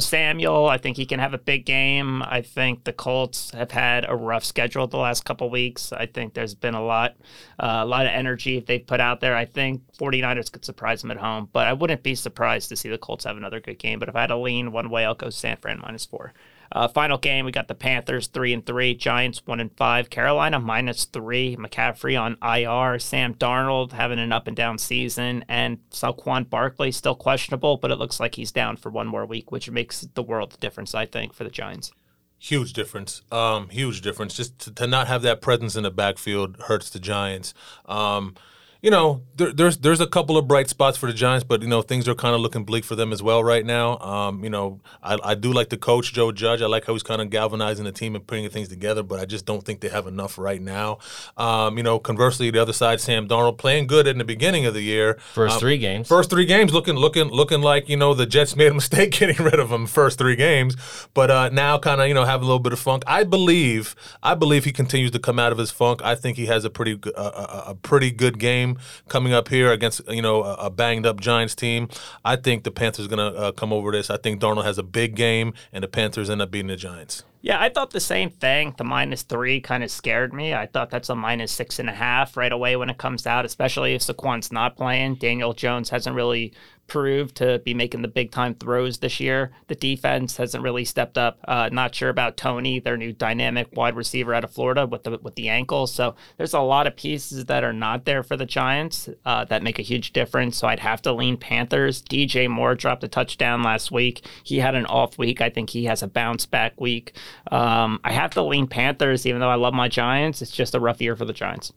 Samuel, 0.00 0.66
I 0.66 0.78
think 0.78 0.96
he 0.96 1.04
can 1.04 1.20
have 1.20 1.34
a 1.34 1.38
big 1.38 1.66
game. 1.66 2.22
I 2.22 2.40
think 2.40 2.84
the 2.84 2.94
Colts 2.94 3.50
have 3.50 3.70
had 3.70 4.08
a 4.08 4.16
rough 4.16 4.42
schedule 4.42 4.86
the 4.86 4.96
last 4.96 5.26
couple 5.26 5.50
weeks. 5.50 5.92
I 5.92 6.06
think 6.06 6.32
there's 6.32 6.54
been 6.54 6.74
a 6.74 6.82
lot, 6.82 7.16
uh, 7.60 7.80
a 7.82 7.86
lot 7.86 8.06
of 8.06 8.12
energy 8.12 8.60
they've 8.60 8.86
put 8.86 9.00
out 9.00 9.20
there. 9.20 9.36
I 9.36 9.44
think 9.44 9.82
49ers 9.98 10.50
could 10.50 10.64
surprise 10.64 11.02
them 11.02 11.10
at 11.10 11.18
home, 11.18 11.50
but 11.52 11.66
I 11.66 11.74
wouldn't 11.74 12.02
be 12.02 12.14
surprised 12.14 12.70
to 12.70 12.76
see 12.76 12.88
the 12.88 12.98
Colts 12.98 13.24
have 13.24 13.36
another 13.36 13.60
good 13.60 13.78
game. 13.78 13.98
But 13.98 14.08
if 14.08 14.16
I 14.16 14.22
had 14.22 14.28
to 14.28 14.38
lean 14.38 14.72
one 14.72 14.88
way, 14.88 15.04
I'll 15.04 15.14
go 15.14 15.28
San 15.28 15.58
Fran 15.58 15.78
minus 15.80 16.06
four. 16.06 16.32
Uh, 16.72 16.88
final 16.88 17.18
game, 17.18 17.44
we 17.44 17.52
got 17.52 17.68
the 17.68 17.74
Panthers 17.74 18.28
three 18.28 18.52
and 18.52 18.64
three, 18.64 18.94
Giants 18.94 19.42
one 19.44 19.60
and 19.60 19.70
five, 19.76 20.08
Carolina 20.08 20.58
minus 20.58 21.04
three, 21.04 21.56
McCaffrey 21.56 22.18
on 22.18 22.36
IR, 22.42 22.98
Sam 22.98 23.34
Darnold 23.34 23.92
having 23.92 24.18
an 24.18 24.32
up 24.32 24.46
and 24.46 24.56
down 24.56 24.78
season, 24.78 25.44
and 25.48 25.78
Saquon 25.90 26.48
Barkley 26.48 26.90
still 26.90 27.14
questionable, 27.14 27.76
but 27.76 27.90
it 27.90 27.98
looks 27.98 28.18
like 28.18 28.36
he's 28.36 28.52
down 28.52 28.76
for 28.76 28.90
one 28.90 29.06
more 29.06 29.26
week, 29.26 29.52
which 29.52 29.70
makes 29.70 30.00
the 30.14 30.22
world 30.22 30.54
of 30.54 30.60
difference, 30.60 30.94
I 30.94 31.04
think, 31.04 31.34
for 31.34 31.44
the 31.44 31.50
Giants. 31.50 31.92
Huge 32.38 32.72
difference. 32.72 33.22
Um, 33.30 33.68
huge 33.68 34.00
difference. 34.00 34.34
Just 34.34 34.58
to, 34.60 34.74
to, 34.74 34.86
not 34.86 35.06
have 35.06 35.22
that 35.22 35.40
presence 35.40 35.76
in 35.76 35.84
the 35.84 35.92
backfield 35.92 36.56
hurts 36.66 36.90
the 36.90 36.98
Giants. 36.98 37.54
Um, 37.86 38.34
you 38.82 38.90
know, 38.90 39.22
there, 39.36 39.52
there's 39.52 39.76
there's 39.78 40.00
a 40.00 40.08
couple 40.08 40.36
of 40.36 40.48
bright 40.48 40.68
spots 40.68 40.98
for 40.98 41.06
the 41.06 41.12
Giants, 41.12 41.44
but 41.44 41.62
you 41.62 41.68
know 41.68 41.82
things 41.82 42.08
are 42.08 42.16
kind 42.16 42.34
of 42.34 42.40
looking 42.40 42.64
bleak 42.64 42.84
for 42.84 42.96
them 42.96 43.12
as 43.12 43.22
well 43.22 43.42
right 43.42 43.64
now. 43.64 43.96
Um, 43.98 44.42
you 44.42 44.50
know, 44.50 44.80
I, 45.00 45.18
I 45.22 45.34
do 45.36 45.52
like 45.52 45.68
the 45.68 45.76
coach 45.76 46.12
Joe 46.12 46.32
Judge. 46.32 46.60
I 46.62 46.66
like 46.66 46.84
how 46.84 46.92
he's 46.92 47.04
kind 47.04 47.22
of 47.22 47.30
galvanizing 47.30 47.84
the 47.84 47.92
team 47.92 48.16
and 48.16 48.26
putting 48.26 48.50
things 48.50 48.68
together, 48.68 49.04
but 49.04 49.20
I 49.20 49.24
just 49.24 49.46
don't 49.46 49.64
think 49.64 49.82
they 49.82 49.88
have 49.88 50.08
enough 50.08 50.36
right 50.36 50.60
now. 50.60 50.98
Um, 51.36 51.76
you 51.76 51.84
know, 51.84 52.00
conversely, 52.00 52.50
the 52.50 52.58
other 52.58 52.72
side, 52.72 53.00
Sam 53.00 53.28
Darnold 53.28 53.56
playing 53.56 53.86
good 53.86 54.08
in 54.08 54.18
the 54.18 54.24
beginning 54.24 54.66
of 54.66 54.74
the 54.74 54.82
year. 54.82 55.14
First 55.32 55.54
um, 55.54 55.60
three 55.60 55.78
games. 55.78 56.08
First 56.08 56.28
three 56.28 56.44
games 56.44 56.74
looking 56.74 56.96
looking 56.96 57.28
looking 57.28 57.62
like 57.62 57.88
you 57.88 57.96
know 57.96 58.14
the 58.14 58.26
Jets 58.26 58.56
made 58.56 58.72
a 58.72 58.74
mistake 58.82 59.12
getting 59.12 59.44
rid 59.44 59.60
of 59.60 59.70
him 59.70 59.86
first 59.86 60.18
three 60.18 60.34
games, 60.34 60.76
but 61.14 61.30
uh, 61.30 61.50
now 61.50 61.78
kind 61.78 62.00
of 62.00 62.08
you 62.08 62.14
know 62.14 62.24
have 62.24 62.42
a 62.42 62.44
little 62.44 62.58
bit 62.58 62.72
of 62.72 62.80
funk. 62.80 63.04
I 63.06 63.22
believe 63.22 63.94
I 64.24 64.34
believe 64.34 64.64
he 64.64 64.72
continues 64.72 65.12
to 65.12 65.20
come 65.20 65.38
out 65.38 65.52
of 65.52 65.58
his 65.58 65.70
funk. 65.70 66.02
I 66.02 66.16
think 66.16 66.36
he 66.36 66.46
has 66.46 66.64
a 66.64 66.70
pretty 66.70 66.98
uh, 67.16 67.20
a, 67.22 67.70
a 67.70 67.74
pretty 67.76 68.10
good 68.10 68.40
game 68.40 68.71
coming 69.08 69.32
up 69.32 69.48
here 69.48 69.70
against 69.72 70.00
you 70.08 70.22
know 70.22 70.42
a, 70.42 70.70
banged 70.70 71.06
up 71.06 71.20
Giants 71.20 71.54
team. 71.54 71.88
I 72.24 72.36
think 72.36 72.64
the 72.64 72.70
Panthers 72.70 73.08
to 73.08 73.22
uh, 73.22 73.52
come 73.52 73.72
over 73.72 73.92
this. 73.92 74.10
I 74.10 74.16
think 74.16 74.40
Darnold 74.40 74.64
has 74.64 74.78
a 74.78 74.82
big 74.82 75.14
game, 75.14 75.54
and 75.72 75.84
the 75.84 75.88
Panthers 75.88 76.30
end 76.30 76.42
up 76.42 76.50
beating 76.50 76.68
the 76.68 76.76
Giants. 76.76 77.24
Yeah, 77.42 77.60
I 77.60 77.70
thought 77.70 77.90
the 77.90 78.00
same 78.00 78.30
thing. 78.30 78.74
The 78.78 78.84
minus 78.84 79.22
three 79.22 79.60
kind 79.60 79.82
of 79.82 79.90
scared 79.90 80.32
me. 80.32 80.54
I 80.54 80.66
thought 80.66 80.90
that's 80.90 81.08
a 81.08 81.16
minus 81.16 81.50
six 81.50 81.80
and 81.80 81.90
a 81.90 81.92
half 81.92 82.36
right 82.36 82.52
away 82.52 82.76
when 82.76 82.88
it 82.88 82.98
comes 82.98 83.26
out, 83.26 83.44
especially 83.44 83.94
if 83.94 84.02
Saquon's 84.02 84.52
not 84.52 84.76
playing. 84.76 85.16
Daniel 85.16 85.52
Jones 85.52 85.90
hasn't 85.90 86.14
really 86.14 86.52
proved 86.92 87.36
to 87.36 87.58
be 87.60 87.72
making 87.72 88.02
the 88.02 88.08
big 88.08 88.30
time 88.30 88.54
throws 88.54 88.98
this 88.98 89.18
year. 89.18 89.50
The 89.68 89.74
defense 89.74 90.36
hasn't 90.36 90.62
really 90.62 90.84
stepped 90.84 91.16
up. 91.16 91.38
Uh, 91.48 91.70
not 91.72 91.94
sure 91.94 92.10
about 92.10 92.36
Toney, 92.36 92.80
their 92.80 92.98
new 92.98 93.14
dynamic 93.14 93.74
wide 93.74 93.96
receiver 93.96 94.34
out 94.34 94.44
of 94.44 94.50
Florida 94.50 94.86
with 94.86 95.04
the 95.04 95.16
with 95.22 95.34
the 95.34 95.48
ankle. 95.48 95.86
So 95.86 96.14
there's 96.36 96.52
a 96.52 96.60
lot 96.60 96.86
of 96.86 96.94
pieces 96.94 97.46
that 97.46 97.64
are 97.64 97.72
not 97.72 98.04
there 98.04 98.22
for 98.22 98.36
the 98.36 98.44
Giants 98.44 99.08
uh, 99.24 99.46
that 99.46 99.62
make 99.62 99.78
a 99.78 99.82
huge 99.82 100.12
difference. 100.12 100.58
So 100.58 100.68
I'd 100.68 100.80
have 100.80 101.00
to 101.02 101.14
lean 101.14 101.38
Panthers. 101.38 102.02
DJ 102.02 102.46
Moore 102.46 102.74
dropped 102.74 103.04
a 103.04 103.08
touchdown 103.08 103.62
last 103.62 103.90
week. 103.90 104.26
He 104.44 104.58
had 104.58 104.74
an 104.74 104.84
off 104.84 105.16
week. 105.16 105.40
I 105.40 105.48
think 105.48 105.70
he 105.70 105.86
has 105.86 106.02
a 106.02 106.08
bounce 106.08 106.44
back 106.44 106.78
week. 106.78 107.16
Um, 107.50 108.00
I 108.04 108.12
have 108.12 108.32
to 108.32 108.42
lean 108.42 108.66
Panthers, 108.66 109.24
even 109.24 109.40
though 109.40 109.48
I 109.48 109.54
love 109.54 109.72
my 109.72 109.88
Giants. 109.88 110.42
It's 110.42 110.50
just 110.50 110.74
a 110.74 110.80
rough 110.80 111.00
year 111.00 111.16
for 111.16 111.24
the 111.24 111.32
Giants. 111.32 111.72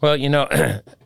Well, 0.00 0.16
you 0.16 0.30
know, 0.30 0.48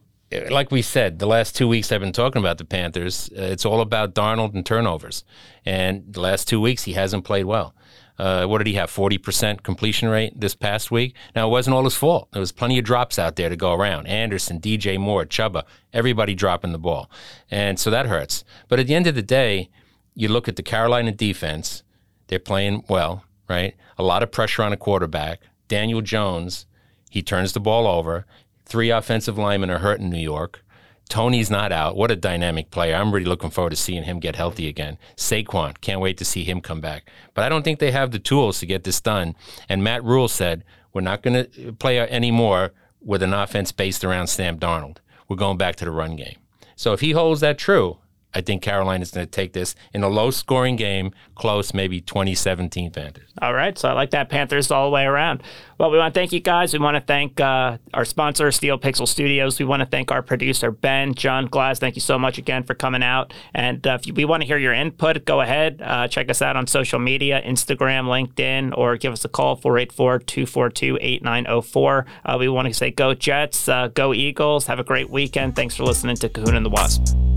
like 0.51 0.71
we 0.71 0.83
said, 0.83 1.19
the 1.19 1.27
last 1.27 1.57
two 1.57 1.69
weeks 1.69 1.91
I've 1.91 2.01
been 2.01 2.13
talking 2.13 2.41
about 2.41 2.59
the 2.59 2.65
Panthers. 2.65 3.31
Uh, 3.37 3.43
it's 3.43 3.65
all 3.65 3.81
about 3.81 4.15
Darnold 4.15 4.55
and 4.55 4.65
turnovers. 4.65 5.25
And 5.65 6.13
the 6.13 6.21
last 6.21 6.49
two 6.49 6.61
weeks 6.61 6.85
he 6.85 6.93
hasn't 6.93 7.25
played 7.25 7.45
well. 7.45 7.75
Uh, 8.19 8.45
what 8.47 8.59
did 8.59 8.67
he 8.67 8.75
have? 8.75 8.91
Forty 8.91 9.17
percent 9.17 9.63
completion 9.63 10.09
rate 10.09 10.39
this 10.39 10.55
past 10.55 10.91
week. 10.91 11.15
Now 11.37 11.47
it 11.47 11.51
wasn't 11.51 11.75
all 11.75 11.85
his 11.85 11.95
fault. 11.95 12.29
There 12.33 12.41
was 12.41 12.51
plenty 12.51 12.79
of 12.79 12.85
drops 12.85 13.19
out 13.19 13.37
there 13.37 13.49
to 13.49 13.57
go 13.57 13.73
around. 13.73 14.09
Anderson, 14.09 14.61
DJ 14.61 14.99
Moore, 14.99 15.25
Chuba, 15.25 15.63
everybody 15.93 16.35
dropping 16.35 16.73
the 16.73 16.79
ball, 16.79 17.09
and 17.49 17.79
so 17.79 17.91
that 17.91 18.07
hurts. 18.07 18.43
But 18.67 18.81
at 18.81 18.89
the 18.89 18.97
end 18.97 19.07
of 19.07 19.15
the 19.15 19.23
day, 19.23 19.71
you 20.15 20.29
look 20.29 20.49
at 20.49 20.57
the 20.57 20.65
Carolina 20.65 21.13
defense. 21.13 21.85
They're 22.27 22.41
playing 22.41 22.85
well, 22.89 23.25
right? 23.49 23.77
A 23.97 24.03
lot 24.03 24.25
of 24.25 24.33
pressure 24.33 24.65
on 24.65 24.73
a 24.73 24.77
quarterback. 24.77 25.41
Daniel 25.69 26.03
Jones, 26.03 26.67
he 27.11 27.23
turns 27.23 27.53
the 27.53 27.61
ball 27.61 27.87
over. 27.87 28.27
Three 28.69 28.91
offensive 28.91 29.39
linemen 29.39 29.71
are 29.71 29.79
hurt 29.79 29.99
in 29.99 30.11
New 30.11 30.19
York. 30.19 30.63
Toney's 31.09 31.51
not 31.51 31.73
out. 31.73 31.97
What 31.97 32.11
a 32.11 32.17
dynamic 32.17 32.71
player. 32.71 32.95
I'm 32.95 33.13
really 33.13 33.25
looking 33.25 33.49
forward 33.49 33.71
to 33.71 33.77
seeing 33.77 34.03
him 34.03 34.21
get 34.21 34.37
healthy 34.37 34.69
again. 34.69 34.99
Saquon, 35.17 35.81
can't 35.81 36.03
wait 36.03 36.19
to 36.19 36.25
see 36.27 36.45
him 36.45 36.61
come 36.61 36.83
back. 36.83 37.11
But 37.33 37.45
I 37.45 37.49
don't 37.49 37.63
think 37.63 37.79
they 37.79 37.93
have 37.93 38.11
the 38.11 38.19
tools 38.19 38.61
to 38.61 38.67
get 38.67 38.85
this 38.85 39.01
done. 39.01 39.35
And 39.71 39.83
Matt 39.83 40.05
Rhule 40.05 40.29
said, 40.29 40.65
we're 40.93 41.01
not 41.01 41.23
going 41.23 41.47
to 41.47 41.73
play 41.73 41.99
anymore 41.99 42.75
with 43.01 43.23
an 43.23 43.33
offense 43.33 43.73
based 43.73 44.05
around 44.05 44.27
Sam 44.27 44.59
Darnold. 44.59 44.99
We're 45.29 45.37
going 45.37 45.57
back 45.57 45.77
to 45.77 45.87
the 45.87 45.91
run 45.91 46.17
game. 46.17 46.37
So 46.77 46.93
if 46.93 47.01
he 47.01 47.13
holds 47.13 47.41
that 47.41 47.57
true, 47.57 47.97
I 48.35 48.43
think 48.43 48.63
Carolina's 48.63 49.11
going 49.11 49.27
to 49.27 49.31
take 49.31 49.55
this 49.55 49.75
in 49.95 50.03
a 50.03 50.09
low 50.09 50.31
scoring 50.31 50.77
game, 50.77 51.13
close, 51.35 51.73
maybe 51.73 52.01
2017 52.01 52.91
Panthers. 52.91 53.31
All 53.41 53.55
right. 53.55 53.77
So 53.79 53.89
I 53.89 53.93
like 53.93 54.11
that 54.11 54.29
Panthers 54.29 54.71
all 54.71 54.85
the 54.87 54.91
way 54.95 55.05
around. 55.05 55.43
Well, 55.79 55.91
we 55.91 55.97
want 55.97 56.13
to 56.13 56.21
thank 56.21 56.33
you 56.33 56.41
guys. 56.41 56.73
We 56.73 56.79
want 56.81 56.97
to 56.97 57.01
thank 57.01 57.41
uh, 57.41 57.79
our 57.95 58.05
sponsor, 58.05 58.51
Steel 58.51 58.79
Pixel 58.79 59.07
Studios. 59.09 59.59
We 59.59 59.65
want 59.65 59.81
to 59.81 59.87
thank 59.87 60.11
our 60.11 60.23
producer, 60.23 60.71
Ben, 60.71 61.15
John 61.15 61.47
Glass. 61.47 61.79
Thank 61.79 61.95
you 61.95 62.01
so 62.03 62.19
much 62.19 62.37
again 62.37 62.65
for 62.65 62.75
coming 62.75 63.03
out. 63.03 63.33
And 63.55 63.87
uh, 63.87 63.97
if 64.01 64.07
you, 64.07 64.13
we 64.13 64.25
want 64.25 64.43
to 64.43 64.47
hear 64.47 64.59
your 64.59 64.73
input, 64.73 65.25
go 65.25 65.41
ahead. 65.41 65.81
Uh, 65.83 66.09
check 66.09 66.29
us 66.31 66.43
out 66.43 66.57
on 66.57 66.67
social 66.67 66.99
media 66.99 67.41
Instagram, 67.43 68.07
LinkedIn, 68.07 68.77
or 68.77 68.97
give 68.97 69.13
us 69.13 69.25
a 69.25 69.29
call 69.29 69.57
484 69.57 70.19
242 70.19 70.99
8904. 71.01 72.07
Uh, 72.25 72.37
We 72.39 72.49
want 72.49 72.69
to 72.69 72.75
say 72.75 72.91
go 72.91 73.15
Jets, 73.15 73.69
uh, 73.69 73.89
go 73.89 74.13
Eagles. 74.13 74.67
Have 74.67 74.81
a 74.81 74.85
great 74.85 75.09
weekend. 75.11 75.57
Thanks 75.57 75.77
for 75.77 75.85
listening 75.85 76.17
to 76.17 76.29
Kahuna 76.29 76.57
and 76.59 76.67
the 76.67 76.71
Wasp. 76.71 77.28